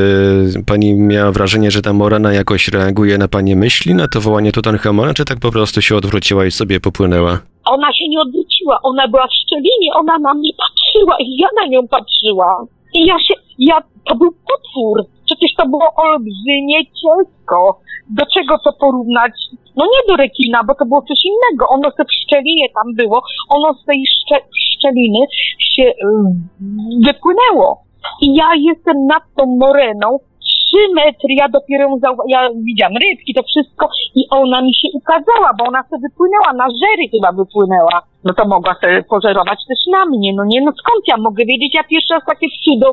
pani 0.65 0.93
miała 0.93 1.31
wrażenie, 1.31 1.71
że 1.71 1.81
ta 1.81 1.93
morena 1.93 2.33
jakoś 2.33 2.67
reaguje 2.67 3.17
na 3.17 3.27
pani 3.27 3.55
myśli, 3.55 3.93
na 3.93 4.07
to 4.07 4.21
wołanie 4.21 4.51
Tutanhamona, 4.51 5.13
czy 5.13 5.25
tak 5.25 5.39
po 5.39 5.51
prostu 5.51 5.81
się 5.81 5.95
odwróciła 5.95 6.45
i 6.45 6.51
sobie 6.51 6.79
popłynęła? 6.79 7.39
Ona 7.65 7.93
się 7.93 8.09
nie 8.09 8.19
odwróciła, 8.19 8.79
ona 8.83 9.07
była 9.07 9.27
w 9.27 9.33
szczelinie, 9.33 9.93
ona 9.95 10.19
na 10.19 10.33
mnie 10.33 10.51
patrzyła 10.57 11.15
i 11.19 11.37
ja 11.37 11.47
na 11.61 11.67
nią 11.67 11.87
patrzyłam. 11.87 12.67
I 12.93 13.05
ja 13.05 13.19
się, 13.19 13.33
ja, 13.59 13.77
to 14.09 14.15
był 14.15 14.31
potwór. 14.31 15.05
Przecież 15.25 15.51
to 15.57 15.67
było 15.67 15.87
olbrzymie 15.95 16.79
cielsko. 16.85 17.79
Do 18.09 18.23
czego 18.33 18.57
to 18.63 18.73
porównać? 18.79 19.31
No 19.75 19.85
nie 19.85 20.07
do 20.09 20.15
rekina, 20.15 20.63
bo 20.63 20.75
to 20.75 20.85
było 20.85 21.01
coś 21.01 21.19
innego. 21.25 21.65
Ono 21.69 21.91
se 21.91 22.03
szczelinie 22.23 22.67
tam 22.69 22.95
było, 22.95 23.21
ono 23.49 23.73
z 23.73 23.85
tej 23.85 24.03
szcze, 24.07 24.35
szczeliny 24.73 25.25
się 25.59 25.83
y, 25.83 25.93
wypłynęło. 27.05 27.83
I 28.21 28.35
ja 28.35 28.49
jestem 28.55 29.05
nad 29.05 29.23
tą 29.35 29.45
moreną, 29.45 30.19
metry, 30.95 31.31
ja 31.41 31.47
dopiero 31.49 31.83
ją 31.89 31.97
ja 32.27 32.49
widziałam 32.67 32.93
rybki, 33.03 33.33
to 33.33 33.43
wszystko 33.43 33.89
i 34.15 34.21
ona 34.29 34.61
mi 34.61 34.73
się 34.79 34.87
ukazała, 34.93 35.49
bo 35.57 35.65
ona 35.67 35.83
sobie 35.83 36.01
wypłynęła, 36.09 36.53
na 36.53 36.67
żery 36.81 37.03
chyba 37.13 37.31
wypłynęła. 37.31 37.97
No 38.23 38.33
to 38.33 38.47
mogła 38.47 38.73
sobie 38.81 39.03
pożerować 39.03 39.59
też 39.69 39.81
na 39.91 40.05
mnie, 40.05 40.33
no 40.37 40.43
nie, 40.45 40.61
no 40.61 40.71
skąd 40.71 41.01
ja 41.07 41.17
mogę 41.17 41.45
wiedzieć, 41.45 41.73
ja 41.73 41.83
pierwszy 41.83 42.13
raz 42.13 42.23
takie 42.25 42.47
cudo, 42.63 42.89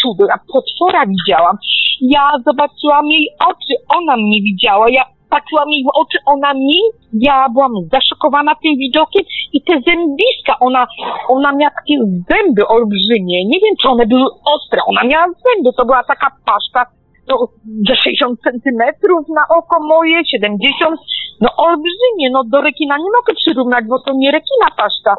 cudo, 0.00 0.26
ja 0.32 0.38
potwora 0.52 1.02
widziałam. 1.06 1.56
Ja 2.00 2.24
zobaczyłam 2.46 3.06
jej 3.06 3.28
oczy, 3.50 3.74
ona 3.98 4.16
mnie 4.16 4.42
widziała, 4.42 4.86
ja 4.90 5.04
patrzyłam 5.30 5.68
jej 5.68 5.84
w 5.84 5.90
oczy, 6.02 6.18
ona 6.26 6.54
mi, 6.54 6.78
ja 7.12 7.46
byłam 7.52 7.72
zaszokowana 7.92 8.54
tym 8.62 8.76
widokiem 8.76 9.22
i 9.52 9.62
te 9.62 9.74
zębiska, 9.86 10.52
ona, 10.60 10.86
ona 11.28 11.52
miała 11.52 11.72
takie 11.80 11.96
zęby 12.30 12.62
olbrzymie, 12.66 13.38
nie 13.46 13.58
wiem 13.62 13.74
czy 13.80 13.88
one 13.88 14.06
były 14.06 14.26
ostre, 14.54 14.80
ona 14.86 15.04
miała 15.04 15.26
zęby, 15.26 15.70
to 15.76 15.84
była 15.84 16.02
taka 16.04 16.28
paszka 16.46 16.80
no, 17.28 17.48
ze 17.88 17.96
60 17.96 18.40
centymetrów 18.40 19.28
na 19.28 19.42
oko 19.58 19.86
moje, 19.86 20.22
70, 20.26 21.00
no 21.40 21.48
olbrzymie, 21.56 22.30
no 22.32 22.44
do 22.44 22.60
rekina 22.60 22.96
nie 22.98 23.10
mogę 23.18 23.34
przyrównać, 23.34 23.84
bo 23.88 23.98
to 23.98 24.12
nie 24.14 24.30
rekina 24.30 24.66
paszcza, 24.76 25.14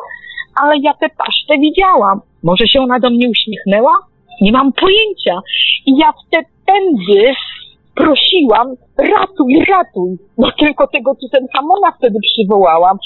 ale 0.62 0.74
ja 0.78 0.93
tę 0.93 1.10
paszczę 1.10 1.58
widziałam. 1.60 2.22
Może 2.43 2.68
się 2.68 2.80
ona 2.82 2.99
do 2.99 3.10
mnie 3.10 3.30
uśmiechnęła? 3.30 3.93
Nie 4.41 4.51
mam 4.51 4.74
pojęcia. 4.74 5.41
I 5.86 5.97
ja 5.97 6.12
w 6.12 6.30
te 6.32 6.38
pędy 6.66 7.34
prosiłam, 7.96 8.68
ratuj, 8.98 9.66
ratuj. 9.70 10.18
No 10.38 10.48
tylko 10.60 10.88
tego 10.88 11.16
Tutenhamona 11.16 11.91
wtedy 11.98 12.18
przywołałam. 12.22 12.98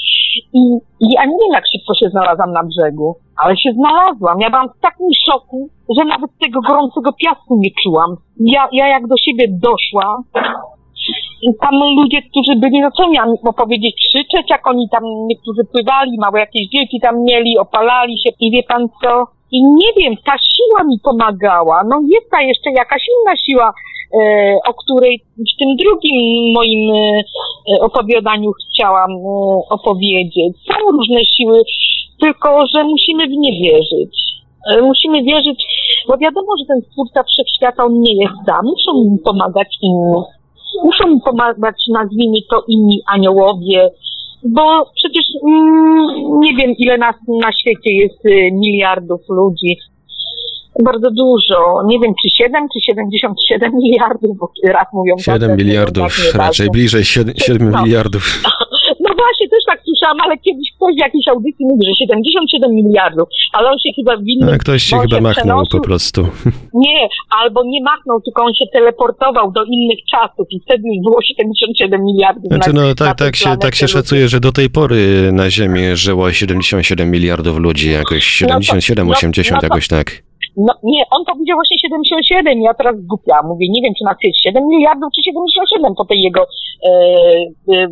I, 0.54 0.60
I 1.00 1.06
ja 1.16 1.26
nie 1.26 1.54
jak 1.54 1.64
szybko 1.72 1.94
się 2.00 2.10
znalazłam 2.10 2.52
na 2.52 2.64
brzegu, 2.64 3.16
ale 3.38 3.58
się 3.58 3.72
znalazłam. 3.74 4.40
Ja 4.42 4.50
byłam 4.50 4.70
w 4.70 4.82
takim 4.82 5.08
szoku, 5.26 5.70
że 5.98 6.06
nawet 6.06 6.32
tego 6.44 6.60
gorącego 6.62 7.12
piasku 7.14 7.58
nie 7.58 7.72
czułam. 7.84 8.16
Ja, 8.40 8.70
ja 8.72 8.88
jak 8.88 9.08
do 9.08 9.16
siebie 9.18 9.46
doszłam, 9.50 10.24
tam 11.62 11.76
ludzie, 11.98 12.22
którzy 12.22 12.60
byli, 12.60 12.82
no 12.82 12.92
co 12.92 13.10
miałam 13.10 13.36
opowiedzieć, 13.46 13.96
krzyczeć, 13.96 14.50
jak 14.50 14.68
oni 14.68 14.90
tam 14.92 15.04
niektórzy 15.28 15.62
pływali, 15.72 16.18
małe 16.20 16.40
jakieś 16.40 16.68
dzieci 16.68 17.00
tam 17.02 17.24
mieli, 17.24 17.58
opalali 17.58 18.18
się 18.20 18.30
i 18.40 18.52
wie 18.52 18.64
pan 18.64 18.88
co? 19.04 19.39
I 19.52 19.64
nie 19.64 19.92
wiem, 19.98 20.14
ta 20.26 20.36
siła 20.38 20.84
mi 20.84 21.00
pomagała. 21.04 21.84
No 21.90 22.02
jest 22.08 22.32
ta 22.32 22.42
jeszcze 22.42 22.72
jakaś 22.72 23.02
inna 23.16 23.36
siła, 23.46 23.74
e, 24.14 24.22
o 24.70 24.74
której 24.74 25.22
w 25.38 25.60
tym 25.60 25.70
drugim 25.76 26.18
moim 26.54 26.92
e, 26.92 27.82
opowiadaniu 27.82 28.52
chciałam 28.52 29.12
e, 29.12 29.16
opowiedzieć. 29.70 30.58
Są 30.68 30.92
różne 30.92 31.26
siły, 31.26 31.62
tylko 32.22 32.66
że 32.76 32.84
musimy 32.84 33.28
w 33.28 33.32
nie 33.32 33.54
wierzyć. 33.64 34.30
Musimy 34.82 35.24
wierzyć, 35.24 35.66
bo 36.08 36.18
wiadomo, 36.18 36.48
że 36.60 36.66
ten 36.66 36.82
Stwórca 36.82 37.24
Wszechświata, 37.24 37.84
on 37.84 38.00
nie 38.00 38.14
jest 38.24 38.34
sam, 38.46 38.66
muszą 38.66 38.94
mu 38.94 39.18
pomagać 39.26 39.78
inni. 39.82 40.22
Muszą 40.84 41.08
mu 41.08 41.20
pomagać, 41.20 41.76
nazwijmy 41.94 42.38
to, 42.52 42.64
inni 42.68 43.02
aniołowie, 43.08 43.90
bo 44.44 44.92
przecież 44.96 45.26
mm, 45.48 46.40
nie 46.40 46.56
wiem, 46.56 46.72
ile 46.78 46.98
nas 46.98 47.16
na 47.28 47.52
świecie 47.52 47.94
jest 47.94 48.26
y, 48.26 48.50
miliardów 48.54 49.22
ludzi. 49.30 49.78
Bardzo 50.84 51.12
dużo. 51.12 51.84
Nie 51.86 52.00
wiem, 52.00 52.14
czy 52.22 52.30
7, 52.44 52.68
czy 52.74 52.80
77 52.82 53.72
miliardów, 53.76 54.38
bo 54.38 54.52
raz 54.68 54.88
mówią... 54.94 55.16
7 55.18 55.50
tak, 55.50 55.58
miliardów, 55.58 56.32
tak, 56.32 56.42
raczej 56.42 56.70
bliżej 56.70 57.04
7, 57.04 57.34
7 57.38 57.72
No. 57.72 57.84
miliardów. 57.84 58.24
No 59.20 59.26
właśnie, 59.28 59.50
też 59.50 59.64
tak 59.72 59.80
słyszałam, 59.88 60.18
ale 60.26 60.38
kiedyś 60.38 60.68
ktoś 60.76 60.96
w 60.96 61.04
jakiejś 61.08 61.28
audycji 61.28 61.66
mówi, 61.72 61.84
że 61.88 61.94
77 61.96 62.72
miliardów, 62.76 63.28
ale 63.54 63.70
on 63.70 63.78
się 63.84 63.90
chyba 63.96 64.18
w 64.18 64.28
innym... 64.28 64.50
A 64.50 64.58
ktoś 64.58 64.84
się 64.84 64.98
chyba 65.00 65.22
machnął 65.22 65.64
po 65.72 65.80
prostu. 65.80 66.22
Nie, 66.86 67.00
albo 67.42 67.64
nie 67.66 67.82
machnął, 67.84 68.22
tylko 68.22 68.44
on 68.44 68.54
się 68.54 68.66
teleportował 68.74 69.52
do 69.52 69.64
innych 69.64 70.00
czasów 70.12 70.48
i 70.50 70.60
wtedy 70.66 70.84
było 71.04 71.22
77 71.22 72.04
miliardów. 72.04 72.46
Znaczy, 72.46 72.74
na, 72.74 72.82
no 72.82 72.96
tak, 72.96 73.18
tak, 73.18 73.36
się, 73.36 73.58
tak 73.58 73.76
się 73.76 73.88
szacuje, 73.88 74.28
że 74.28 74.40
do 74.40 74.52
tej 74.52 74.70
pory 74.70 75.32
na 75.32 75.50
Ziemi 75.50 75.82
żyło 75.94 76.32
77 76.32 77.12
miliardów 77.12 77.58
ludzi, 77.58 77.92
jakoś 77.92 78.24
77, 78.24 79.08
no- 79.08 79.14
80, 79.14 79.56
no 79.56 79.60
to- 79.60 79.66
jakoś 79.66 79.88
tak. 79.88 80.29
No 80.58 80.74
nie, 80.84 81.04
on 81.12 81.26
powiedział 81.26 81.58
właśnie 81.58 81.80
77, 81.80 82.62
ja 82.62 82.74
teraz 82.74 82.96
głupia 83.12 83.36
mówię, 83.44 83.68
nie 83.70 83.82
wiem 83.82 83.94
czy 83.98 84.28
jest 84.28 84.44
7 84.44 84.64
miliardów 84.68 85.10
czy 85.16 85.22
77 85.24 85.96
po 85.96 86.06
tej 86.06 86.20
jego 86.20 86.42
e, 86.42 86.92
e, 87.74 87.88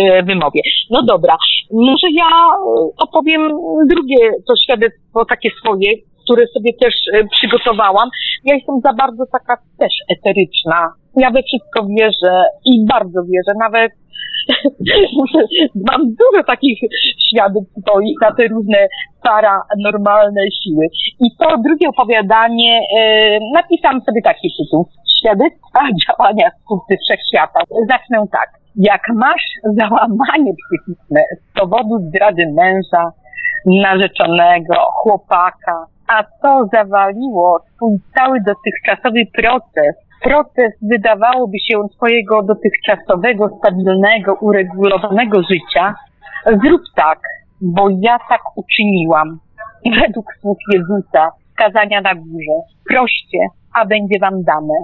e, 0.00 0.22
wymowie. 0.22 0.60
No 0.90 1.02
dobra, 1.02 1.36
może 1.72 2.06
ja 2.12 2.30
opowiem 2.98 3.42
drugie 3.90 4.30
to 4.46 4.52
świadectwo 4.64 5.24
takie 5.24 5.50
swoje, 5.60 5.90
które 6.24 6.46
sobie 6.46 6.72
też 6.80 6.94
e, 7.14 7.24
przygotowałam. 7.24 8.08
Ja 8.44 8.54
jestem 8.54 8.80
za 8.84 8.92
bardzo 8.92 9.24
taka 9.32 9.56
też 9.78 9.92
eteryczna. 10.16 10.92
Ja 11.16 11.30
we 11.30 11.42
wszystko 11.42 11.86
wierzę 11.86 12.44
i 12.64 12.86
bardzo 12.86 13.20
wierzę, 13.22 13.52
nawet 13.58 13.92
mam 15.90 16.00
dużo 16.00 16.44
takich 16.46 16.78
świadectw 17.28 17.72
swoich 17.82 18.16
na 18.22 18.32
te 18.32 18.48
różne 18.48 18.88
paranormalne 19.22 20.42
siły. 20.62 20.86
I 21.20 21.26
to 21.38 21.56
drugie 21.64 21.88
opowiadanie, 21.88 22.80
e, 22.98 23.38
napisałam 23.54 24.00
sobie 24.00 24.22
taki 24.22 24.48
tytuł. 24.58 24.88
Świadectwa 25.18 25.80
działania 26.06 26.50
skutky 26.60 26.96
wszechświata. 27.04 27.60
Zacznę 27.90 28.26
tak. 28.32 28.50
Jak 28.76 29.02
masz 29.14 29.44
załamanie 29.64 30.52
psychiczne 30.60 31.20
z 31.40 31.60
powodu 31.60 31.98
zdrady 32.08 32.52
męża, 32.54 33.12
narzeczonego, 33.66 34.74
chłopaka, 34.74 35.86
a 36.08 36.24
to 36.42 36.66
zawaliło 36.72 37.60
twój 37.76 37.98
cały 38.16 38.38
dotychczasowy 38.46 39.20
proces, 39.34 39.94
proces 40.26 40.72
wydawałoby 40.82 41.58
się 41.58 41.88
twojego 41.96 42.42
dotychczasowego, 42.42 43.48
stabilnego, 43.58 44.34
uregulowanego 44.40 45.42
życia, 45.42 45.94
zrób 46.46 46.82
tak, 46.96 47.20
bo 47.60 47.88
ja 48.00 48.18
tak 48.28 48.40
uczyniłam. 48.56 49.38
Według 50.00 50.26
słów 50.40 50.58
Jezusa, 50.72 51.30
kazania 51.56 52.00
na 52.00 52.14
górze. 52.14 52.56
Proście, 52.88 53.38
a 53.74 53.86
będzie 53.86 54.18
wam 54.20 54.42
dane. 54.42 54.78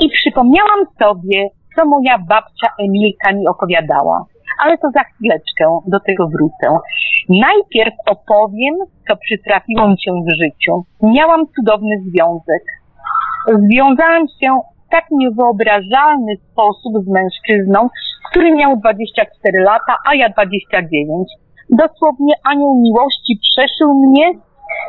I 0.00 0.08
przypomniałam 0.08 0.80
sobie, 1.02 1.48
co 1.76 1.84
moja 1.84 2.18
babcia 2.18 2.68
Emilka 2.78 3.32
mi 3.32 3.48
opowiadała. 3.48 4.24
Ale 4.64 4.78
to 4.78 4.88
za 4.94 5.04
chwileczkę 5.04 5.64
do 5.86 6.00
tego 6.00 6.28
wrócę. 6.28 6.78
Najpierw 7.28 7.94
opowiem, 8.06 8.74
co 9.08 9.16
przytrafiło 9.16 9.88
mi 9.88 9.96
się 10.04 10.12
w 10.12 10.42
życiu. 10.42 10.84
Miałam 11.02 11.40
cudowny 11.56 11.94
związek. 12.06 12.62
Związałam 13.46 14.28
się 14.28 14.60
w 14.86 14.90
tak 14.90 15.04
niewyobrażalny 15.10 16.32
sposób 16.52 16.92
z 17.04 17.08
mężczyzną, 17.08 17.88
który 18.30 18.54
miał 18.54 18.76
24 18.76 19.60
lata, 19.60 19.94
a 20.08 20.14
ja 20.14 20.28
29. 20.28 21.28
Dosłownie 21.70 22.34
anioł 22.44 22.80
miłości 22.82 23.40
przeszył 23.42 23.94
mnie 23.94 24.26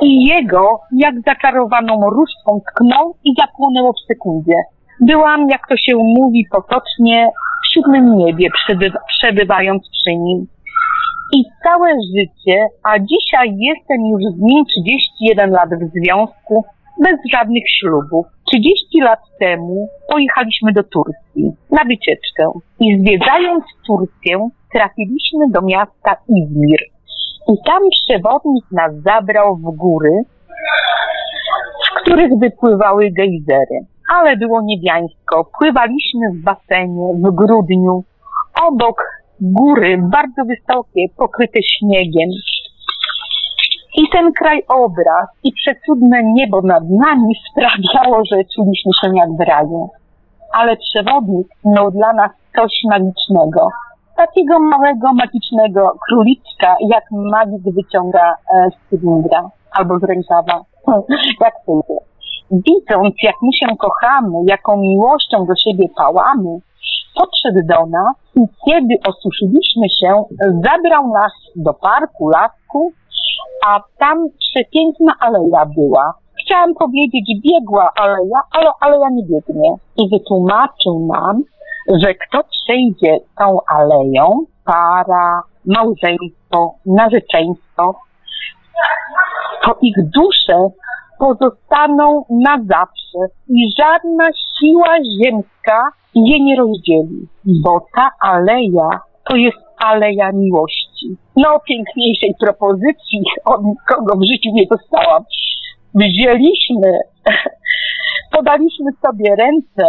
i 0.01 0.23
jego, 0.23 0.79
jak 0.91 1.15
zaczarowaną 1.25 2.09
różdżką, 2.09 2.61
tknął 2.71 3.15
i 3.23 3.33
zapłonęło 3.41 3.93
w 3.93 4.05
sekundzie. 4.07 4.57
Byłam, 5.01 5.49
jak 5.49 5.67
to 5.69 5.77
się 5.77 5.95
mówi 5.95 6.45
potocznie, 6.51 7.29
w 7.63 7.73
siódmym 7.73 8.17
niebie, 8.17 8.47
przebywa, 8.53 8.99
przebywając 9.07 9.89
przy 9.89 10.15
nim. 10.15 10.47
I 11.35 11.43
całe 11.63 11.89
życie, 12.15 12.67
a 12.83 12.99
dzisiaj 12.99 13.57
jestem 13.57 13.97
już 14.11 14.21
z 14.35 14.39
nim 14.39 14.65
31 14.65 15.51
lat 15.51 15.69
w 15.69 15.91
związku, 15.99 16.65
bez 16.99 17.17
żadnych 17.33 17.63
ślubów. 17.79 18.25
30 18.53 19.01
lat 19.01 19.19
temu 19.39 19.87
pojechaliśmy 20.11 20.73
do 20.73 20.83
Turcji 20.83 21.51
na 21.71 21.83
wycieczkę 21.83 22.43
i 22.79 22.99
zwiedzając 22.99 23.63
Turcję 23.87 24.49
trafiliśmy 24.73 25.49
do 25.49 25.61
miasta 25.61 26.15
Izmir. 26.29 26.81
I 27.49 27.53
tam 27.67 27.81
przewodnik 27.91 28.65
nas 28.71 28.91
zabrał 28.95 29.55
w 29.55 29.77
góry, 29.77 30.11
z 31.83 32.01
których 32.01 32.31
wypływały 32.39 33.11
gejzery. 33.11 33.77
Ale 34.15 34.37
było 34.37 34.61
niebiańsko. 34.61 35.51
Pływaliśmy 35.59 36.25
w 36.33 36.43
basenie 36.43 37.13
w 37.23 37.35
grudniu. 37.35 38.03
Obok 38.63 38.97
góry, 39.41 39.97
bardzo 39.97 40.41
wysokie, 40.45 41.01
pokryte 41.17 41.59
śniegiem. 41.63 42.29
I 43.97 44.09
ten 44.11 44.31
krajobraz 44.33 45.27
i 45.43 45.51
przecudne 45.53 46.23
niebo 46.23 46.61
nad 46.61 46.83
nami 46.89 47.33
sprawiało, 47.51 48.21
że 48.31 48.37
czuliśmy 48.55 48.91
się 49.01 49.11
jak 49.15 49.29
w 49.31 49.39
raju. 49.39 49.89
Ale 50.53 50.77
przewodnik 50.77 51.47
miał 51.65 51.91
dla 51.91 52.13
nas 52.13 52.31
coś 52.55 52.71
magicznego. 52.89 53.67
Takiego 54.17 54.59
małego, 54.59 55.13
magicznego 55.13 55.95
króliczka, 56.07 56.75
jak 56.89 57.03
magik 57.11 57.75
wyciąga 57.75 58.33
e, 58.53 58.69
z 58.69 58.89
cylindra 58.89 59.49
albo 59.71 59.99
z 59.99 60.03
rękawa. 60.03 60.61
jak 61.41 61.53
tylko. 61.65 61.93
Widząc, 62.51 63.15
jak 63.23 63.35
my 63.41 63.49
się 63.59 63.75
kochamy, 63.77 64.37
jaką 64.47 64.77
miłością 64.77 65.45
do 65.45 65.53
siebie 65.55 65.87
pałamy, 65.97 66.59
podszedł 67.15 67.67
do 67.67 67.85
nas 67.85 68.15
i 68.35 68.39
kiedy 68.65 68.95
osuszyliśmy 69.09 69.89
się, 69.89 70.23
zabrał 70.39 71.07
nas 71.13 71.31
do 71.55 71.73
parku, 71.73 72.29
lasku, 72.29 72.93
a 73.65 73.79
tam 73.99 74.17
przepiękna 74.39 75.13
aleja 75.19 75.65
była. 75.75 76.13
Chciałam 76.45 76.73
powiedzieć 76.73 77.25
biegła 77.43 77.89
aleja, 77.95 78.39
ale 78.51 78.71
aleja 78.79 79.09
nie 79.09 79.23
biegnie. 79.23 79.75
I 79.97 80.09
wytłumaczył 80.09 81.07
nam, 81.07 81.43
że 82.03 82.13
kto 82.13 82.43
przejdzie 82.43 83.17
tą 83.37 83.57
aleją, 83.67 84.45
para, 84.65 85.41
małżeństwo, 85.65 86.73
narzeczeństwo, 86.85 87.95
to 89.63 89.77
ich 89.81 89.95
dusze 89.97 90.69
pozostaną 91.19 92.25
na 92.29 92.57
zawsze 92.57 93.19
i 93.49 93.71
żadna 93.79 94.25
siła 94.59 94.95
ziemska 95.23 95.91
je 96.15 96.43
nie 96.43 96.55
rozdzieli, 96.55 97.27
bo 97.45 97.85
ta 97.95 98.09
aleja 98.19 98.89
to 99.29 99.35
jest 99.35 99.57
aleja 99.77 100.31
miłości. 100.31 100.90
No, 101.35 101.59
piękniejszej 101.67 102.33
propozycji 102.39 103.21
od 103.45 103.61
nikogo 103.63 104.15
w 104.17 104.25
życiu 104.31 104.49
nie 104.53 104.67
dostałam. 104.67 105.23
Wzięliśmy 105.95 106.91
podaliśmy 108.31 108.91
sobie 109.05 109.35
ręce, 109.35 109.85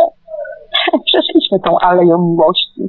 przeszliśmy 1.06 1.60
tą 1.60 1.78
aleją 1.78 2.18
miłości. 2.18 2.82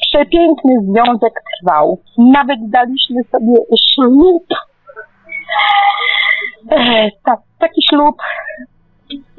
Przepiękny 0.00 0.72
związek 0.82 1.42
trwał. 1.60 1.98
Nawet 2.18 2.58
daliśmy 2.70 3.24
sobie 3.32 3.54
ślub. 3.94 4.44
E, 6.70 7.10
tak, 7.24 7.40
taki 7.58 7.82
ślub, 7.90 8.16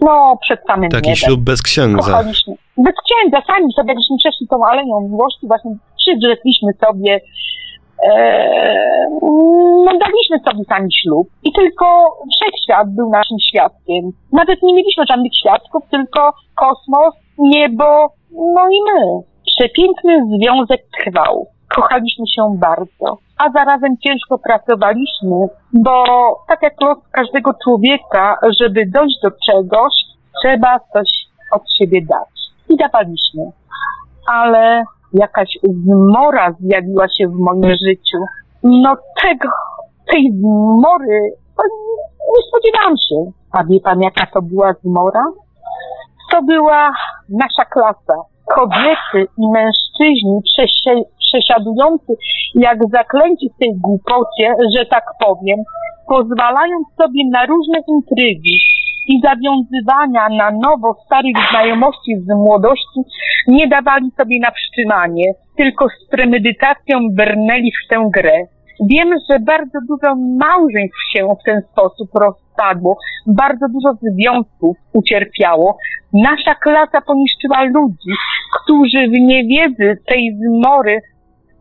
no, 0.01 0.38
przed 0.41 0.59
samym 0.67 0.89
Taki 0.89 1.09
niebem. 1.09 1.15
ślub 1.15 1.39
bez 1.39 1.61
księdza. 1.61 1.97
Kochaliśmy. 1.97 2.53
Bez 2.78 2.95
księdza, 3.05 3.41
sami 3.47 3.74
sobie, 3.74 3.93
jakśmy 3.93 4.17
przeszli 4.17 4.47
tą 4.47 4.65
aleją 4.65 5.01
miłości, 5.01 5.47
właśnie 5.47 5.72
przydrzekliśmy 5.97 6.72
sobie, 6.86 7.19
no 9.86 9.91
daliśmy 9.99 10.39
sobie 10.45 10.64
sami 10.70 10.89
ślub 11.02 11.28
i 11.43 11.54
tylko 11.54 11.86
wszechświat 12.36 12.88
był 12.95 13.10
naszym 13.10 13.38
świadkiem. 13.49 14.12
Nawet 14.32 14.64
nie 14.64 14.74
mieliśmy 14.74 15.04
żadnych 15.10 15.32
świadków, 15.38 15.84
tylko 15.91 16.32
kosmos, 16.56 17.14
niebo, 17.38 18.14
no 18.32 18.70
i 18.72 18.78
my. 18.93 19.22
Przepiękny 19.58 20.26
związek 20.38 20.82
trwał. 20.99 21.47
Kochaliśmy 21.76 22.28
się 22.28 22.58
bardzo, 22.58 23.18
a 23.38 23.49
zarazem 23.49 23.97
ciężko 23.97 24.38
pracowaliśmy, 24.38 25.47
bo 25.74 26.04
tak 26.47 26.62
jak 26.62 26.82
los 26.82 26.97
każdego 27.12 27.52
człowieka, 27.64 28.38
żeby 28.60 28.86
dojść 28.86 29.20
do 29.24 29.30
czegoś, 29.45 29.93
trzeba 30.41 30.80
coś 30.93 31.10
od 31.52 31.62
siebie 31.78 32.02
dać. 32.02 32.30
I 32.70 32.78
dawaliśmy. 32.78 33.52
Ale 34.28 34.84
jakaś 35.14 35.49
zmora 35.64 36.51
zjawiła 36.59 37.07
się 37.07 37.28
w 37.28 37.39
moim 37.39 37.64
życiu. 37.64 38.18
No 38.64 38.95
tego, 39.24 39.49
tej 40.12 40.32
zmory, 40.32 41.20
to 41.57 41.64
nie 42.34 42.41
spodziewałam 42.47 42.95
się. 43.09 43.32
A 43.51 43.64
wie 43.64 43.80
pan 43.80 44.01
jaka 44.01 44.26
to 44.34 44.41
była 44.41 44.74
zmora? 44.84 45.26
To 46.32 46.41
była 46.43 46.91
nasza 47.30 47.66
klasa. 47.66 48.16
Kobiety 48.55 49.32
i 49.38 49.51
mężczyźni 49.51 50.39
przesiadujący 51.20 52.14
jak 52.55 52.78
zaklęci 52.91 53.49
w 53.49 53.59
tej 53.59 53.72
głupocie, 53.78 54.53
że 54.78 54.86
tak 54.86 55.03
powiem, 55.20 55.59
pozwalając 56.07 56.88
sobie 56.97 57.22
na 57.32 57.45
różne 57.45 57.80
intrygi 57.88 58.59
i 59.08 59.22
zawiązywania 59.22 60.30
na 60.30 60.52
nowo 60.52 60.95
starych 61.06 61.36
znajomości 61.52 62.16
z 62.18 62.28
młodości, 62.36 62.99
nie 63.47 63.68
dawali 63.68 64.12
sobie 64.18 64.39
na 64.39 64.52
wstrzymanie, 64.52 65.34
tylko 65.58 65.88
z 65.89 66.10
premedytacją 66.10 66.99
brnęli 67.12 67.72
w 67.72 67.89
tę 67.89 68.10
grę. 68.14 68.38
Wiem, 68.89 69.10
że 69.30 69.39
bardzo 69.39 69.80
dużo 69.89 70.16
małżeństw 70.16 70.97
się 71.14 71.36
w 71.41 71.43
ten 71.45 71.62
sposób 71.72 72.10
rozpadło, 72.22 72.97
bardzo 73.28 73.66
dużo 73.68 73.89
związków 74.02 74.78
ucierpiało. 74.93 75.78
Nasza 76.14 76.56
klasa 76.56 77.02
poniszczyła 77.02 77.64
ludzi, 77.64 78.12
którzy 78.56 79.08
w 79.08 79.20
niewiedzy 79.20 79.97
tej 80.08 80.38
zmory 80.38 81.02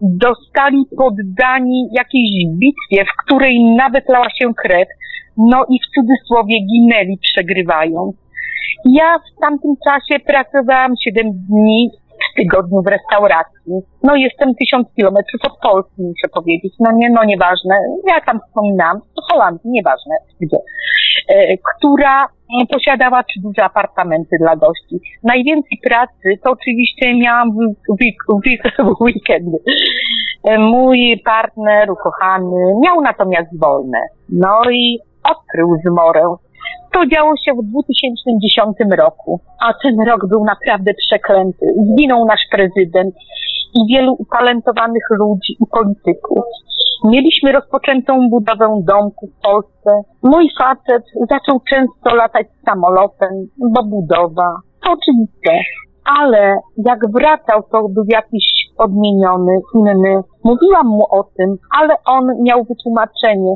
dostali 0.01 0.85
poddani 0.97 1.89
jakiejś 1.93 2.31
bitwie, 2.49 3.05
w 3.05 3.25
której 3.25 3.65
nawet 3.65 4.09
lała 4.09 4.31
się 4.31 4.55
krew, 4.55 4.89
no 5.37 5.65
i 5.69 5.79
w 5.81 5.95
cudzysłowie 5.95 6.57
ginęli 6.61 7.19
przegrywając. 7.23 8.17
Ja 8.85 9.19
w 9.19 9.41
tamtym 9.41 9.75
czasie 9.85 10.21
pracowałam 10.27 10.93
7 11.05 11.27
dni 11.49 11.91
w 12.21 12.37
tygodniu 12.37 12.83
w 12.83 12.87
restauracji. 12.87 13.73
No 14.03 14.17
jestem 14.17 14.55
tysiąc 14.55 14.89
kilometrów 14.97 15.41
od 15.45 15.59
Polski, 15.63 16.03
muszę 16.03 16.29
powiedzieć. 16.35 16.75
No 16.81 16.93
nie, 16.93 17.11
no 17.11 17.25
nieważne. 17.25 17.75
Ja 18.09 18.21
tam 18.21 18.41
wspominam, 18.47 18.99
w 19.01 19.33
Holandii, 19.33 19.71
nieważne 19.71 20.15
gdzie. 20.41 20.59
E, 21.29 21.57
która 21.57 22.17
mm, 22.55 22.67
posiadała 22.67 23.23
trzy 23.23 23.41
duże 23.41 23.65
apartamenty 23.65 24.37
dla 24.41 24.57
gości. 24.57 25.01
Najwięcej 25.23 25.79
pracy 25.85 26.39
to 26.45 26.51
oczywiście 26.51 27.15
miałam 27.15 27.51
w, 27.51 27.59
w, 27.89 28.01
w, 28.99 29.01
weekendy. 29.01 29.59
E, 30.45 30.59
Mój 30.59 31.23
partner 31.25 31.91
ukochany 31.91 32.57
miał 32.85 33.01
natomiast 33.01 33.61
wolne. 33.61 33.99
No 34.29 34.63
i 34.71 34.99
odkrył 35.25 35.77
zmorę. 35.87 36.23
To 36.93 37.07
działo 37.07 37.33
się 37.45 37.53
w 37.53 37.63
2010 37.71 38.77
roku, 38.99 39.41
a 39.61 39.73
ten 39.83 39.97
rok 40.09 40.27
był 40.29 40.45
naprawdę 40.45 40.93
przeklęty. 40.95 41.67
Zginął 41.87 42.25
nasz 42.25 42.45
prezydent 42.51 43.15
i 43.75 43.95
wielu 43.95 44.17
utalentowanych 44.19 45.07
ludzi 45.11 45.53
i 45.61 45.67
polityków. 45.73 46.45
Mieliśmy 47.05 47.53
rozpoczętą 47.53 48.29
budowę 48.31 48.81
domku 48.83 49.27
w 49.27 49.43
Polsce. 49.43 49.91
Mój 50.23 50.49
facet 50.59 51.05
zaczął 51.31 51.61
często 51.71 52.15
latać 52.15 52.47
samolotem, 52.65 53.29
bo 53.75 53.83
budowa. 53.85 54.57
To 54.85 54.93
oczywiste. 54.93 55.53
Ale 56.19 56.57
jak 56.77 56.99
wracał, 57.13 57.63
to 57.73 57.89
był 57.89 58.05
jakiś 58.09 58.45
odmieniony, 58.79 59.53
inny. 59.75 60.23
Mówiłam 60.45 60.87
mu 60.87 61.05
o 61.11 61.25
tym, 61.37 61.57
ale 61.81 61.95
on 62.07 62.25
miał 62.43 62.65
wytłumaczenie. 62.65 63.55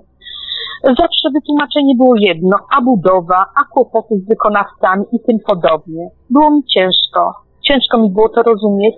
Zawsze 0.84 1.30
wytłumaczenie 1.34 1.94
było 1.96 2.14
jedno, 2.16 2.56
a 2.76 2.80
budowa, 2.82 3.46
a 3.60 3.64
kłopoty 3.72 4.14
z 4.14 4.28
wykonawcami 4.28 5.04
i 5.12 5.20
tym 5.26 5.38
podobnie. 5.46 6.08
Było 6.30 6.50
mi 6.50 6.64
ciężko. 6.64 7.34
Ciężko 7.68 7.98
mi 7.98 8.10
było 8.10 8.28
to 8.28 8.42
rozumieć, 8.42 8.94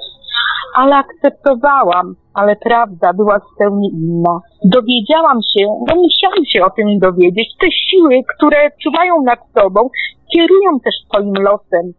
ale 0.75 0.97
akceptowałam. 0.97 2.15
Ale 2.35 2.57
prawda 2.57 3.13
była 3.13 3.39
zupełnie 3.39 3.89
inna. 3.89 4.41
Dowiedziałam 4.65 5.39
się, 5.43 5.67
bo 5.89 5.95
musiałam 5.95 6.45
się 6.53 6.65
o 6.65 6.71
tym 6.71 6.99
dowiedzieć, 6.99 7.49
te 7.61 7.67
siły, 7.71 8.23
które 8.37 8.71
czuwają 8.83 9.23
nad 9.23 9.39
sobą, 9.59 9.91
kierują 10.35 10.81
też 10.85 10.95
twoim 11.09 11.33
losem. 11.35 11.93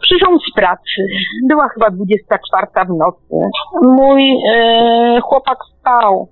Przyszłam 0.00 0.38
z 0.38 0.54
pracy. 0.54 1.00
Była 1.48 1.68
chyba 1.68 1.90
24 1.90 2.66
w 2.86 2.98
nocy. 2.98 3.34
Mój 3.82 4.22
e, 4.54 5.20
chłopak 5.20 5.58
spał 5.78 6.28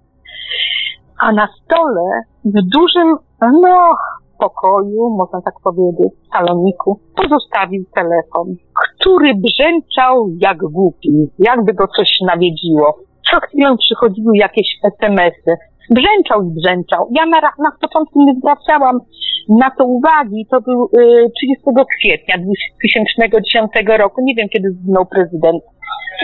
a 1.21 1.33
na 1.33 1.49
stole 1.65 2.23
w 2.45 2.59
dużym, 2.75 3.17
no, 3.41 3.95
pokoju, 4.39 5.11
można 5.19 5.41
tak 5.43 5.55
powiedzieć, 5.65 6.13
saloniku, 6.33 7.01
pozostawił 7.17 7.85
telefon, 7.95 8.47
który 8.83 9.33
brzęczał 9.35 10.29
jak 10.41 10.59
głupi, 10.59 11.31
jakby 11.39 11.75
go 11.75 11.85
coś 11.97 12.09
nawiedziło. 12.27 12.99
Co 13.31 13.41
chwilę 13.41 13.77
przychodziły 13.79 14.33
jakieś 14.37 14.69
SMS-y. 14.85 15.53
Brzęczał 15.91 16.43
i 16.43 16.55
brzęczał. 16.61 17.09
Ja 17.11 17.27
na, 17.27 17.41
na 17.41 17.71
początku 17.81 18.25
nie 18.27 18.35
zwracałam 18.35 19.01
na 19.49 19.71
to 19.71 19.85
uwagi. 19.85 20.47
To 20.51 20.61
był 20.61 20.91
y, 20.99 21.31
30 21.37 21.65
kwietnia 21.99 22.35
2010 22.39 23.71
roku. 23.99 24.21
Nie 24.25 24.35
wiem, 24.35 24.49
kiedy 24.49 24.71
zginął 24.71 25.07
prezydent. 25.07 25.63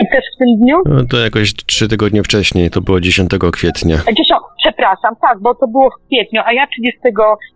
I 0.01 0.07
też 0.07 0.23
w 0.35 0.37
tym 0.39 0.47
dniu 0.57 0.77
No 0.85 1.05
to 1.11 1.17
jakoś 1.17 1.53
trzy 1.53 1.87
tygodnie 1.87 2.23
wcześniej, 2.23 2.69
to 2.69 2.81
było 2.81 2.99
10 2.99 3.29
kwietnia. 3.51 3.97
Dziesiąt, 3.97 4.43
przepraszam, 4.63 5.15
tak, 5.21 5.39
bo 5.41 5.55
to 5.55 5.67
było 5.67 5.89
w 5.89 6.07
kwietniu, 6.07 6.41
a 6.45 6.53
ja 6.53 6.67
30, 6.67 6.99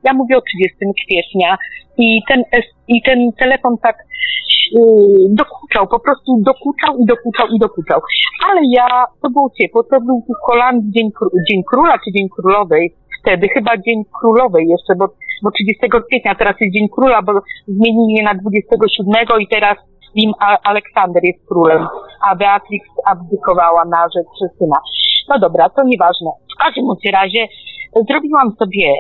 ja 0.04 0.14
mówię 0.14 0.38
o 0.38 0.42
30 0.42 0.78
kwietnia 1.06 1.58
i 1.98 2.22
ten, 2.30 2.44
i 2.88 3.02
ten 3.02 3.32
telefon 3.40 3.78
tak 3.84 3.96
yy, 4.72 4.82
dokuczał, 5.30 5.88
po 5.88 6.00
prostu 6.00 6.42
dokuczał 6.46 6.98
i 6.98 7.06
dokuczał 7.06 7.48
i 7.56 7.60
dokuczał. 7.60 8.00
Ale 8.50 8.62
ja, 8.78 8.88
to 9.22 9.30
było 9.30 9.52
ciepło, 9.62 9.84
to 9.84 10.02
był 10.02 10.24
tu 10.28 10.34
w 10.34 10.46
Holandii 10.52 10.92
Dzień, 10.92 11.12
Dzień 11.50 11.62
Króla 11.72 11.94
czy 11.94 12.12
Dzień 12.18 12.28
Królowej, 12.36 12.94
wtedy 13.22 13.48
chyba 13.48 13.78
Dzień 13.78 14.04
Królowej 14.20 14.68
jeszcze, 14.68 14.96
bo, 14.96 15.06
bo 15.44 15.52
30 15.52 15.88
kwietnia 16.08 16.36
teraz 16.36 16.56
jest 16.62 16.76
Dzień 16.76 16.88
Króla, 16.90 17.22
bo 17.22 17.32
zmienili 17.68 18.14
je 18.14 18.24
na 18.24 18.36
27 18.36 19.40
i 19.40 19.48
teraz 19.48 19.78
nim 20.16 20.34
Aleksander 20.64 21.24
jest 21.24 21.48
królem, 21.48 21.88
a 22.30 22.36
Beatrix 22.36 22.88
abdykowała 23.06 23.86
na 23.86 24.04
rzecz 24.16 24.52
syna. 24.58 24.78
No 25.30 25.40
dobra, 25.40 25.70
to 25.70 25.84
nieważne. 25.84 26.30
W 26.56 26.64
każdym 26.64 26.86
razie 27.14 27.48
zrobiłam 28.10 28.52
sobie 28.60 28.94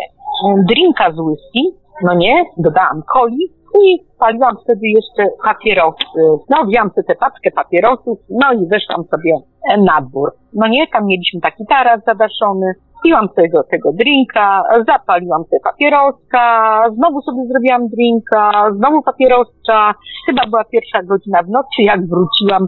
mm, 0.45 0.66
drinka 0.66 1.12
z 1.12 1.20
whisky, 1.20 1.62
no 2.03 2.14
nie, 2.14 2.45
dodałam 2.57 3.03
coli 3.14 3.61
i 3.80 3.99
paliłam 4.19 4.55
wtedy 4.63 4.88
jeszcze 4.88 5.24
papierosy. 5.43 6.05
No, 6.49 6.65
wziąłam 6.65 6.89
sobie 6.89 7.07
tę 7.07 7.15
paczkę 7.15 7.51
papierosów, 7.51 8.19
no 8.30 8.53
i 8.53 8.67
wyszłam 8.67 9.03
sobie 9.03 9.34
na 9.78 10.01
dwór. 10.01 10.32
No 10.53 10.67
nie, 10.67 10.88
tam 10.88 11.05
mieliśmy 11.05 11.41
taki 11.41 11.65
taras 11.65 12.03
zadaszony, 12.05 12.74
piłam 13.03 13.28
do 13.53 13.63
tego 13.63 13.93
drinka, 13.93 14.63
zapaliłam 14.88 15.43
sobie 15.43 15.59
papieroska, 15.63 16.84
znowu 16.95 17.22
sobie 17.22 17.47
zrobiłam 17.47 17.88
drinka, 17.88 18.51
znowu 18.78 19.01
papieroska. 19.01 19.93
Chyba 20.26 20.45
była 20.49 20.63
pierwsza 20.63 21.03
godzina 21.03 21.43
w 21.43 21.49
nocy, 21.49 21.82
jak 21.84 21.99
wróciłam 22.07 22.67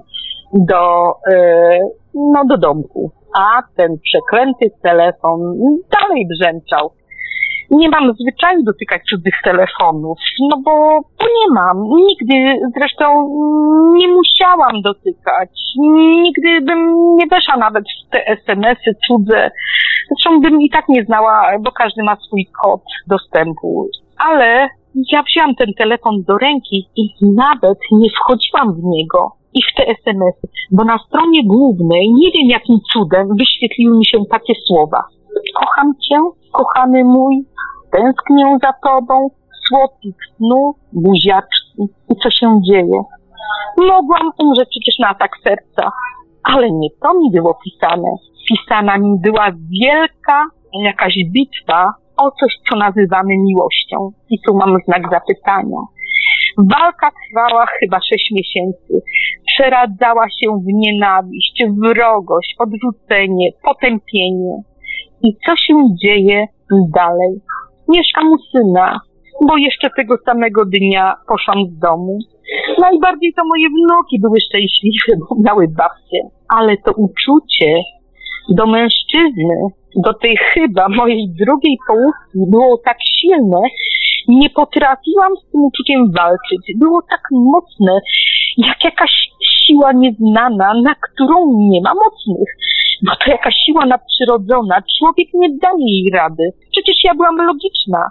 do, 0.53 1.13
e, 1.33 1.79
no, 2.13 2.45
do 2.45 2.57
domku. 2.57 3.11
A 3.37 3.61
ten 3.77 3.97
przeklęty 4.03 4.71
telefon 4.81 5.39
dalej 5.99 6.27
brzęczał. 6.27 6.91
Nie 7.71 7.89
mam 7.89 8.13
zwyczaju 8.13 8.63
dotykać 8.63 9.01
cudzych 9.09 9.33
telefonów, 9.43 10.17
no 10.49 10.57
bo, 10.65 10.71
bo 11.19 11.25
nie 11.25 11.53
mam. 11.53 11.77
Nigdy 12.07 12.59
zresztą 12.77 13.03
nie 13.93 14.07
musiałam 14.07 14.81
dotykać. 14.81 15.49
Nigdy 16.23 16.61
bym 16.61 16.95
nie 17.15 17.27
weszła 17.27 17.57
nawet 17.57 17.83
w 17.83 18.09
te 18.09 18.27
SMS-y 18.27 18.91
cudze. 19.07 19.51
Zresztą 20.07 20.41
bym 20.41 20.61
i 20.61 20.69
tak 20.69 20.89
nie 20.89 21.03
znała, 21.03 21.51
bo 21.59 21.71
każdy 21.71 22.03
ma 22.03 22.15
swój 22.15 22.45
kod 22.61 22.81
dostępu. 23.07 23.89
Ale 24.17 24.69
ja 25.11 25.23
wzięłam 25.23 25.55
ten 25.55 25.73
telefon 25.77 26.23
do 26.27 26.37
ręki 26.37 26.87
i 26.95 27.09
nawet 27.21 27.79
nie 27.91 28.09
wchodziłam 28.09 28.73
w 28.73 28.83
niego 28.83 29.31
i 29.53 29.61
w 29.61 29.75
te 29.77 29.87
SMS-y, 29.87 30.47
bo 30.71 30.83
na 30.83 30.97
stronie 31.07 31.41
głównej, 31.45 32.11
nie 32.13 32.31
wiem 32.31 32.49
jakim 32.49 32.77
cudem, 32.93 33.27
wyświetliły 33.39 33.97
mi 33.97 34.05
się 34.05 34.17
takie 34.31 34.53
słowa. 34.67 35.03
Kocham 35.59 35.93
cię, 36.09 36.17
kochany 36.51 37.03
mój, 37.03 37.35
tęsknię 37.91 38.57
za 38.61 38.73
tobą, 38.83 39.29
słodkich 39.67 40.15
snu, 40.37 40.75
buziaczki. 40.93 41.81
I 42.09 42.15
co 42.23 42.29
się 42.29 42.59
dzieje? 42.67 43.03
Mogłam 43.77 44.31
umrzeć 44.39 44.69
przecież 44.69 44.99
na 44.99 45.09
atak 45.09 45.31
serca, 45.43 45.91
ale 46.43 46.71
nie 46.71 46.89
to 47.01 47.13
mi 47.13 47.31
było 47.31 47.59
pisane. 47.63 48.11
Pisana 48.47 48.97
mi 48.97 49.19
była 49.23 49.51
wielka 49.81 50.43
jakaś 50.83 51.13
bitwa 51.31 51.93
o 52.17 52.31
coś, 52.31 52.53
co 52.69 52.77
nazywamy 52.77 53.33
miłością. 53.37 54.11
I 54.29 54.39
tu 54.47 54.55
mam 54.55 54.77
znak 54.85 55.03
zapytania. 55.11 55.77
Walka 56.57 57.09
trwała 57.11 57.65
chyba 57.79 57.99
sześć 58.01 58.31
miesięcy. 58.31 59.05
Przeradzała 59.45 60.29
się 60.29 60.47
w 60.51 60.65
nienawiść, 60.67 61.63
wrogość, 61.83 62.55
odrzucenie, 62.59 63.49
potępienie. 63.63 64.63
I 65.23 65.35
co 65.45 65.55
się 65.55 65.73
dzieje 66.03 66.45
dalej? 66.93 67.41
Mieszkam 67.87 68.27
u 68.27 68.37
syna, 68.37 68.99
bo 69.47 69.57
jeszcze 69.57 69.89
tego 69.97 70.15
samego 70.25 70.65
dnia 70.65 71.13
poszłam 71.27 71.57
z 71.65 71.79
domu. 71.79 72.19
Najbardziej 72.79 73.33
to 73.33 73.41
moje 73.45 73.67
wnuki 73.69 74.19
były 74.19 74.37
szczęśliwe, 74.39 75.25
bo 75.29 75.35
miały 75.45 75.67
babcie, 75.67 76.19
ale 76.49 76.77
to 76.77 76.91
uczucie 76.91 77.81
do 78.49 78.67
mężczyzny, 78.67 79.57
do 79.95 80.13
tej 80.13 80.37
chyba 80.37 80.89
mojej 80.89 81.29
drugiej 81.29 81.77
połówki 81.87 82.51
było 82.51 82.77
tak 82.85 82.97
silne, 83.19 83.61
nie 84.27 84.49
potrafiłam 84.49 85.31
z 85.37 85.51
tym 85.51 85.61
uczuciem 85.63 86.11
walczyć. 86.11 86.77
Było 86.79 87.01
tak 87.09 87.21
mocne, 87.31 87.99
jak 88.57 88.83
jakaś 88.83 89.29
siła 89.65 89.91
nieznana, 89.93 90.73
na 90.83 90.95
którą 90.95 91.35
nie 91.57 91.81
ma 91.81 91.93
mocnych. 91.93 92.49
Bo 93.05 93.11
to 93.15 93.31
jakaś 93.31 93.53
siła 93.65 93.85
nadprzyrodzona. 93.85 94.75
Człowiek 94.97 95.27
nie 95.33 95.49
da 95.49 95.69
jej 95.79 96.11
rady. 96.13 96.43
Przecież 96.71 96.95
ja 97.03 97.13
byłam 97.13 97.35
logiczna. 97.37 98.09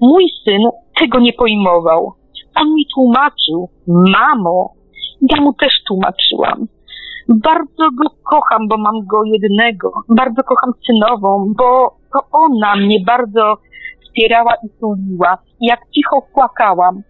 Mój 0.00 0.24
syn 0.44 0.62
tego 1.00 1.20
nie 1.20 1.32
pojmował. 1.32 2.12
On 2.60 2.74
mi 2.74 2.86
tłumaczył, 2.94 3.68
mamo, 3.86 4.72
ja 5.30 5.40
mu 5.40 5.52
też 5.52 5.72
tłumaczyłam. 5.88 6.66
Bardzo 7.28 7.90
go 7.98 8.10
kocham, 8.22 8.68
bo 8.68 8.76
mam 8.76 9.06
go 9.06 9.24
jednego. 9.24 9.92
Bardzo 10.08 10.42
kocham 10.42 10.72
synową, 10.86 11.52
bo 11.58 11.96
to 12.12 12.20
ona 12.32 12.76
mnie 12.76 12.98
bardzo 13.06 13.56
wspierała 14.04 14.54
i 14.54 14.68
tuliła. 14.80 15.38
Jak 15.60 15.80
cicho 15.94 16.22
płakałam. 16.34 17.02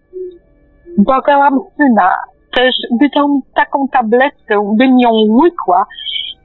Błagałam 0.97 1.59
syna, 1.77 2.13
też 2.55 2.75
wydał 3.01 3.27
mi 3.27 3.41
taką 3.55 3.87
tabletkę, 3.87 4.73
bym 4.77 4.99
ją 4.99 5.09
łykła 5.11 5.85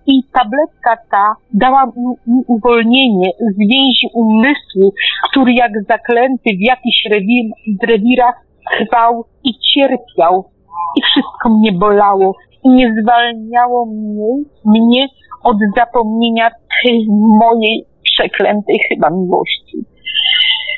i 0.07 0.23
tabletka 0.33 0.97
ta 1.11 1.35
dała 1.55 1.87
mi 2.27 2.43
uwolnienie 2.47 3.31
z 3.41 3.59
więzi 3.59 4.07
umysłu, 4.15 4.93
który 5.31 5.53
jak 5.53 5.73
zaklęty 5.89 6.51
w 6.59 6.61
jakichś 6.61 7.09
rewirach 7.89 8.35
trwał 8.73 9.25
i 9.45 9.51
cierpiał. 9.59 10.45
I 10.97 11.03
wszystko 11.03 11.49
mnie 11.49 11.73
bolało 11.73 12.37
i 12.65 12.69
nie 12.69 12.95
zwalniało 13.03 13.87
mnie, 13.87 14.45
mnie 14.65 15.09
od 15.43 15.57
zapomnienia 15.77 16.51
tej 16.85 17.07
mojej 17.39 17.85
przeklętej 18.03 18.81
chyba 18.89 19.11
miłości, 19.11 19.79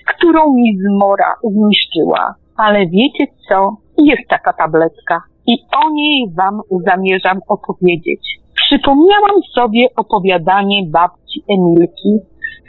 którą 0.07 0.55
mi 0.55 0.79
zmora 0.79 1.35
zniszczyła. 1.45 2.35
Ale 2.57 2.87
wiecie 2.87 3.27
co? 3.49 3.77
Jest 3.99 4.29
taka 4.29 4.53
tabletka 4.53 5.23
i 5.47 5.53
o 5.87 5.91
niej 5.91 6.31
wam 6.37 6.61
zamierzam 6.87 7.41
opowiedzieć. 7.49 8.42
Przypomniałam 8.73 9.43
sobie 9.55 9.87
opowiadanie 9.97 10.83
babci 10.87 11.45
Emilki, 11.49 12.19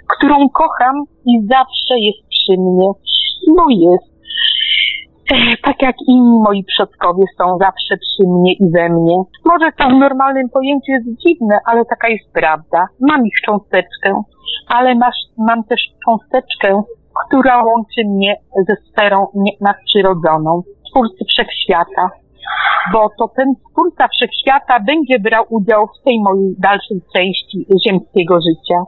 którą 0.07 0.49
kocham 0.49 0.95
i 1.25 1.47
zawsze 1.47 1.99
jest 1.99 2.29
przy 2.29 2.51
mnie, 2.61 2.89
bo 3.55 3.65
jest 3.69 4.13
tak 5.65 5.81
jak 5.81 5.95
inni 6.07 6.39
moi 6.39 6.63
przodkowie 6.63 7.23
są 7.37 7.57
zawsze 7.57 7.97
przy 7.97 8.23
mnie 8.27 8.53
i 8.53 8.71
we 8.71 8.89
mnie. 8.89 9.17
Może 9.45 9.71
to 9.77 9.89
w 9.89 9.93
normalnym 9.93 10.49
pojęciu 10.49 10.91
jest 10.91 11.07
dziwne, 11.21 11.57
ale 11.65 11.85
taka 11.85 12.09
jest 12.09 12.33
prawda. 12.33 12.87
Mam 13.01 13.25
ich 13.25 13.41
cząsteczkę, 13.45 14.21
ale 14.67 14.95
masz, 14.95 15.17
mam 15.37 15.63
też 15.63 15.81
cząsteczkę, 16.05 16.81
która 17.27 17.63
łączy 17.63 18.01
mnie 18.07 18.35
ze 18.69 18.75
sferą 18.75 19.27
nadprzyrodzoną, 19.61 20.61
twórcy 20.89 21.25
wszechświata. 21.29 22.22
Bo 22.93 23.09
to 23.19 23.27
ten 23.37 23.55
twórca 23.71 24.07
wszechświata 24.07 24.79
będzie 24.79 25.19
brał 25.19 25.43
udział 25.49 25.87
w 25.87 26.03
tej 26.05 26.21
mojej 26.21 26.55
dalszej 26.59 27.01
części 27.15 27.65
ziemskiego 27.87 28.39
życia. 28.47 28.79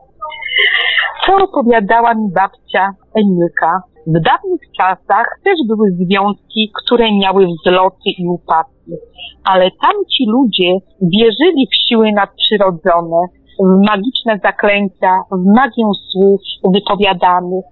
Co 1.26 1.36
opowiadała 1.36 2.14
mi 2.14 2.32
babcia 2.36 2.90
Emilka, 3.16 3.82
w 4.08 4.20
dawnych 4.22 4.62
czasach 4.78 5.28
też 5.44 5.58
były 5.68 5.92
związki, 5.92 6.72
które 6.84 7.06
miały 7.12 7.48
wzloty 7.48 8.10
i 8.18 8.28
upadki, 8.28 8.92
ale 9.44 9.70
tamci 9.72 10.26
ludzie 10.28 10.72
wierzyli 11.02 11.68
w 11.72 11.88
siły 11.88 12.12
nadprzyrodzone, 12.12 13.22
w 13.60 13.88
magiczne 13.88 14.40
zaklęcia, 14.44 15.12
w 15.32 15.46
magię 15.56 15.86
słów 16.12 16.42
wypowiadanych, 16.74 17.66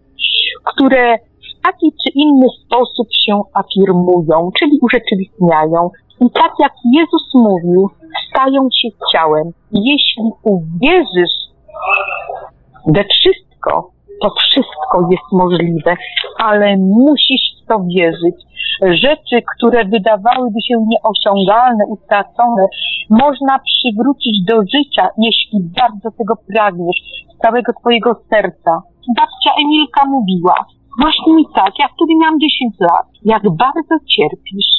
które 0.66 1.18
taki 1.64 1.92
czy 1.92 2.12
inny 2.16 2.48
sposób 2.66 3.08
się 3.26 3.42
afirmują, 3.54 4.50
czyli 4.60 4.80
urzeczywistniają. 4.82 5.90
I 6.22 6.26
tak 6.32 6.52
jak 6.60 6.74
Jezus 6.94 7.34
mówił, 7.34 7.90
stają 8.30 8.68
się 8.82 8.90
ciałem. 9.12 9.44
Jeśli 9.72 10.24
uwierzysz 10.44 11.38
we 12.88 13.04
wszystko, 13.04 13.90
to 14.22 14.30
wszystko 14.30 15.08
jest 15.12 15.30
możliwe, 15.32 15.96
ale 16.38 16.78
musisz 16.78 17.46
w 17.64 17.68
to 17.68 17.84
wierzyć. 17.96 18.36
Rzeczy, 18.82 19.44
które 19.56 19.86
wydawałyby 19.86 20.62
się 20.68 20.76
nieosiągalne, 20.88 21.84
utracone, 21.88 22.66
można 23.10 23.60
przywrócić 23.60 24.36
do 24.48 24.56
życia, 24.62 25.10
jeśli 25.18 25.60
bardzo 25.80 26.18
tego 26.18 26.34
pragniesz, 26.54 27.02
z 27.36 27.38
całego 27.42 27.74
twojego 27.74 28.16
serca. 28.30 28.82
Babcia 29.18 29.52
Emilka 29.64 30.06
mówiła, 30.06 30.56
właśnie 31.02 31.34
mi 31.34 31.46
tak, 31.56 31.72
ja 31.80 31.88
wtedy 31.88 32.14
miałam 32.22 32.40
10 32.40 32.76
lat, 32.80 33.08
jak 33.26 33.44
bardzo 33.64 33.96
cierpisz 34.16 34.72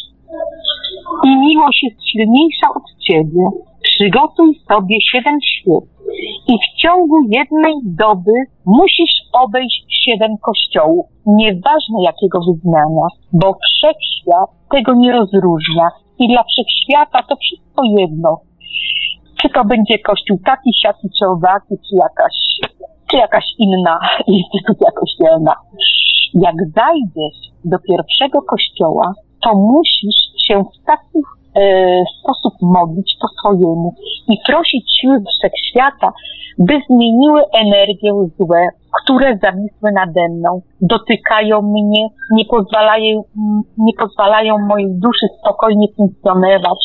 i 1.24 1.36
miłość 1.36 1.82
jest 1.82 2.08
silniejsza 2.08 2.68
od 2.76 2.86
ciebie, 3.06 3.42
przygotuj 3.82 4.60
sobie 4.68 4.96
siedem 5.12 5.38
świec 5.42 5.84
i 6.48 6.54
w 6.64 6.80
ciągu 6.80 7.16
jednej 7.30 7.74
doby 7.84 8.32
musisz 8.66 9.16
obejść 9.32 9.84
siedem 10.04 10.30
kościołów, 10.42 11.06
nieważne 11.26 11.98
jakiego 12.04 12.38
wyznania, 12.48 13.06
bo 13.32 13.56
wszechświat 13.64 14.50
tego 14.70 14.94
nie 14.94 15.12
rozróżnia. 15.12 15.88
I 16.18 16.28
dla 16.28 16.42
wszechświata 16.42 17.18
to 17.28 17.36
wszystko 17.36 17.82
jedno. 17.98 18.40
Czy 19.42 19.48
to 19.48 19.64
będzie 19.64 19.98
kościół 19.98 20.38
taki, 20.44 20.70
siaki, 20.82 21.08
czy 21.18 21.26
owaki, 21.26 21.74
czy 21.88 21.96
jakaś, 21.96 22.36
czy 23.14 23.18
jakaś 23.18 23.44
inna 23.58 23.98
instytucja 24.26 24.90
kościelna. 24.90 25.54
Jak 26.34 26.54
zajdziesz 26.76 27.38
do 27.64 27.78
pierwszego 27.78 28.42
kościoła, 28.42 29.14
to 29.42 29.54
musisz 29.54 30.20
się 30.46 30.64
w 30.64 30.86
taki 30.86 31.18
e, 31.56 32.04
sposób 32.20 32.54
modlić 32.62 33.16
po 33.20 33.28
swojemu 33.28 33.94
i 34.28 34.36
prosić 34.46 34.84
siły 35.00 35.16
wszechświata, 35.38 36.12
by 36.58 36.74
zmieniły 36.90 37.42
energię 37.52 38.12
złe, 38.38 38.68
które 39.02 39.38
zawisły 39.42 39.92
nade 39.92 40.28
mną, 40.28 40.60
dotykają 40.80 41.62
mnie, 41.62 42.08
nie 42.30 42.44
pozwalają, 42.44 43.22
nie 43.78 43.92
pozwalają 43.98 44.58
mojej 44.58 44.88
duszy 44.90 45.26
spokojnie 45.40 45.86
funkcjonować, 45.96 46.78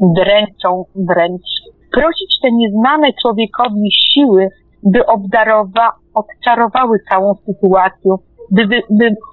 dręczą 0.00 0.84
wręcz. 0.94 1.48
Prosić 1.92 2.40
te 2.42 2.48
nieznane 2.52 3.08
człowiekowi 3.22 3.90
siły, 3.92 4.48
by 4.92 5.06
obdarowa, 5.06 5.92
odczarowały 6.14 6.98
całą 7.10 7.34
sytuację, 7.34 8.14
by, 8.50 8.66
by, 8.66 8.82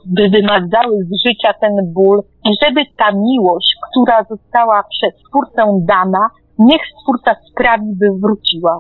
by, 0.06 0.30
wymazały 0.30 1.04
z 1.04 1.28
życia 1.28 1.54
ten 1.62 1.94
ból 1.94 2.24
żeby 2.62 2.82
ta 2.98 3.12
miłość, 3.12 3.76
która 3.90 4.24
została 4.24 4.84
przez 4.84 5.14
Twórcę 5.30 5.80
dana, 5.88 6.30
niech 6.60 6.82
Stwórca 6.92 7.36
sprawi, 7.50 7.86
by 7.96 8.08
wróciła. 8.22 8.80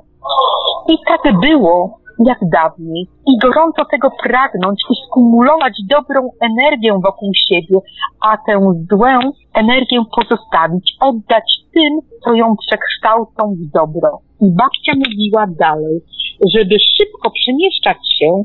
I 0.90 0.98
tak 1.08 1.40
było, 1.42 2.00
jak 2.26 2.38
dawniej, 2.52 3.08
i 3.28 3.38
gorąco 3.42 3.86
tego 3.92 4.10
pragnąć 4.24 4.82
i 4.92 4.94
skumulować 5.08 5.74
dobrą 5.90 6.30
energię 6.42 6.94
wokół 7.04 7.32
siebie, 7.34 7.78
a 8.22 8.38
tę 8.38 8.74
złą 8.92 9.20
energię 9.54 10.04
pozostawić, 10.16 10.96
oddać 11.00 11.44
tym, 11.74 12.00
co 12.24 12.34
ją 12.34 12.56
przekształcą 12.68 13.56
w 13.56 13.72
dobro. 13.74 14.20
I 14.42 14.46
babcia 14.52 14.92
mówiła 14.96 15.46
dalej, 15.60 16.00
żeby 16.56 16.76
szybko 16.98 17.32
przemieszczać 17.32 17.98
się, 18.20 18.44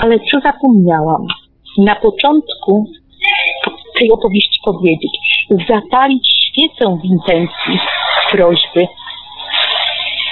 ale 0.00 0.18
co 0.18 0.40
zapomniałam? 0.40 1.26
na 1.78 1.94
początku 1.94 2.86
tej 3.98 4.12
opowieści 4.12 4.60
powiedzieć. 4.64 5.18
Zapalić 5.68 6.28
świecę 6.28 6.98
w 7.02 7.04
intencji 7.04 7.78
prośby. 8.30 8.86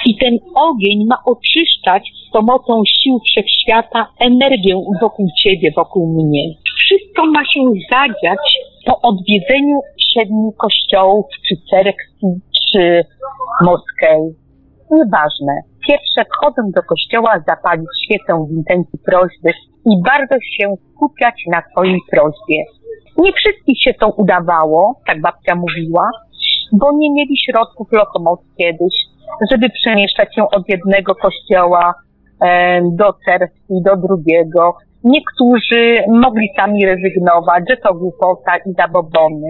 I 0.05 0.17
ten 0.17 0.33
ogień 0.55 1.05
ma 1.09 1.17
oczyszczać 1.25 2.03
z 2.27 2.31
pomocą 2.31 2.81
sił 2.85 3.19
wszechświata 3.19 4.07
energię 4.19 4.75
wokół 5.01 5.27
ciebie, 5.43 5.71
wokół 5.75 6.23
mnie. 6.23 6.43
Wszystko 6.77 7.25
ma 7.25 7.45
się 7.45 7.61
zadziać 7.91 8.45
po 8.85 9.01
odwiedzeniu 9.01 9.79
siedmiu 9.97 10.51
kościołów, 10.57 11.25
czy 11.47 11.55
cerkwi, 11.69 12.27
czy 12.71 13.05
moskej. 13.61 14.21
Nieważne. 14.91 15.53
Pierwsze 15.87 16.21
wchodzę 16.33 16.61
do 16.75 16.81
kościoła, 16.83 17.43
zapalić 17.47 17.89
świecę 18.03 18.45
w 18.49 18.51
intencji 18.51 18.99
prośby 19.05 19.51
i 19.85 20.01
bardzo 20.05 20.35
się 20.53 20.75
skupiać 20.91 21.35
na 21.51 21.61
swojej 21.71 21.99
prośbie. 22.11 22.59
Nie 23.17 23.33
wszystkich 23.33 23.81
się 23.81 23.93
to 23.93 24.07
udawało, 24.17 25.01
tak 25.07 25.21
babcia 25.21 25.55
mówiła, 25.55 26.09
bo 26.71 26.91
nie 26.91 27.11
mieli 27.11 27.35
środków 27.45 27.87
lokomocji 27.91 28.49
kiedyś, 28.57 28.95
żeby 29.51 29.69
przemieszczać 29.69 30.35
się 30.35 30.43
od 30.51 30.69
jednego 30.69 31.15
kościoła 31.15 31.93
e, 32.41 32.81
do 32.81 33.13
cerkwi, 33.25 33.81
do 33.85 33.95
drugiego. 33.95 34.75
Niektórzy 35.03 36.03
mogli 36.07 36.49
sami 36.55 36.85
rezygnować, 36.85 37.63
że 37.69 37.77
to 37.77 37.93
głupota 37.93 38.57
i 38.57 38.73
zabobony. 38.73 39.47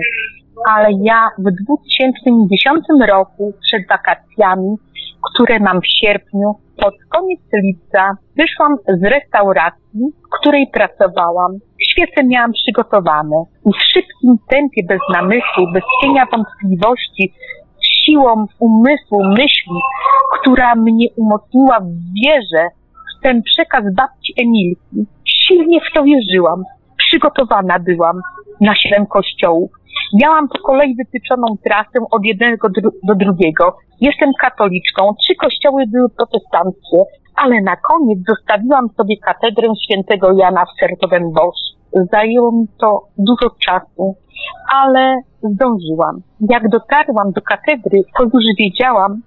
Ale 0.70 0.88
ja 1.02 1.30
w 1.38 1.64
2010 1.66 2.86
roku, 3.08 3.54
przed 3.62 3.88
wakacjami, 3.90 4.76
które 5.34 5.60
mam 5.60 5.82
w 5.82 5.88
sierpniu, 5.88 6.56
pod 6.78 6.94
koniec 7.10 7.40
lipca 7.64 8.18
wyszłam 8.38 8.78
z 8.88 9.04
restauracji, 9.04 10.02
w 10.26 10.40
której 10.40 10.68
pracowałam. 10.74 11.52
Świece 11.90 12.24
miałam 12.24 12.52
przygotowane 12.52 13.44
i 13.66 13.70
w 13.74 13.84
szybkim 13.94 14.36
tempie, 14.50 14.82
bez 14.88 15.00
namysłu, 15.14 15.64
bez 15.74 15.84
cienia 16.02 16.26
wątpliwości, 16.32 17.34
siłą 18.06 18.46
umysłu, 18.60 19.24
myśli, 19.30 19.80
która 20.40 20.76
mnie 20.76 21.08
umocniła 21.18 21.80
w 21.80 21.92
wierze 22.24 22.68
w 23.12 23.24
ten 23.24 23.42
przekaz 23.44 23.84
babci 23.96 24.34
Emilki. 24.38 25.12
Silnie 25.26 25.80
w 25.80 25.94
to 25.94 26.04
wierzyłam. 26.04 26.64
Przygotowana 26.98 27.80
byłam 27.80 28.22
na 28.62 28.76
siedem 28.76 29.06
kościołów. 29.06 29.72
Miałam 30.22 30.48
po 30.48 30.60
kolei 30.60 30.96
wytyczoną 30.96 31.48
trasę 31.64 32.00
od 32.12 32.26
jednego 32.26 32.68
do 33.04 33.16
drugiego. 33.16 33.78
Jestem 34.02 34.30
katoliczką, 34.42 35.16
trzy 35.22 35.36
kościoły 35.36 35.84
były 35.88 36.10
protestanckie, 36.10 36.98
ale 37.36 37.62
na 37.62 37.76
koniec 37.76 38.20
zostawiłam 38.28 38.90
sobie 38.98 39.18
katedrę 39.18 39.68
świętego 39.84 40.32
Jana 40.32 40.66
w 40.66 40.80
Sertowenbosch. 40.80 41.60
Zajęło 42.12 42.52
mi 42.52 42.68
to 42.78 43.02
dużo 43.18 43.56
czasu, 43.66 44.16
ale 44.74 45.16
zdążyłam. 45.44 46.22
Jak 46.50 46.70
dotarłam 46.70 47.32
do 47.32 47.42
katedry, 47.42 48.02
to 48.18 48.24
już 48.24 48.44
wiedziałam, 48.60 49.22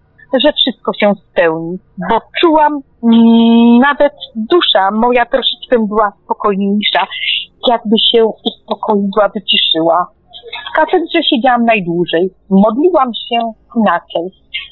że 0.44 0.52
wszystko 0.52 0.92
się 0.92 1.12
spełni, 1.30 1.78
bo 2.11 2.20
czułam 2.40 2.80
mm, 3.04 3.78
nawet 3.78 4.12
dusza 4.36 4.90
moja 4.90 5.26
troszeczkę 5.26 5.86
była 5.88 6.12
spokojniejsza, 6.24 7.06
jakby 7.68 7.96
się 7.98 8.24
uspokoiła, 8.24 9.28
wyciszyła. 9.34 10.06
W 10.70 10.76
katedrze 10.76 11.20
siedziałam 11.30 11.64
najdłużej. 11.64 12.30
Modliłam 12.51 13.11
się 13.14 13.39
inaczej, 13.76 14.24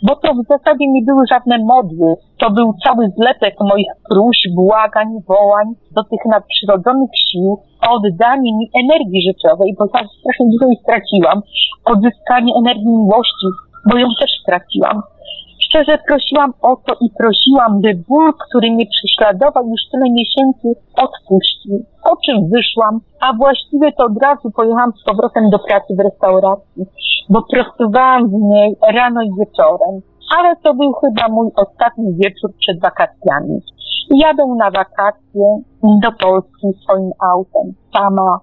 bo 0.02 0.16
to 0.16 0.34
w 0.34 0.46
zasadzie 0.48 0.86
nie 0.88 1.02
były 1.02 1.22
żadne 1.30 1.58
modły. 1.58 2.14
To 2.38 2.50
był 2.50 2.74
cały 2.84 3.08
zlepek 3.16 3.54
moich 3.60 3.92
próśb, 4.10 4.50
błagań, 4.54 5.08
wołań 5.28 5.66
do 5.96 6.04
tych 6.04 6.20
nadprzyrodzonych 6.26 7.10
sił 7.26 7.58
o 7.88 7.92
oddanie 7.96 8.50
mi 8.58 8.70
energii 8.82 9.22
życiowej, 9.28 9.74
bo 9.78 9.84
ja 9.84 10.00
strasznie 10.20 10.46
dużo 10.52 10.66
jej 10.66 10.78
straciłam. 10.82 11.42
Odzyskanie 11.84 12.52
energii 12.58 12.88
miłości, 12.88 13.48
bo 13.90 13.98
ją 13.98 14.08
też 14.20 14.30
straciłam. 14.42 15.02
Szczerze 15.64 15.98
prosiłam 16.08 16.52
o 16.62 16.76
to 16.76 16.94
i 17.00 17.10
prosiłam, 17.18 17.80
by 17.80 17.94
ból, 18.08 18.32
który 18.48 18.70
mnie 18.70 18.86
prześladował 18.86 19.64
już 19.68 19.80
tyle 19.92 20.06
miesięcy, 20.10 20.80
odpuścił. 21.04 21.84
Po 22.04 22.16
czym 22.24 22.36
wyszłam, 22.50 23.00
a 23.20 23.36
właściwie 23.36 23.92
to 23.92 24.04
od 24.04 24.22
razu 24.22 24.50
pojechałam 24.50 24.92
z 24.92 25.04
powrotem 25.04 25.50
do 25.50 25.58
pracy 25.58 25.94
w 25.98 26.00
restauracji, 26.00 26.86
bo 27.30 27.42
pracowałam 27.52 28.28
w 28.28 28.32
niej 28.32 28.76
rano 28.94 29.22
i 29.22 29.30
wieczorem. 29.38 29.94
Ale 30.36 30.56
to 30.56 30.74
był 30.74 30.92
chyba 30.92 31.28
mój 31.28 31.50
ostatni 31.56 32.14
wieczór 32.14 32.50
przed 32.58 32.80
wakacjami. 32.80 33.60
Jadę 34.14 34.46
na 34.58 34.70
wakacje 34.70 35.46
do 35.82 36.12
Polski 36.20 36.66
swoim 36.82 37.10
autem, 37.32 37.74
sama, 37.92 38.40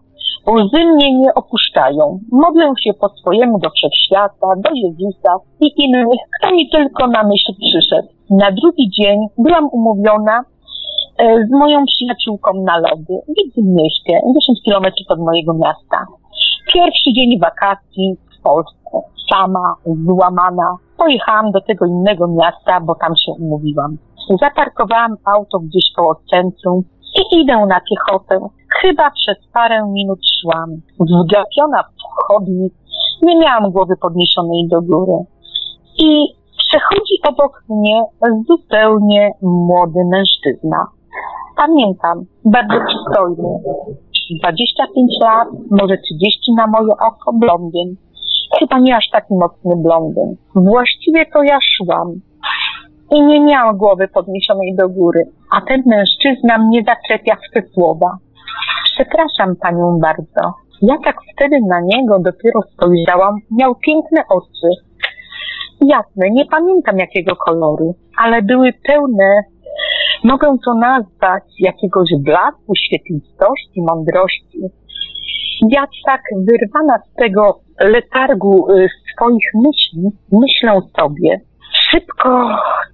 Łzy 0.47 0.85
mnie 0.85 1.19
nie 1.19 1.33
opuszczają. 1.33 2.19
Modlę 2.31 2.73
się 2.83 2.93
po 2.93 3.09
swojemu 3.09 3.59
do 3.59 3.69
wszechświata, 3.69 4.47
do 4.57 4.69
Jezusa 4.73 5.35
i 5.61 5.83
innych, 5.83 6.19
kto 6.39 6.55
mi 6.55 6.69
tylko 6.69 7.07
na 7.07 7.23
myśl 7.23 7.51
przyszedł. 7.61 8.07
Na 8.29 8.51
drugi 8.51 8.89
dzień 8.89 9.19
byłam 9.37 9.69
umówiona 9.71 10.43
e, 11.17 11.45
z 11.47 11.51
moją 11.51 11.85
przyjaciółką 11.85 12.51
na 12.53 12.77
lody 12.77 13.13
w 13.51 13.55
tym 13.55 13.73
mieście, 13.73 14.13
10 14.35 14.61
kilometrów 14.65 15.07
od 15.09 15.19
mojego 15.19 15.53
miasta. 15.53 16.05
Pierwszy 16.73 17.13
dzień 17.15 17.39
wakacji 17.39 18.15
w 18.39 18.43
Polsce, 18.43 18.89
sama, 19.31 19.75
wyłamana. 19.85 20.77
Pojechałam 20.97 21.51
do 21.51 21.61
tego 21.61 21.85
innego 21.85 22.27
miasta, 22.27 22.81
bo 22.81 22.95
tam 22.95 23.13
się 23.25 23.31
umówiłam. 23.31 23.97
Zaparkowałam 24.41 25.15
auto 25.25 25.59
gdzieś 25.59 25.83
koło 25.95 26.15
centrum 26.29 26.83
i 27.19 27.41
idę 27.41 27.65
na 27.65 27.79
piechotę. 27.89 28.47
Chyba 28.81 29.11
przez 29.11 29.37
parę 29.53 29.87
minut 29.87 30.19
szłam. 30.41 30.69
Wgapiona 30.99 31.83
w 31.83 32.27
chodnik, 32.27 32.73
nie 33.21 33.39
miałam 33.39 33.71
głowy 33.71 33.93
podniesionej 34.01 34.67
do 34.67 34.81
góry. 34.81 35.17
I 35.97 36.27
przechodzi 36.57 37.15
obok 37.29 37.63
mnie 37.69 38.03
zupełnie 38.47 39.31
młody 39.41 39.99
mężczyzna. 40.11 40.87
Pamiętam, 41.57 42.25
bardzo 42.45 42.75
przystojny. 42.87 43.49
25 44.39 45.11
lat, 45.21 45.47
może 45.71 45.97
30 45.97 46.53
na 46.57 46.67
moje 46.67 46.93
oko, 47.07 47.33
blondyn. 47.33 47.95
Chyba 48.59 48.79
nie 48.79 48.95
aż 48.95 49.09
taki 49.11 49.33
mocny 49.33 49.75
blondyn. 49.83 50.35
Właściwie 50.55 51.25
to 51.33 51.43
ja 51.43 51.57
szłam 51.61 52.13
i 53.11 53.21
nie 53.21 53.41
miałam 53.41 53.77
głowy 53.77 54.07
podniesionej 54.07 54.75
do 54.75 54.89
góry, 54.89 55.23
a 55.55 55.61
ten 55.61 55.83
mężczyzna 55.85 56.57
mnie 56.57 56.83
zaczepia 56.87 57.35
w 57.35 57.53
te 57.53 57.61
słowa. 57.73 58.17
Przepraszam 58.95 59.55
panią 59.55 59.99
bardzo. 60.01 60.53
Ja 60.81 60.95
tak 61.05 61.15
wtedy 61.33 61.55
na 61.69 61.79
niego 61.81 62.19
dopiero 62.19 62.61
spojrzałam. 62.73 63.35
Miał 63.51 63.75
piękne 63.75 64.21
oczy. 64.29 64.69
Jasne, 65.81 66.29
nie 66.31 66.45
pamiętam 66.45 66.97
jakiego 66.97 67.35
koloru, 67.35 67.95
ale 68.17 68.41
były 68.41 68.73
pełne, 68.87 69.41
mogę 70.23 70.57
to 70.65 70.73
nazwać, 70.73 71.43
jakiegoś 71.59 72.09
blasku, 72.19 72.75
świetlistości, 72.75 73.81
mądrości. 73.81 74.59
Ja 75.69 75.87
tak 76.05 76.21
wyrwana 76.37 76.99
z 76.99 77.13
tego 77.13 77.59
letargu 77.79 78.71
y, 78.71 78.87
swoich 79.13 79.45
myśli, 79.55 80.09
myślę 80.31 80.81
sobie, 80.99 81.39
szybko 81.93 82.47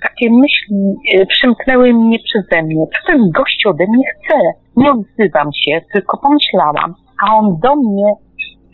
takie 0.04 0.30
myśli 0.32 0.78
y, 1.14 1.26
przymknęły 1.26 1.93
mnie 1.93 2.18
przeze 2.20 2.64
mnie. 2.64 2.86
Co 2.86 3.12
ten 3.12 3.30
gość 3.36 3.66
ode 3.66 3.86
mnie 3.89 4.04
chce? 4.14 4.39
Nie 4.76 4.91
odzywam 4.91 5.50
się, 5.54 5.82
tylko 5.93 6.18
pomyślałam. 6.18 6.93
A 7.24 7.36
on 7.36 7.60
do 7.64 7.76
mnie 7.76 8.14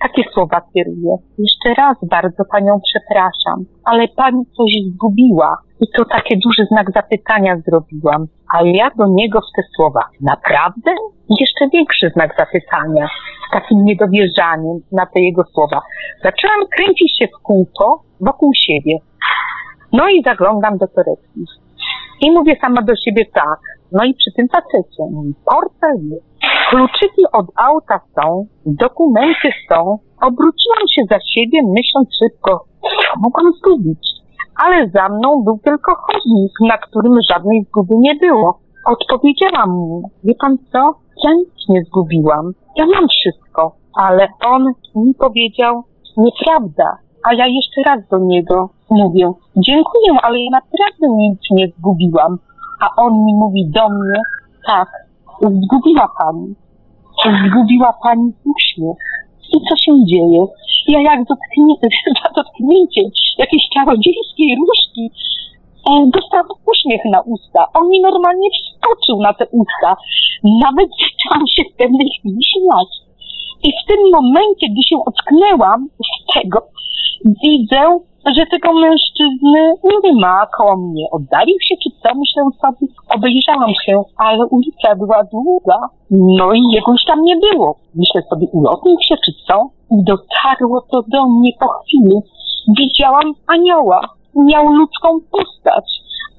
takie 0.02 0.24
słowa 0.34 0.62
kieruje. 0.74 1.16
Jeszcze 1.38 1.82
raz 1.82 1.98
bardzo 2.04 2.44
panią 2.52 2.80
przepraszam, 2.90 3.66
ale 3.86 4.08
pani 4.08 4.46
coś 4.46 4.72
zgubiła. 4.94 5.58
I 5.82 5.86
to 5.98 6.06
takie 6.06 6.36
duży 6.46 6.66
znak 6.72 6.92
zapytania 6.92 7.58
zrobiłam. 7.68 8.26
A 8.54 8.64
ja 8.64 8.90
do 8.98 9.08
niego 9.08 9.40
w 9.42 9.56
te 9.56 9.62
słowa. 9.76 10.04
Naprawdę? 10.22 10.92
I 11.30 11.34
jeszcze 11.40 11.70
większy 11.74 12.12
znak 12.16 12.36
zapytania. 12.38 13.08
Z 13.48 13.52
takim 13.54 13.86
niedowierzaniem 13.86 14.78
na 14.92 15.06
te 15.06 15.22
jego 15.22 15.44
słowa. 15.44 15.82
Zaczęłam 16.24 16.62
kręcić 16.78 17.18
się 17.20 17.28
w 17.28 17.42
kółko 17.44 18.02
wokół 18.22 18.52
siebie. 18.56 19.00
No 19.98 20.10
i 20.10 20.24
zaglądam 20.26 20.78
do 20.78 20.88
torebki. 20.88 21.46
I 22.22 22.32
mówię 22.32 22.58
sama 22.62 22.82
do 22.82 22.94
siebie 23.06 23.26
tak. 23.34 23.60
No 23.92 24.04
i 24.06 24.14
przy 24.14 24.32
tym 24.36 24.48
facecie, 24.48 25.04
portfel 25.46 26.10
jest, 26.10 26.26
kluczyki 26.70 27.24
od 27.34 27.46
auta 27.56 28.00
są, 28.16 28.46
dokumenty 28.66 29.50
są. 29.70 30.00
Obróciłam 30.22 30.86
się 30.96 31.02
za 31.12 31.18
siebie, 31.34 31.60
myśląc 31.78 32.10
szybko, 32.24 32.66
co 32.82 33.20
mogłam 33.20 33.54
zgubić. 33.54 34.06
Ale 34.64 34.90
za 34.90 35.10
mną 35.10 35.44
był 35.44 35.60
tylko 35.64 35.96
chodnik, 35.96 36.52
na 36.62 36.78
którym 36.78 37.14
żadnej 37.32 37.64
zguby 37.64 37.94
nie 37.98 38.16
było. 38.16 38.60
Odpowiedziałam 38.86 39.70
mu, 39.70 40.10
wie 40.24 40.34
pan 40.42 40.58
co? 40.72 40.94
Ja 41.24 41.34
nic 41.34 41.70
nie 41.70 41.84
zgubiłam. 41.84 42.52
Ja 42.76 42.86
mam 42.86 43.08
wszystko. 43.08 43.76
Ale 43.96 44.28
on 44.46 44.66
mi 44.96 45.14
powiedział, 45.14 45.84
nieprawda. 46.18 46.98
A 47.24 47.34
ja 47.34 47.46
jeszcze 47.48 47.82
raz 47.90 48.08
do 48.08 48.18
niego 48.20 48.70
mówię, 48.90 49.32
dziękuję, 49.58 50.12
ale 50.24 50.40
ja 50.40 50.50
naprawdę 50.52 51.08
nic 51.18 51.40
nie 51.52 51.68
zgubiłam. 51.68 52.38
A 52.82 53.02
on 53.02 53.26
mi 53.26 53.34
mówi 53.34 53.72
do 53.72 53.90
mnie, 53.90 54.22
tak, 54.68 54.90
zgubiła 55.42 56.10
pani. 56.20 56.56
zgubiła 57.50 57.94
pani 58.04 58.34
uśmiech. 58.56 58.98
I 59.54 59.58
co 59.70 59.76
się 59.76 60.06
dzieje? 60.06 60.46
Ja 60.88 61.02
jak 61.02 61.20
dotknie, 61.20 61.76
za 62.24 62.30
dotknięciem 62.36 63.06
jakiejś 63.38 63.64
czarodziejskiej 63.74 64.58
różki 64.60 65.12
e, 65.90 66.10
dostałam 66.14 66.48
uśmiech 66.72 67.02
na 67.06 67.22
usta. 67.22 67.66
On 67.74 67.90
mi 67.90 68.02
normalnie 68.02 68.50
wskoczył 68.50 69.22
na 69.22 69.34
te 69.34 69.46
usta. 69.48 69.98
Nawet 70.44 70.90
zaczęłam 71.04 71.48
się 71.48 71.64
w 71.64 71.78
pewnej 71.78 72.10
chwili 72.20 72.40
śmiać. 72.54 72.90
I 73.64 73.70
w 73.72 73.88
tym 73.88 74.00
momencie, 74.14 74.66
gdy 74.72 74.84
się 74.90 74.98
ocknęłam 75.06 75.90
z 76.10 76.34
tego, 76.34 76.68
widzę, 77.26 78.00
że 78.36 78.46
tego 78.52 78.74
mężczyzny 78.74 79.74
nie 80.04 80.14
ma 80.22 80.48
koło 80.58 80.78
mnie. 80.78 81.06
Oddalił 81.12 81.58
się 81.62 81.76
czy 81.84 81.90
co? 82.04 82.10
Myślę 82.16 82.44
sobie, 82.62 82.92
obejrzałam 83.16 83.74
się, 83.86 84.02
ale 84.18 84.46
ulica 84.46 84.96
była 84.96 85.24
długa, 85.24 85.78
no 86.12 86.54
i 86.54 86.62
jego 86.72 86.92
już 86.92 87.06
tam 87.06 87.22
nie 87.22 87.36
było. 87.36 87.76
Myślę 87.96 88.22
sobie, 88.30 88.48
ulotnił 88.52 88.96
się 89.08 89.16
czy 89.26 89.32
co? 89.48 89.70
I 89.92 90.04
dotarło 90.04 90.82
to 90.92 91.04
do 91.08 91.28
mnie 91.28 91.52
po 91.60 91.68
chwili. 91.68 92.16
Widziałam 92.80 93.34
anioła. 93.48 94.00
Miał 94.36 94.68
ludzką 94.68 95.20
postać, 95.32 95.86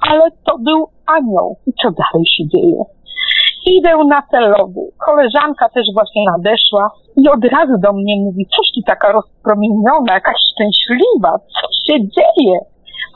ale 0.01 0.31
to 0.47 0.59
był 0.59 0.87
anioł. 1.07 1.57
I 1.67 1.73
co 1.83 1.91
dalej 1.91 2.27
się 2.27 2.49
dzieje? 2.49 2.85
Idę 3.67 3.91
na 4.09 4.23
te. 4.23 4.39
Koleżanka 5.07 5.69
też 5.69 5.87
właśnie 5.95 6.25
nadeszła 6.25 6.91
i 7.17 7.29
od 7.29 7.45
razu 7.45 7.75
do 7.79 7.93
mnie 7.93 8.15
mówi, 8.25 8.47
coś 8.57 8.67
ty 8.75 8.81
taka 8.87 9.13
rozpromieniona, 9.13 10.15
jakaś 10.15 10.37
szczęśliwa, 10.53 11.33
co 11.55 11.67
się 11.87 11.99
dzieje? 12.01 12.59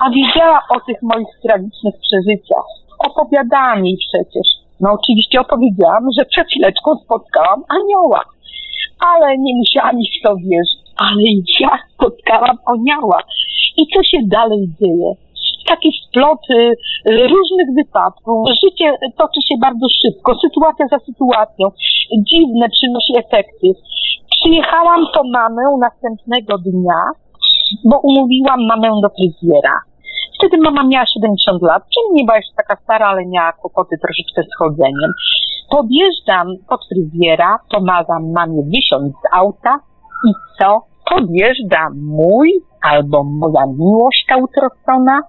A 0.02 0.10
wiedziała 0.10 0.60
o 0.76 0.80
tych 0.86 1.02
moich 1.02 1.32
tragicznych 1.42 1.94
przeżyciach. 2.00 2.68
Opowiadałam 3.08 3.86
jej 3.86 3.98
przecież. 4.08 4.48
No 4.80 4.92
oczywiście 4.92 5.40
opowiedziałam, 5.40 6.04
że 6.18 6.24
przed 6.24 6.46
chwileczką 6.48 6.90
spotkałam 7.04 7.62
anioła. 7.68 8.22
Ale 9.10 9.38
nie 9.38 9.54
musiała 9.56 9.92
mi 9.92 10.04
w 10.04 10.22
to 10.24 10.36
wierzyć. 10.36 10.80
Ale 10.96 11.22
ja 11.60 11.78
spotkałam 11.94 12.56
anioła. 12.66 13.22
I 13.76 13.82
co 13.94 14.02
się 14.02 14.18
dalej 14.26 14.68
dzieje? 14.80 15.10
Taki 15.72 15.90
splot 16.02 16.42
y, 16.50 16.74
różnych 17.34 17.68
wypadków. 17.78 18.48
Życie 18.62 18.86
toczy 19.20 19.40
się 19.48 19.54
bardzo 19.66 19.86
szybko, 20.00 20.30
sytuacja 20.44 20.86
za 20.92 20.98
sytuacją. 20.98 21.64
Dziwne 22.30 22.66
przynosi 22.76 23.12
efekty. 23.24 23.66
Przyjechałam 24.34 25.00
po 25.14 25.22
mamę 25.36 25.62
następnego 25.80 26.58
dnia, 26.58 27.02
bo 27.84 27.96
umówiłam 27.98 28.60
mamę 28.66 28.88
do 29.02 29.08
fryzjera. 29.16 29.76
Wtedy 30.36 30.56
mama 30.58 30.82
miała 30.84 31.06
70 31.06 31.62
lat, 31.62 31.82
czyli 31.82 32.06
nie 32.14 32.24
była 32.24 32.36
jeszcze 32.36 32.54
taka 32.56 32.76
stara, 32.82 33.06
ale 33.06 33.26
miała 33.26 33.52
kłopoty 33.52 33.96
troszeczkę 34.04 34.42
z 34.42 34.56
chodzeniem. 34.58 35.10
Podjeżdżam 35.70 36.46
pod 36.68 36.80
fryzjera, 36.88 37.58
pomagam 37.70 38.32
mamie 38.32 38.62
wysiąść 38.62 39.14
z 39.22 39.34
auta 39.34 39.78
i 40.28 40.30
co? 40.58 40.82
Podjeżdża 41.10 41.88
mój 41.94 42.48
albo 42.82 43.24
moja 43.24 43.66
miłość 43.78 44.24
ta 44.28 44.36
utrocona 44.36 45.22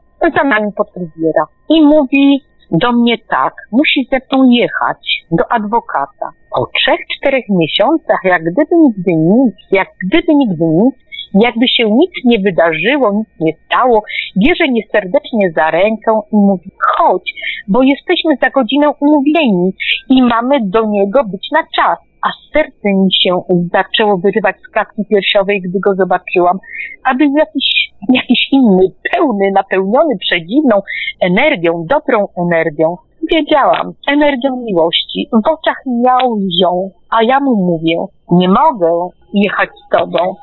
pod 0.78 0.88
fryzjera 0.94 1.46
i 1.70 1.82
mówi 1.82 2.42
do 2.72 2.92
mnie 2.92 3.18
tak, 3.30 3.54
musi 3.72 4.08
ze 4.12 4.18
mną 4.32 4.50
jechać 4.50 5.26
do 5.32 5.52
adwokata. 5.52 6.32
Po 6.56 6.66
trzech, 6.66 7.00
czterech 7.18 7.46
miesiącach, 7.50 8.20
jak 8.24 8.42
gdyby 8.42 8.76
nigdy 8.76 9.12
nic, 9.16 9.56
jak 9.72 9.88
gdyby 10.06 10.36
nigdy 10.36 10.66
nic, 10.66 10.96
jakby 11.34 11.68
się 11.68 11.84
nic 11.92 12.12
nie 12.26 12.40
wydarzyło, 12.40 13.12
nic 13.14 13.28
nie 13.40 13.54
stało, 13.66 14.04
bierze 14.38 14.68
mnie 14.72 14.82
serdecznie 14.92 15.52
za 15.56 15.72
rękę 15.72 16.20
i 16.34 16.36
mówi, 16.36 16.70
chodź, 16.98 17.34
bo 17.68 17.84
jesteśmy 17.84 18.38
za 18.42 18.50
godzinę 18.50 18.90
umówieni 19.00 19.72
i 20.10 20.22
mamy 20.22 20.60
do 20.62 20.86
niego 20.86 21.24
być 21.24 21.48
na 21.52 21.64
czas 21.76 22.12
a 22.22 22.30
serce 22.54 22.90
mi 22.94 23.10
się 23.22 23.42
zaczęło 23.74 24.18
wyrywać 24.18 24.56
z 24.62 24.68
klatki 24.68 25.06
piersiowej, 25.10 25.62
gdy 25.62 25.80
go 25.80 25.96
zobaczyłam, 25.96 26.58
a 27.04 27.16
był 27.16 27.34
jakiś, 27.38 27.92
jakiś 28.14 28.50
inny, 28.52 28.92
pełny, 29.12 29.52
napełniony 29.54 30.18
przedziwną 30.20 30.82
energią, 31.20 31.86
dobrą 31.90 32.28
energią. 32.38 32.96
Wiedziałam, 33.32 33.94
energią 34.08 34.64
miłości. 34.66 35.30
W 35.32 35.48
oczach 35.48 35.84
miał 36.06 36.38
ją, 36.62 36.90
a 37.10 37.24
ja 37.24 37.40
mu 37.40 37.56
mówię, 37.56 37.98
nie 38.32 38.50
mogę 38.50 39.10
jechać 39.34 39.70
z 39.70 39.98
tobą, 39.98 40.36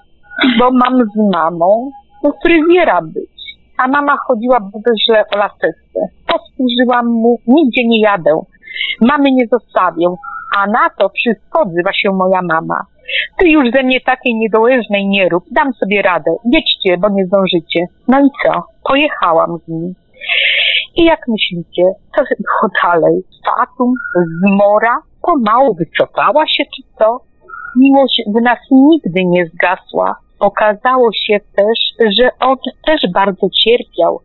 bo 0.58 0.70
mam 0.70 1.04
z 1.04 1.32
mamą 1.32 1.90
do 2.24 2.32
fryzjera 2.42 3.00
być. 3.02 3.38
A 3.78 3.88
mama 3.88 4.16
chodziła 4.26 4.60
bardzo 4.60 4.92
źle 5.04 5.24
o 5.34 5.38
laseczce. 5.38 6.00
Powtórzyłam 6.26 7.06
mu, 7.06 7.38
nigdzie 7.46 7.82
nie 7.86 8.00
jadę. 8.00 8.40
Mamy 9.00 9.30
nie 9.30 9.46
zostawię. 9.52 10.06
A 10.56 10.66
na 10.66 10.90
to 10.98 11.08
wszystko 11.08 11.60
odzywa 11.60 11.92
się 11.92 12.10
moja 12.10 12.42
mama. 12.42 12.86
Ty 13.38 13.48
już 13.48 13.70
ze 13.74 13.82
mnie 13.82 14.00
takiej 14.00 14.34
niedołężnej 14.34 15.08
nie 15.08 15.28
rób, 15.28 15.44
dam 15.50 15.72
sobie 15.72 16.02
radę. 16.02 16.30
Jedźcie, 16.52 16.98
bo 16.98 17.08
nie 17.08 17.26
zdążycie. 17.26 17.86
No 18.08 18.20
i 18.20 18.28
co? 18.44 18.62
Pojechałam 18.88 19.58
z 19.64 19.68
nim. 19.68 19.94
I 20.96 21.04
jak 21.04 21.20
myślicie, 21.28 21.82
co 22.16 22.22
było 22.22 22.72
dalej? 22.82 23.22
Fatum, 23.46 23.92
zmora, 24.42 24.98
pomału 25.22 25.74
wycofała 25.74 26.46
się 26.46 26.64
czy 26.76 26.82
co? 26.98 27.20
Miłość 27.76 28.22
w 28.26 28.42
nas 28.42 28.58
nigdy 28.70 29.24
nie 29.24 29.46
zgasła. 29.46 30.16
Okazało 30.40 31.10
się 31.12 31.40
też, 31.56 32.08
że 32.18 32.30
on 32.40 32.56
też 32.86 33.00
bardzo 33.14 33.46
cierpiał, 33.64 34.20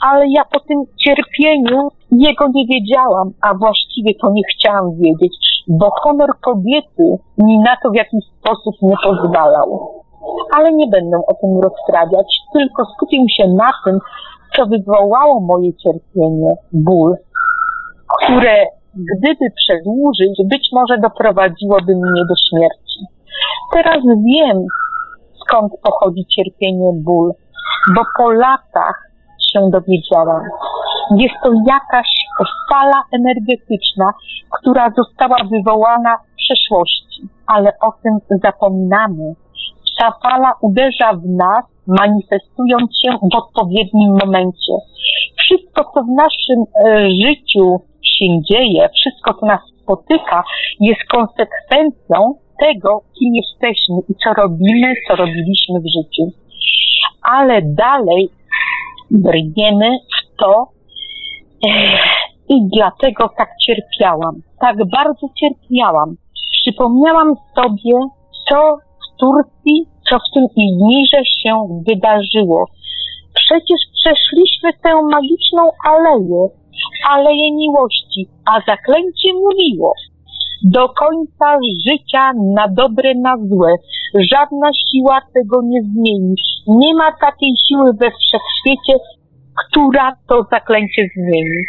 ale 0.00 0.24
ja 0.28 0.42
o 0.56 0.60
tym 0.60 0.84
cierpieniu 1.04 1.88
jego 2.10 2.48
nie 2.54 2.66
wiedziałam, 2.66 3.30
a 3.40 3.54
właściwie 3.54 4.14
to 4.20 4.30
nie 4.30 4.42
chciałam 4.54 4.94
wiedzieć, 4.94 5.36
bo 5.68 5.90
honor 5.90 6.30
kobiety 6.40 7.18
mi 7.38 7.58
na 7.58 7.76
to 7.82 7.90
w 7.90 7.96
jakiś 7.96 8.24
sposób 8.40 8.74
nie 8.82 8.94
pozwalał. 9.04 9.90
Ale 10.56 10.72
nie 10.72 10.88
będę 10.88 11.16
o 11.26 11.34
tym 11.34 11.60
rozprawiać, 11.60 12.26
tylko 12.52 12.84
skupię 12.84 13.18
się 13.36 13.48
na 13.48 13.72
tym, 13.84 13.98
co 14.56 14.66
wywołało 14.66 15.40
moje 15.40 15.72
cierpienie, 15.74 16.54
ból, 16.72 17.16
które 18.18 18.66
gdyby 18.94 19.50
przedłużyć, 19.56 20.38
być 20.44 20.68
może 20.72 20.98
doprowadziłoby 20.98 21.96
mnie 21.96 22.22
do 22.28 22.34
śmierci. 22.48 23.00
Teraz 23.72 24.02
wiem, 24.04 24.66
skąd 25.44 25.72
pochodzi 25.82 26.26
cierpienie, 26.26 26.90
ból, 27.04 27.32
bo 27.94 28.02
po 28.16 28.32
latach 28.32 29.10
się 29.52 29.70
dowiedziałam. 29.70 30.42
Jest 31.16 31.34
to 31.42 31.50
jakaś 31.66 32.08
fala 32.70 33.02
energetyczna, 33.12 34.12
która 34.50 34.90
została 34.96 35.36
wywołana 35.50 36.16
w 36.16 36.36
przeszłości, 36.36 37.28
ale 37.46 37.72
o 37.80 37.92
tym 38.02 38.38
zapominamy. 38.44 39.34
Ta 39.98 40.12
fala 40.22 40.52
uderza 40.60 41.12
w 41.12 41.26
nas, 41.26 41.64
manifestując 41.86 42.90
się 43.02 43.10
w 43.32 43.36
odpowiednim 43.36 44.18
momencie. 44.24 44.72
Wszystko, 45.38 45.84
co 45.94 46.02
w 46.02 46.08
naszym 46.16 46.64
e, 46.86 47.10
życiu 47.10 47.80
się 48.02 48.42
dzieje, 48.50 48.88
wszystko, 48.88 49.34
co 49.34 49.46
nas 49.46 49.60
spotyka, 49.82 50.44
jest 50.80 51.00
konsekwencją 51.10 52.34
tego, 52.60 53.00
kim 53.18 53.34
jesteśmy 53.34 53.96
i 54.08 54.14
co 54.24 54.42
robimy, 54.42 54.94
co 55.08 55.16
robiliśmy 55.16 55.80
w 55.80 55.86
życiu. 55.96 56.32
Ale 57.22 57.62
dalej 57.62 58.28
brniemy 59.10 59.90
w 59.90 60.36
to 60.40 60.68
i 62.48 62.54
dlatego 62.76 63.30
tak 63.38 63.48
cierpiałam. 63.66 64.34
Tak 64.60 64.76
bardzo 64.76 65.26
cierpiałam. 65.40 66.16
Przypomniałam 66.52 67.34
sobie, 67.54 67.94
co 68.48 68.76
w 68.76 69.20
Turcji, 69.20 69.86
co 70.08 70.18
w 70.18 70.34
tym 70.34 70.46
Izmirze 70.56 71.22
się 71.42 71.82
wydarzyło. 71.88 72.66
Przecież 73.34 73.80
przeszliśmy 73.94 74.72
tę 74.72 75.02
magiczną 75.02 75.62
aleję, 75.88 76.48
aleję 77.10 77.52
miłości, 77.52 78.26
a 78.46 78.60
zaklęcie 78.70 79.28
mówiło, 79.34 79.92
do 80.64 80.88
końca 80.88 81.58
życia 81.88 82.32
na 82.54 82.68
dobre, 82.68 83.14
na 83.14 83.36
złe. 83.36 83.74
Żadna 84.32 84.70
siła 84.90 85.20
tego 85.34 85.62
nie 85.64 85.82
zmieni. 85.82 86.34
Nie 86.66 86.94
ma 86.94 87.12
takiej 87.12 87.52
siły 87.68 87.92
we 87.92 88.10
wszechświecie, 88.10 89.04
która 89.60 90.16
to 90.28 90.46
zaklęcie 90.50 91.08
zmieni. 91.16 91.62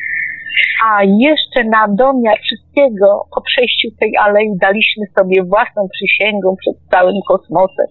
A 0.86 1.04
jeszcze 1.04 1.64
na 1.64 1.88
domiar 1.88 2.38
wszystkiego 2.44 3.26
po 3.36 3.42
przejściu 3.42 3.88
tej 4.00 4.18
alei 4.18 4.58
daliśmy 4.62 5.06
sobie 5.20 5.44
własną 5.44 5.88
przysięgą 5.92 6.56
przed 6.62 6.76
całym 6.92 7.16
kosmosem. 7.28 7.88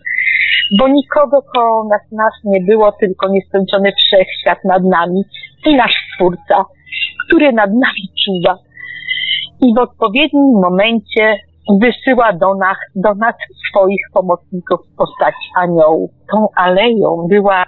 Bo 0.78 0.88
nikogo 0.88 1.42
koło 1.54 1.88
nas, 1.88 2.12
nas 2.12 2.34
nie 2.44 2.60
było, 2.60 2.92
tylko 2.92 3.28
nieskończony 3.28 3.92
wszechświat 3.92 4.58
nad 4.64 4.82
nami 4.84 5.24
i 5.66 5.74
nasz 5.74 5.94
Stwórca, 6.12 6.64
który 7.26 7.52
nad 7.52 7.70
nami 7.70 8.04
czuwa 8.24 8.58
i 9.64 9.74
w 9.74 9.78
odpowiednim 9.78 10.60
momencie 10.62 11.38
wysyła 11.80 12.32
do 12.32 12.54
nas, 12.54 12.76
do 12.94 13.14
nas 13.14 13.34
swoich 13.68 14.00
pomocników 14.14 14.80
w 14.92 14.96
postaci 14.96 15.48
aniołów. 15.56 16.10
Tą 16.32 16.46
aleją 16.56 17.26
była 17.28 17.64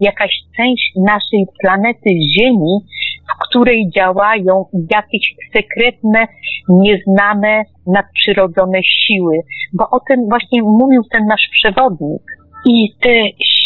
jakaś 0.00 0.30
część 0.56 0.92
naszej 0.96 1.46
planety 1.62 2.10
Ziemi, 2.38 2.78
w 3.30 3.48
której 3.48 3.90
działają 3.96 4.64
jakieś 4.90 5.34
sekretne, 5.52 6.26
nieznane, 6.68 7.62
nadprzyrodzone 7.86 8.78
siły. 8.82 9.36
Bo 9.72 9.84
o 9.90 10.00
tym 10.08 10.28
właśnie 10.28 10.62
mówił 10.62 11.02
ten 11.12 11.26
nasz 11.26 11.48
przewodnik. 11.52 12.22
I 12.66 12.94
te 13.00 13.14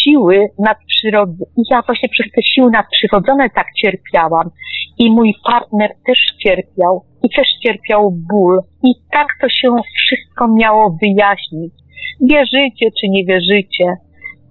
siły 0.05 0.47
nadprzyrodzone, 0.59 1.47
ja 1.71 1.83
właśnie 1.83 2.09
przez 2.09 2.27
te 2.33 2.43
siły 2.43 2.71
nadprzyrodzone 2.71 3.51
tak 3.51 3.67
cierpiałam. 3.77 4.51
I 4.99 5.11
mój 5.11 5.35
partner 5.47 5.91
też 6.07 6.19
cierpiał. 6.43 7.05
I 7.23 7.29
też 7.37 7.47
cierpiał 7.63 8.11
ból. 8.31 8.61
I 8.83 8.95
tak 9.13 9.27
to 9.41 9.49
się 9.49 9.77
wszystko 9.97 10.49
miało 10.49 10.97
wyjaśnić. 11.03 11.73
Wierzycie 12.21 12.87
czy 13.01 13.09
nie 13.09 13.25
wierzycie. 13.25 13.97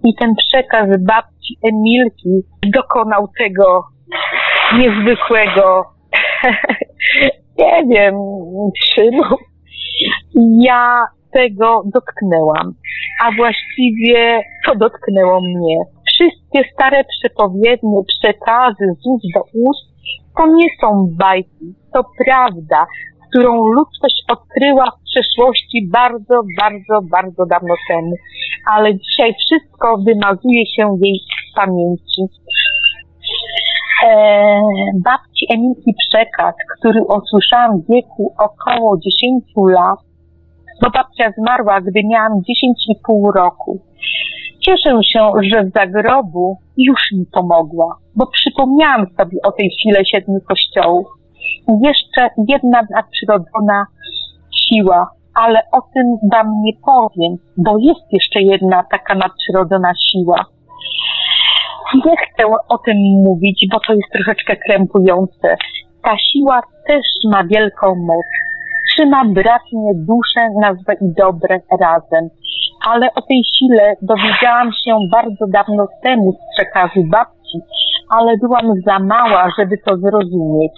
I 0.04 0.14
ten 0.14 0.34
przekaz 0.34 0.88
babci 1.00 1.58
Emilki 1.62 2.30
dokonał 2.72 3.28
tego 3.38 3.84
niezwykłego, 4.78 5.84
nie 7.58 7.82
wiem, 7.90 8.14
czynu. 8.94 9.22
Ja 10.60 11.04
tego 11.34 11.82
dotknęłam, 11.94 12.74
a 13.24 13.36
właściwie 13.36 14.40
to 14.66 14.74
dotknęło 14.74 15.40
mnie. 15.40 15.76
Wszystkie 16.06 16.70
stare 16.72 17.04
przepowiednie, 17.04 17.98
przekazy 18.08 18.84
z 19.00 19.06
ust 19.06 19.24
do 19.34 19.40
ust, 19.40 19.84
to 20.36 20.46
nie 20.46 20.68
są 20.80 21.08
bajki, 21.18 21.74
to 21.94 22.04
prawda, 22.24 22.86
którą 23.28 23.66
ludzkość 23.66 24.24
odkryła 24.32 24.84
w 24.90 25.04
przeszłości 25.10 25.88
bardzo, 25.92 26.40
bardzo, 26.60 27.08
bardzo 27.10 27.46
dawno 27.46 27.74
temu. 27.88 28.12
Ale 28.72 28.94
dzisiaj 28.98 29.34
wszystko 29.34 29.98
wymazuje 29.98 30.66
się 30.66 30.96
jej 31.02 31.20
pamięci. 31.56 32.22
Eee, 34.04 34.60
babci 35.04 35.46
Emilki 35.54 35.94
przekaz, 36.08 36.54
który 36.78 37.00
usłyszałam 37.02 37.80
w 37.80 37.90
wieku 37.90 38.34
około 38.38 38.96
10 38.98 39.44
lat, 39.56 39.98
bo 40.82 40.90
babcia 40.90 41.32
zmarła, 41.38 41.80
gdy 41.80 42.00
miałam 42.04 42.32
10,5 42.32 43.34
roku. 43.34 43.80
Cieszę 44.60 44.98
się, 45.12 45.30
że 45.52 45.64
w 45.64 45.72
zagrobu 45.72 46.58
już 46.76 47.00
mi 47.12 47.26
pomogła, 47.32 47.96
bo 48.16 48.26
przypomniałam 48.26 49.06
sobie 49.06 49.38
o 49.44 49.52
tej 49.52 49.70
chwile 49.70 50.04
siedmiu 50.04 50.40
kościołów. 50.48 51.06
Jeszcze 51.82 52.28
jedna 52.48 52.80
nadprzyrodzona 52.90 53.86
siła, 54.62 55.10
ale 55.34 55.62
o 55.72 55.80
tym 55.94 56.16
wam 56.32 56.46
nie 56.62 56.72
powiem, 56.86 57.36
bo 57.56 57.78
jest 57.78 58.12
jeszcze 58.12 58.40
jedna 58.42 58.84
taka 58.90 59.14
nadprzyrodzona 59.14 59.92
siła. 60.10 60.44
Nie 61.94 62.16
chcę 62.16 62.44
o 62.68 62.78
tym 62.78 62.96
mówić, 63.24 63.66
bo 63.72 63.80
to 63.86 63.92
jest 63.92 64.12
troszeczkę 64.12 64.56
krępujące. 64.56 65.56
Ta 66.02 66.18
siła 66.18 66.62
też 66.86 67.06
ma 67.32 67.44
wielką 67.44 67.94
moc. 67.94 68.43
Trzyma 68.88 69.24
bratnie 69.24 69.90
dusze 69.94 70.42
na 70.60 70.74
złe 70.74 70.94
i 70.94 71.14
dobre 71.18 71.60
razem. 71.80 72.28
Ale 72.86 73.06
o 73.14 73.22
tej 73.22 73.42
sile 73.54 73.94
dowiedziałam 74.02 74.70
się 74.72 74.96
bardzo 75.12 75.46
dawno 75.48 75.86
temu 76.02 76.32
z 76.32 76.54
przekazu 76.54 77.00
babci, 77.10 77.58
ale 78.08 78.36
byłam 78.36 78.66
za 78.86 78.98
mała, 78.98 79.48
żeby 79.58 79.78
to 79.78 79.96
zrozumieć. 79.96 80.72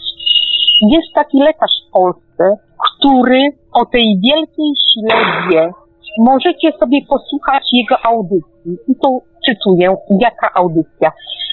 Jest 0.80 1.14
taki 1.14 1.38
lekarz 1.38 1.70
w 1.88 1.92
Polsce, 1.92 2.44
który 2.86 3.42
o 3.72 3.84
tej 3.86 4.20
wielkiej 4.24 4.72
sile 4.88 5.16
wie. 5.50 5.85
Możecie 6.18 6.72
sobie 6.72 6.98
posłuchać 7.09 7.62
jego 7.72 7.97
audycji. 8.06 8.72
I 8.88 8.94
tu 9.02 9.22
cytuję, 9.47 9.97
jaka 10.20 10.51
audycja. 10.55 11.12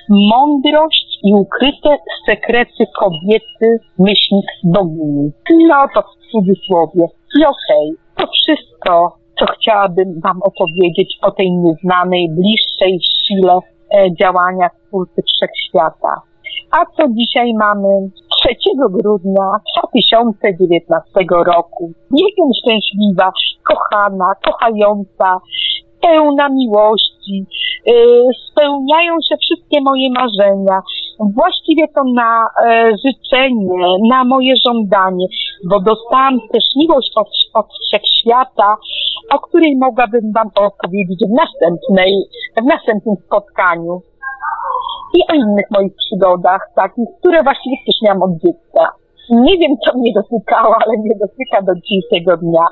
Mądrość 0.09 1.19
i 1.23 1.33
ukryte 1.33 1.97
sekrety 2.25 2.83
kobiety, 2.99 3.79
myślnik 3.99 4.45
bogini. 4.63 5.31
No 5.67 5.87
to 5.93 6.01
w 6.01 6.31
cudzysłowie. 6.31 7.07
I 7.39 7.45
okej, 7.45 7.89
okay, 7.89 7.97
to 8.17 8.27
wszystko, 8.33 9.17
co 9.39 9.45
chciałabym 9.45 10.19
wam 10.21 10.41
opowiedzieć 10.41 11.17
o 11.21 11.31
tej 11.31 11.51
nieznanej, 11.51 12.29
bliższej 12.29 12.99
sile 13.01 13.59
e, 13.95 14.15
działania 14.15 14.69
Twórcy 14.87 15.21
Wszechświata. 15.27 16.21
A 16.77 16.85
co 16.97 17.03
dzisiaj 17.09 17.53
mamy? 17.53 18.09
3 18.41 18.55
grudnia 18.89 19.47
2019 19.77 21.11
roku. 21.45 21.91
Jestem 22.11 22.49
szczęśliwa, 22.61 23.31
kochana, 23.63 24.25
kochająca, 24.45 25.39
pełna 26.01 26.49
miłości. 26.49 27.45
Yy, 27.85 28.25
spełniają 28.51 29.13
się 29.29 29.35
wszystkie 29.37 29.81
moje 29.81 30.09
marzenia. 30.09 30.81
Właściwie 31.19 31.87
to 31.95 32.01
na 32.15 32.45
e, 32.65 32.91
życzenie, 33.05 33.79
na 34.09 34.23
moje 34.23 34.53
żądanie, 34.65 35.25
bo 35.69 35.79
dostałam 35.79 36.39
też 36.51 36.63
miłość 36.75 37.11
od, 37.15 37.27
od 37.53 37.67
wszechświata, 37.87 38.75
o 39.31 39.39
której 39.39 39.77
mogłabym 39.77 40.31
Wam 40.35 40.49
opowiedzieć 40.55 41.19
w 41.19 41.37
następnej, 41.43 42.13
w 42.61 42.65
następnym 42.65 43.15
spotkaniu 43.25 44.01
i 45.13 45.19
o 45.31 45.33
innych 45.33 45.65
moich 45.71 45.93
przygodach, 45.95 46.61
takich, 46.75 47.09
które 47.19 47.43
właściwie 47.43 47.75
też 47.85 47.95
miałam 48.03 48.21
od 48.23 48.31
dziecka. 48.31 48.83
Nie 49.29 49.57
wiem, 49.57 49.71
co 49.85 49.97
mnie 49.97 50.11
dotykało, 50.15 50.75
ale 50.85 50.97
mnie 50.97 51.15
dotyka 51.19 51.61
do 51.61 51.73
dzisiejszego 51.81 52.37
dnia. 52.37 52.67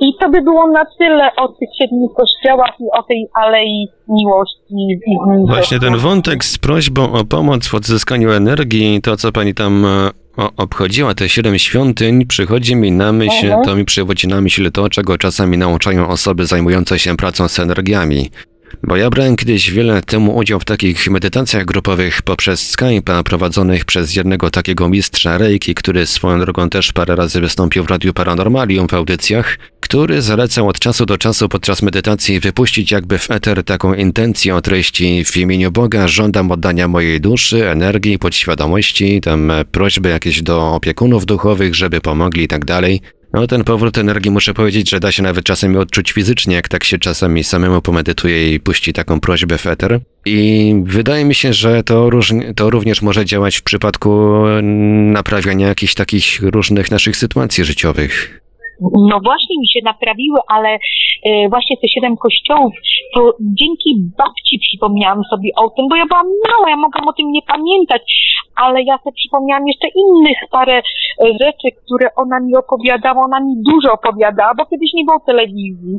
I 0.00 0.12
to 0.20 0.30
by 0.30 0.42
było 0.42 0.66
na 0.66 0.84
tyle 0.98 1.30
o 1.36 1.48
tych 1.48 1.68
siedmiu 1.78 2.08
kościołach 2.08 2.80
i 2.80 2.84
o 2.98 3.02
tej 3.02 3.28
Alei 3.34 3.88
Miłości. 4.08 5.00
Właśnie 5.46 5.80
ten 5.80 5.96
wątek 5.96 6.44
z 6.44 6.58
prośbą 6.58 7.12
o 7.12 7.24
pomoc 7.24 7.68
w 7.68 7.74
odzyskaniu 7.74 8.32
energii, 8.32 9.00
to 9.02 9.16
co 9.16 9.32
pani 9.32 9.54
tam 9.54 9.84
e, 9.84 10.10
obchodziła 10.56 11.14
te 11.14 11.28
siedem 11.28 11.58
świątyń, 11.58 12.26
przychodzi 12.26 12.76
mi 12.76 12.92
na 12.92 13.12
myśl, 13.12 13.46
mhm. 13.46 13.64
to 13.64 13.76
mi 13.76 13.84
przywodzi 13.84 14.28
na 14.28 14.40
myśl 14.40 14.72
to, 14.72 14.90
czego 14.90 15.18
czasami 15.18 15.58
nauczają 15.58 16.08
osoby 16.08 16.46
zajmujące 16.46 16.98
się 16.98 17.16
pracą 17.16 17.48
z 17.48 17.58
energiami. 17.58 18.30
Bo 18.82 18.96
ja 18.96 19.10
brałem 19.10 19.36
kiedyś 19.36 19.70
wiele 19.70 19.94
lat 19.94 20.06
temu 20.06 20.36
udział 20.36 20.60
w 20.60 20.64
takich 20.64 21.10
medytacjach 21.10 21.64
grupowych 21.64 22.22
poprzez 22.22 22.76
Skype'a 22.76 23.22
prowadzonych 23.22 23.84
przez 23.84 24.16
jednego 24.16 24.50
takiego 24.50 24.88
mistrza 24.88 25.38
Reiki, 25.38 25.74
który 25.74 26.06
swoją 26.06 26.40
drogą 26.40 26.70
też 26.70 26.92
parę 26.92 27.16
razy 27.16 27.40
wystąpił 27.40 27.84
w 27.84 27.90
Radiu 27.90 28.12
Paranormalium 28.12 28.88
w 28.88 28.94
audycjach, 28.94 29.58
który 29.80 30.22
zalecał 30.22 30.68
od 30.68 30.78
czasu 30.78 31.06
do 31.06 31.18
czasu 31.18 31.48
podczas 31.48 31.82
medytacji 31.82 32.40
wypuścić 32.40 32.90
jakby 32.90 33.18
w 33.18 33.30
eter 33.30 33.64
taką 33.64 33.94
intencję 33.94 34.54
o 34.56 34.60
treści 34.60 35.24
w 35.24 35.36
imieniu 35.36 35.70
Boga 35.70 36.08
żądam 36.08 36.50
oddania 36.50 36.88
mojej 36.88 37.20
duszy, 37.20 37.70
energii, 37.70 38.18
podświadomości, 38.18 39.20
tam 39.20 39.52
prośby 39.72 40.08
jakieś 40.08 40.42
do 40.42 40.74
opiekunów 40.74 41.26
duchowych, 41.26 41.74
żeby 41.74 42.00
pomogli 42.00 42.42
i 42.42 42.48
tak 42.48 42.64
dalej. 42.64 43.00
No 43.36 43.46
ten 43.46 43.64
powrót 43.64 43.98
energii 43.98 44.30
muszę 44.30 44.54
powiedzieć, 44.54 44.90
że 44.90 45.00
da 45.00 45.12
się 45.12 45.22
nawet 45.22 45.44
czasami 45.44 45.76
odczuć 45.76 46.12
fizycznie, 46.12 46.54
jak 46.54 46.68
tak 46.68 46.84
się 46.84 46.98
czasami 46.98 47.44
samemu 47.44 47.82
pomedytuje 47.82 48.54
i 48.54 48.60
puści 48.60 48.92
taką 48.92 49.20
prośbę 49.20 49.58
w 49.58 49.66
eter. 49.66 50.00
I 50.24 50.74
wydaje 50.84 51.24
mi 51.24 51.34
się, 51.34 51.52
że 51.52 51.82
to, 51.82 52.10
to 52.56 52.70
również 52.70 53.02
może 53.02 53.24
działać 53.24 53.56
w 53.56 53.62
przypadku 53.62 54.42
naprawiania 55.12 55.68
jakichś 55.68 55.94
takich 55.94 56.40
różnych 56.42 56.90
naszych 56.90 57.16
sytuacji 57.16 57.64
życiowych. 57.64 58.40
No 58.80 59.20
właśnie 59.24 59.56
mi 59.60 59.68
się 59.68 59.80
naprawiły, 59.84 60.38
ale 60.48 60.68
e, 60.68 61.48
właśnie 61.48 61.76
te 61.76 61.88
siedem 61.88 62.16
kościołów, 62.16 62.72
to 63.14 63.20
dzięki 63.40 63.90
babci 64.18 64.58
przypomniałam 64.58 65.22
sobie 65.30 65.50
o 65.56 65.70
tym, 65.70 65.88
bo 65.88 65.96
ja 65.96 66.06
byłam 66.06 66.26
mała, 66.26 66.70
ja 66.70 66.76
mogłam 66.76 67.08
o 67.08 67.12
tym 67.12 67.32
nie 67.32 67.42
pamiętać, 67.42 68.02
ale 68.56 68.82
ja 68.82 68.98
sobie 68.98 69.12
przypomniałam 69.12 69.66
jeszcze 69.66 69.88
innych 70.04 70.38
parę 70.50 70.76
e, 70.76 70.82
rzeczy, 71.42 71.68
które 71.84 72.06
ona 72.16 72.40
mi 72.40 72.56
opowiadała, 72.56 73.24
ona 73.24 73.40
mi 73.40 73.54
dużo 73.70 73.92
opowiadała, 73.92 74.52
bo 74.54 74.66
kiedyś 74.66 74.90
nie 74.94 75.04
było 75.04 75.20
telewizji. 75.26 75.98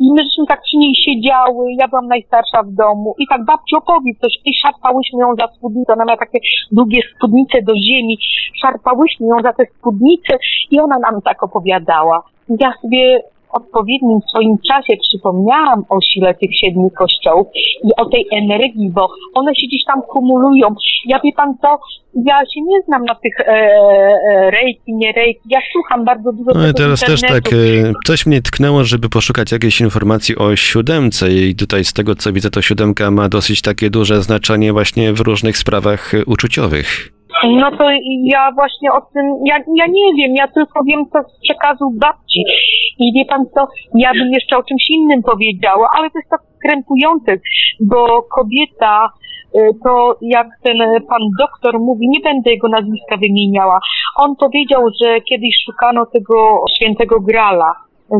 I 0.00 0.12
my 0.12 0.24
żeśmy 0.24 0.46
tak 0.46 0.62
przy 0.62 0.76
niej 0.76 0.94
siedziały, 1.04 1.72
ja 1.80 1.88
byłam 1.88 2.08
najstarsza 2.08 2.62
w 2.62 2.70
domu 2.70 3.14
i 3.18 3.24
tak 3.30 3.44
babci 3.44 3.76
opowiedz 3.76 4.18
coś. 4.20 4.32
I 4.44 4.50
szarpałyśmy 4.62 5.18
ją 5.20 5.34
za 5.40 5.48
spódnicę, 5.56 5.92
ona 5.92 6.04
miała 6.04 6.18
takie 6.18 6.38
długie 6.72 7.00
spódnice 7.16 7.62
do 7.62 7.72
ziemi, 7.88 8.18
szarpałyśmy 8.62 9.26
ją 9.26 9.36
za 9.42 9.52
te 9.52 9.64
spódnice 9.78 10.38
i 10.70 10.80
ona 10.80 10.98
nam 10.98 11.22
tak 11.22 11.42
opowiadała. 11.42 12.15
Ja 12.48 12.72
sobie 12.82 13.22
odpowiednim 13.50 14.18
swoim 14.28 14.56
czasie 14.68 14.92
przypomniałam 15.08 15.84
o 15.88 15.98
sile 16.00 16.34
tych 16.34 16.50
siedmiu 16.60 16.90
kościołów 16.98 17.46
i 17.84 17.90
o 17.96 18.06
tej 18.06 18.26
energii, 18.32 18.90
bo 18.90 19.08
one 19.34 19.54
się 19.54 19.66
gdzieś 19.66 19.84
tam 19.86 20.02
kumulują. 20.02 20.74
Ja 21.06 21.20
wie 21.24 21.30
pan 21.36 21.54
co, 21.62 21.78
ja 22.24 22.40
się 22.40 22.60
nie 22.60 22.82
znam 22.86 23.04
na 23.04 23.14
tych 23.14 23.40
e, 23.40 23.44
e, 23.46 24.50
rejki, 24.50 24.94
nie 24.94 25.12
rejki, 25.12 25.40
ja 25.50 25.58
słucham 25.72 26.04
bardzo 26.04 26.32
dużo 26.32 26.50
No 26.54 26.68
i 26.68 26.74
teraz 26.74 27.00
też 27.00 27.20
tak, 27.20 27.52
e, 27.52 27.92
coś 28.04 28.26
mnie 28.26 28.42
tknęło, 28.42 28.84
żeby 28.84 29.08
poszukać 29.08 29.52
jakiejś 29.52 29.80
informacji 29.80 30.36
o 30.36 30.56
siódemce 30.56 31.32
i 31.32 31.54
tutaj 31.54 31.84
z 31.84 31.92
tego 31.92 32.14
co 32.14 32.32
widzę, 32.32 32.50
to 32.50 32.62
siódemka 32.62 33.10
ma 33.10 33.28
dosyć 33.28 33.62
takie 33.62 33.90
duże 33.90 34.22
znaczenie 34.22 34.72
właśnie 34.72 35.12
w 35.12 35.20
różnych 35.20 35.58
sprawach 35.58 36.12
uczuciowych. 36.26 37.15
No 37.44 37.70
to 37.70 37.84
ja 38.22 38.52
właśnie 38.54 38.92
o 38.92 39.00
tym, 39.00 39.24
ja, 39.44 39.56
ja 39.56 39.86
nie 39.86 40.14
wiem, 40.18 40.34
ja 40.36 40.48
tylko 40.48 40.84
wiem 40.84 41.04
co 41.12 41.22
z 41.22 41.40
przekazu 41.40 41.90
babci. 42.00 42.44
I 42.98 43.12
wie 43.12 43.24
pan 43.24 43.44
co, 43.54 43.66
ja 43.94 44.12
bym 44.12 44.32
jeszcze 44.32 44.56
o 44.56 44.62
czymś 44.62 44.90
innym 44.90 45.22
powiedziała, 45.22 45.88
ale 45.96 46.10
to 46.10 46.18
jest 46.18 46.30
tak 46.30 46.40
krępujące, 46.62 47.36
bo 47.80 48.22
kobieta 48.22 49.08
to 49.84 50.16
jak 50.20 50.46
ten 50.62 50.76
pan 51.08 51.22
doktor 51.38 51.80
mówi, 51.80 52.08
nie 52.08 52.20
będę 52.20 52.50
jego 52.50 52.68
nazwiska 52.68 53.16
wymieniała, 53.16 53.80
on 54.18 54.36
powiedział, 54.36 54.82
że 55.02 55.20
kiedyś 55.20 55.54
szukano 55.66 56.06
tego 56.06 56.64
świętego 56.76 57.20
Grala, 57.20 57.74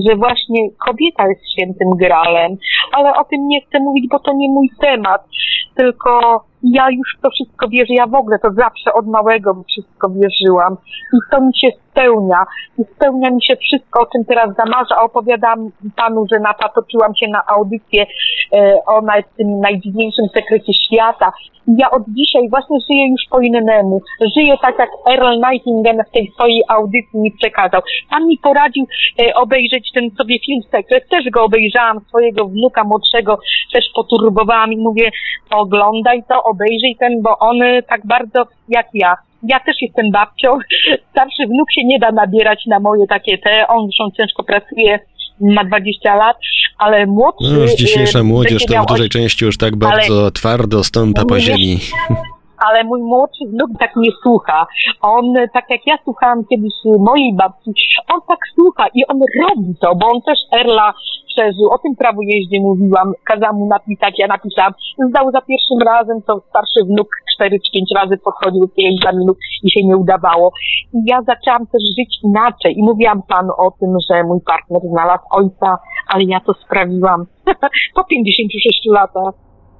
że 0.06 0.16
właśnie 0.16 0.68
kobieta 0.86 1.28
jest 1.28 1.52
świętym 1.52 1.90
Gralem, 1.90 2.56
ale 2.92 3.14
o 3.14 3.24
tym 3.24 3.48
nie 3.48 3.60
chcę 3.60 3.80
mówić, 3.80 4.08
bo 4.10 4.18
to 4.18 4.32
nie 4.32 4.48
mój 4.48 4.68
temat, 4.80 5.22
tylko 5.76 6.40
ja 6.62 6.90
już 6.90 7.16
to 7.22 7.30
wszystko 7.30 7.68
wierzę, 7.68 7.94
ja 7.94 8.06
w 8.06 8.14
ogóle 8.14 8.38
to 8.38 8.48
zawsze 8.50 8.92
od 8.92 9.06
małego 9.06 9.64
wszystko 9.70 10.08
wierzyłam. 10.10 10.76
I 11.12 11.18
to 11.30 11.40
mi 11.40 11.52
się 11.60 11.68
spełnia. 11.96 12.44
I 12.78 12.82
spełnia 12.96 13.30
mi 13.30 13.44
się 13.44 13.56
wszystko, 13.56 14.00
o 14.00 14.06
czym 14.06 14.24
teraz 14.24 14.56
zamarzę, 14.56 14.96
opowiadam 14.96 15.70
panu, 15.96 16.26
że 16.32 16.40
napatoczyłam 16.40 17.14
się 17.14 17.28
na 17.28 17.42
audycję 17.46 18.06
e, 18.52 18.78
o 18.86 19.00
naj, 19.00 19.24
tym 19.36 19.60
najdziwniejszym 19.60 20.26
sekrecie 20.34 20.72
świata. 20.74 21.32
I 21.68 21.72
ja 21.78 21.90
od 21.90 22.02
dzisiaj 22.08 22.48
właśnie 22.50 22.78
żyję 22.90 23.08
już 23.08 23.22
po 23.30 23.40
innemu, 23.40 24.00
żyję 24.36 24.54
tak 24.62 24.78
jak 24.78 24.90
Earl 25.10 25.40
Nightingale 25.50 26.04
w 26.04 26.10
tej 26.10 26.30
swojej 26.34 26.62
audycji 26.68 27.20
mi 27.20 27.32
przekazał. 27.32 27.80
Pan 28.10 28.26
mi 28.26 28.38
poradził 28.38 28.86
e, 29.22 29.34
obejrzeć 29.34 29.92
ten 29.94 30.10
sobie 30.10 30.38
film 30.46 30.62
Sekret, 30.70 31.08
też 31.08 31.30
go 31.30 31.44
obejrzałam, 31.44 32.00
swojego 32.08 32.44
wnuka 32.44 32.84
młodszego 32.84 33.38
też 33.72 33.84
poturbowałam 33.94 34.72
i 34.72 34.76
mówię, 34.76 35.10
oglądaj 35.50 36.22
to, 36.28 36.44
obejrzyj 36.50 36.96
ten, 37.00 37.22
bo 37.22 37.38
on 37.38 37.56
tak 37.88 38.06
bardzo 38.06 38.46
jak 38.68 38.86
ja. 38.94 39.16
Ja 39.42 39.60
też 39.60 39.76
jestem 39.82 40.10
babcią. 40.12 40.58
Starszy 41.10 41.46
wnuk 41.46 41.72
się 41.74 41.84
nie 41.84 41.98
da 41.98 42.12
nabierać 42.12 42.62
na 42.66 42.80
moje 42.80 43.06
takie 43.06 43.38
te. 43.38 43.68
On 43.68 43.86
zresztą 43.86 44.10
ciężko 44.16 44.44
pracuje, 44.44 44.98
ma 45.40 45.64
20 45.64 46.14
lat, 46.14 46.36
ale 46.78 47.06
młodszy... 47.06 47.52
No 47.52 47.60
już 47.60 47.74
dzisiejsza 47.74 48.22
młodzież 48.22 48.66
to 48.66 48.82
w 48.82 48.86
dużej 48.86 49.08
części 49.08 49.44
już 49.44 49.58
tak 49.58 49.76
bardzo 49.76 50.20
ale... 50.20 50.32
twardo 50.32 50.84
stąpa 50.84 51.24
po 51.24 51.40
ziemi 51.40 51.78
ale 52.58 52.84
mój 52.84 53.02
młodszy 53.02 53.44
wnuk 53.48 53.70
tak 53.78 53.96
nie 53.96 54.10
słucha. 54.22 54.66
On, 55.02 55.34
tak 55.52 55.64
jak 55.70 55.80
ja 55.86 55.98
słuchałam 56.04 56.44
kiedyś 56.50 56.72
mojej 56.98 57.34
babci, 57.34 57.72
on 58.14 58.20
tak 58.28 58.38
słucha 58.54 58.86
i 58.94 59.06
on 59.06 59.20
robi 59.42 59.74
to, 59.80 59.94
bo 59.94 60.06
on 60.06 60.22
też 60.22 60.38
Erla 60.60 60.94
przeżył. 61.26 61.70
O 61.70 61.78
tym 61.78 61.96
prawo 61.96 62.20
jeździe 62.22 62.60
mówiłam, 62.60 63.12
kazałam 63.24 63.56
mu 63.56 63.66
napisać, 63.66 64.14
ja 64.18 64.26
napisałam. 64.26 64.72
Zdał 65.10 65.30
za 65.30 65.40
pierwszym 65.40 65.80
razem, 65.86 66.22
to 66.26 66.42
starszy 66.48 66.80
wnuk 66.84 67.08
cztery 67.34 67.56
czy 67.64 67.72
pięć 67.72 67.90
razy 67.96 68.16
podchodził 68.24 68.60
do 68.60 68.68
tych 68.68 69.26
i 69.62 69.70
się 69.70 69.86
nie 69.86 69.96
udawało. 69.96 70.52
I 70.94 70.98
ja 71.06 71.22
zaczęłam 71.22 71.66
też 71.66 71.82
żyć 71.98 72.18
inaczej 72.22 72.78
i 72.78 72.82
mówiłam 72.82 73.22
panu 73.22 73.52
o 73.58 73.70
tym, 73.70 73.90
że 74.10 74.24
mój 74.24 74.40
partner 74.40 74.80
znalazł 74.90 75.24
ojca, 75.30 75.78
ale 76.08 76.24
ja 76.24 76.40
to 76.40 76.54
sprawiłam 76.54 77.26
po 77.96 78.04
56 78.04 78.80
latach. 78.86 79.34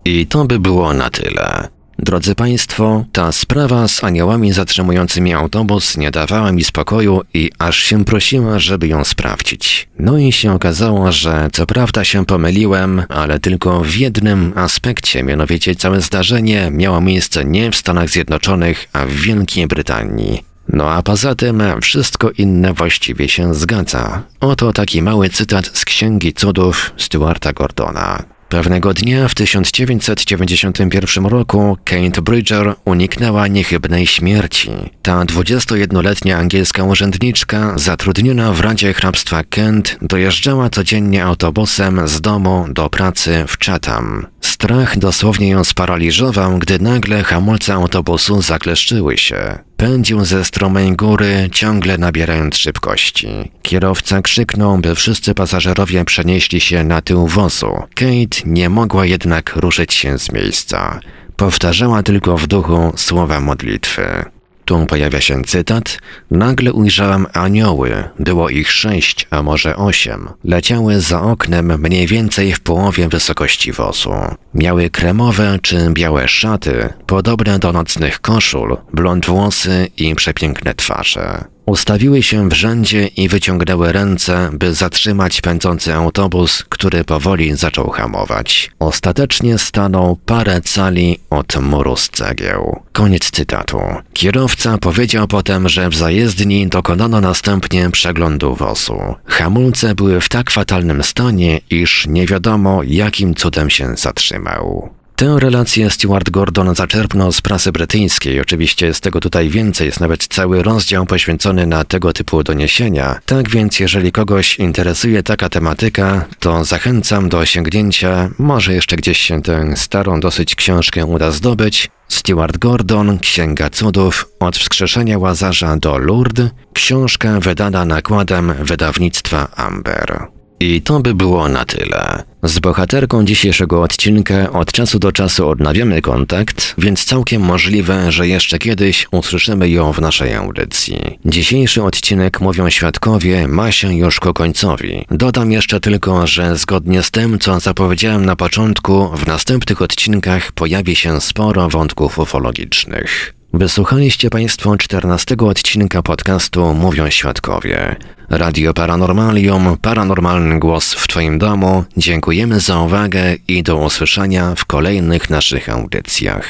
I 0.05 0.27
to 0.27 0.45
by 0.45 0.59
było 0.59 0.93
na 0.93 1.11
tyle. 1.11 1.76
Drodzy 1.99 2.35
Państwo, 2.35 3.05
ta 3.13 3.33
sprawa 3.33 3.89
z 3.89 4.05
aniołami 4.05 4.53
zatrzymującymi 4.53 5.35
autobus 5.35 5.97
nie 5.97 6.11
dawała 6.11 6.53
mi 6.53 6.65
spokoju 6.65 7.23
i 7.35 7.51
aż 7.59 7.79
się 7.79 8.05
prosiła, 8.05 8.59
żeby 8.59 8.89
ją 8.89 9.05
sprawdzić. 9.05 9.89
No 9.99 10.19
i 10.19 10.33
się 10.33 10.53
okazało, 10.53 11.13
że 11.13 11.49
co 11.53 11.67
prawda 11.67 12.05
się 12.05 12.27
pomyliłem, 12.27 13.03
ale 13.09 13.41
tylko 13.41 13.81
w 13.81 13.95
jednym 13.95 14.53
aspekcie, 14.57 15.23
mianowicie 15.23 15.75
całe 15.75 16.01
zdarzenie 16.01 16.71
miało 16.71 17.01
miejsce 17.01 17.45
nie 17.45 17.71
w 17.71 17.77
Stanach 17.77 18.09
Zjednoczonych, 18.09 18.89
a 18.93 19.07
w 19.07 19.11
Wielkiej 19.11 19.67
Brytanii. 19.67 20.43
No 20.69 20.91
a 20.91 21.03
poza 21.03 21.35
tym 21.35 21.63
wszystko 21.83 22.31
inne 22.31 22.73
właściwie 22.73 23.29
się 23.29 23.55
zgadza. 23.55 24.23
Oto 24.41 24.73
taki 24.73 25.03
mały 25.03 25.29
cytat 25.29 25.71
z 25.73 25.85
Księgi 25.85 26.33
Cudów 26.33 26.93
Stuarta 26.97 27.53
Gordona. 27.53 28.36
Pewnego 28.49 28.95
dnia 28.95 29.29
w 29.29 29.35
1991 29.35 31.27
roku 31.27 31.79
Kate 31.85 32.23
Bridger 32.23 32.75
uniknęła 32.85 33.49
niechybnej 33.49 34.07
śmierci. 34.07 34.71
Ta 35.03 35.25
21-letnia 35.25 36.39
angielska 36.39 36.85
urzędniczka, 36.85 37.73
zatrudniona 37.77 38.53
w 38.53 38.61
Radzie 38.61 38.95
Hrabstwa 38.95 39.45
Kent, 39.45 39.99
dojeżdżała 40.03 40.71
codziennie 40.71 41.25
autobusem 41.25 42.09
z 42.09 42.21
domu 42.21 42.67
do 42.69 42.91
pracy 42.91 43.45
w 43.49 43.59
Chatham. 43.59 44.27
Strach 44.41 44.99
dosłownie 44.99 45.49
ją 45.49 45.65
sparaliżował, 45.65 46.59
gdy 46.59 46.79
nagle 46.79 47.23
hamulce 47.23 47.75
autobusu 47.75 48.43
zakleszczyły 48.43 49.19
się. 49.19 49.59
Pędził 49.77 50.25
ze 50.25 50.45
stromej 50.45 50.93
góry, 50.93 51.49
ciągle 51.53 51.99
nabierając 51.99 52.57
szybkości. 52.57 53.29
Kierowca 53.63 54.23
krzyknął, 54.23 54.79
by 54.79 54.95
wszyscy 54.95 55.35
pasażerowie 55.35 56.05
przenieśli 56.05 56.61
się 56.61 56.85
na 56.85 57.03
tył 57.03 57.27
wozu. 57.27 57.83
Kate 57.95 58.43
nie 58.47 58.69
mogła 58.69 59.07
jednak 59.07 59.57
ruszyć 59.57 59.95
się 59.95 60.19
z 60.19 60.33
miejsca. 60.33 61.01
Powtarzała 61.37 62.03
tylko 62.03 62.37
w 62.39 62.47
duchu 62.47 62.93
słowa 62.97 63.41
modlitwy. 63.41 64.25
Tu 64.67 64.87
pojawia 64.87 65.21
się 65.21 65.43
cytat. 65.43 65.99
Nagle 66.31 66.73
ujrzałam 66.73 67.27
anioły. 67.33 68.05
Było 68.19 68.49
ich 68.49 68.73
sześć, 68.73 69.27
a 69.31 69.43
może 69.43 69.77
osiem. 69.77 70.29
Leciały 70.45 71.01
za 71.01 71.23
oknem 71.23 71.81
mniej 71.81 72.07
więcej 72.07 72.53
w 72.53 72.61
połowie 72.61 73.09
wysokości 73.09 73.73
wozu. 73.73 74.15
Miały 74.55 74.91
kremowe 74.91 75.59
czy 75.63 75.91
białe 75.91 76.29
szaty, 76.29 76.89
podobne 77.07 77.59
do 77.59 77.73
nocnych 77.73 78.21
koszul, 78.21 78.77
blond 78.93 79.27
włosy 79.27 79.89
i 79.97 80.15
przepiękne 80.15 80.75
twarze. 80.75 81.56
Ustawiły 81.67 82.23
się 82.23 82.49
w 82.49 82.53
rzędzie 82.53 83.07
i 83.07 83.29
wyciągnęły 83.29 83.93
ręce, 83.93 84.51
by 84.53 84.75
zatrzymać 84.75 85.41
pędzący 85.41 85.95
autobus, 85.95 86.65
który 86.69 87.05
powoli 87.05 87.57
zaczął 87.57 87.91
hamować. 87.91 88.71
Ostatecznie 88.79 89.59
stanął 89.59 90.17
parę 90.17 90.61
cali 90.61 91.19
od 91.31 91.57
muru 91.61 91.97
z 91.97 92.09
cegieł. 92.09 92.83
Koniec 92.93 93.31
cytatu. 93.31 93.81
Kierowca 94.13 94.79
powiedział 94.79 95.29
potem, 95.29 95.69
że 95.69 95.89
w 95.89 95.97
zajezdni 95.97 96.67
dokonano 96.69 97.21
następnie 97.21 97.91
przeglądu 97.91 98.55
wozu. 98.55 99.15
Hamulce 99.25 99.95
były 99.95 100.21
w 100.21 100.29
tak 100.29 100.51
fatalnym 100.51 101.03
stanie, 101.03 101.61
iż 101.71 102.07
nie 102.07 102.27
wiadomo 102.27 102.83
jakim 102.83 103.35
cudem 103.35 103.71
się 103.71 103.97
zatrzymał. 103.97 104.91
Tę 105.17 105.37
relację 105.39 105.91
Stuart 105.91 106.31
Gordon 106.31 106.75
zaczerpnął 106.75 107.33
z 107.33 107.41
prasy 107.41 107.73
brytyjskiej. 107.73 108.41
Oczywiście 108.41 108.87
jest 108.87 109.01
tego 109.01 109.21
tutaj 109.21 109.49
więcej, 109.49 109.87
jest 109.87 110.01
nawet 110.01 110.27
cały 110.27 110.63
rozdział 110.63 111.07
poświęcony 111.07 111.67
na 111.67 111.85
tego 111.85 112.13
typu 112.13 112.43
doniesienia. 112.43 113.21
Tak 113.27 113.51
więc, 113.51 113.81
jeżeli 113.81 114.13
kogoś 114.13 114.59
interesuje 114.59 115.23
taka 115.23 115.49
tematyka, 115.49 116.25
to 116.41 116.65
zachęcam 116.65 117.29
do 117.29 117.47
sięgnięcia. 117.47 118.31
Może 118.39 118.75
jeszcze 118.75 118.97
gdzieś 118.97 119.19
się 119.19 119.43
tę 119.43 119.77
starą 119.77 120.21
dosyć 120.21 120.55
książkę 120.55 121.07
uda 121.07 121.31
zdobyć. 121.31 121.91
Stuart 122.09 122.59
Gordon, 122.59 123.19
Księga 123.19 123.71
Cudów, 123.71 124.27
od 124.41 124.57
wskrzeszenia 124.57 125.19
Łazarza 125.19 125.77
do 125.77 125.99
Lourdes, 125.99 126.51
książka 126.73 127.41
wydana 127.41 127.85
nakładem 127.85 128.55
wydawnictwa 128.63 129.49
Amber. 129.57 130.36
I 130.61 130.83
to 130.83 131.01
by 131.01 131.15
było 131.15 131.49
na 131.49 131.65
tyle. 131.65 132.23
Z 132.43 132.59
bohaterką 132.59 133.25
dzisiejszego 133.25 133.83
odcinka 133.83 134.53
od 134.53 134.73
czasu 134.73 134.99
do 134.99 135.13
czasu 135.13 135.49
odnawiamy 135.49 136.03
kontakt, 136.03 136.75
więc 136.79 137.05
całkiem 137.05 137.43
możliwe, 137.43 138.13
że 138.13 138.29
jeszcze 138.29 138.59
kiedyś 138.59 139.07
usłyszymy 139.11 139.69
ją 139.69 139.93
w 139.93 140.01
naszej 140.01 140.35
audycji. 140.35 141.19
Dzisiejszy 141.25 141.83
odcinek, 141.83 142.41
mówią 142.41 142.71
świadkowie, 142.71 143.49
ma 143.49 143.73
się 143.73 143.95
już 143.95 144.21
ku 144.21 144.35
końcowi. 144.35 145.05
Dodam 145.11 145.53
jeszcze 145.53 145.81
tylko, 145.81 146.27
że 146.27 146.57
zgodnie 146.57 147.03
z 147.03 147.11
tym, 147.11 147.39
co 147.39 147.61
zapowiedziałem 147.61 148.27
na 148.27 148.37
początku, 148.37 149.11
w 149.17 149.27
następnych 149.27 149.83
odcinkach 149.83 150.53
pojawi 150.53 150.97
się 150.97 151.21
sporo 151.21 151.69
wątków 151.69 152.19
ufologicznych. 152.19 153.36
Wysłuchaliście 153.59 154.31
Państwo 154.31 154.77
14 154.77 155.37
odcinka 155.37 156.03
podcastu 156.03 156.75
Mówią 156.75 157.11
Świadkowie. 157.11 157.97
Radio 158.31 158.75
Paranormalium, 158.75 159.77
paranormalny 159.83 160.59
głos 160.59 160.95
w 160.95 161.09
Twoim 161.09 161.39
domu. 161.39 161.85
Dziękujemy 161.97 162.61
za 162.61 162.81
uwagę 162.81 163.35
i 163.49 163.63
do 163.63 163.77
usłyszenia 163.77 164.55
w 164.55 164.65
kolejnych 164.65 165.31
naszych 165.31 165.69
audycjach. 165.69 166.47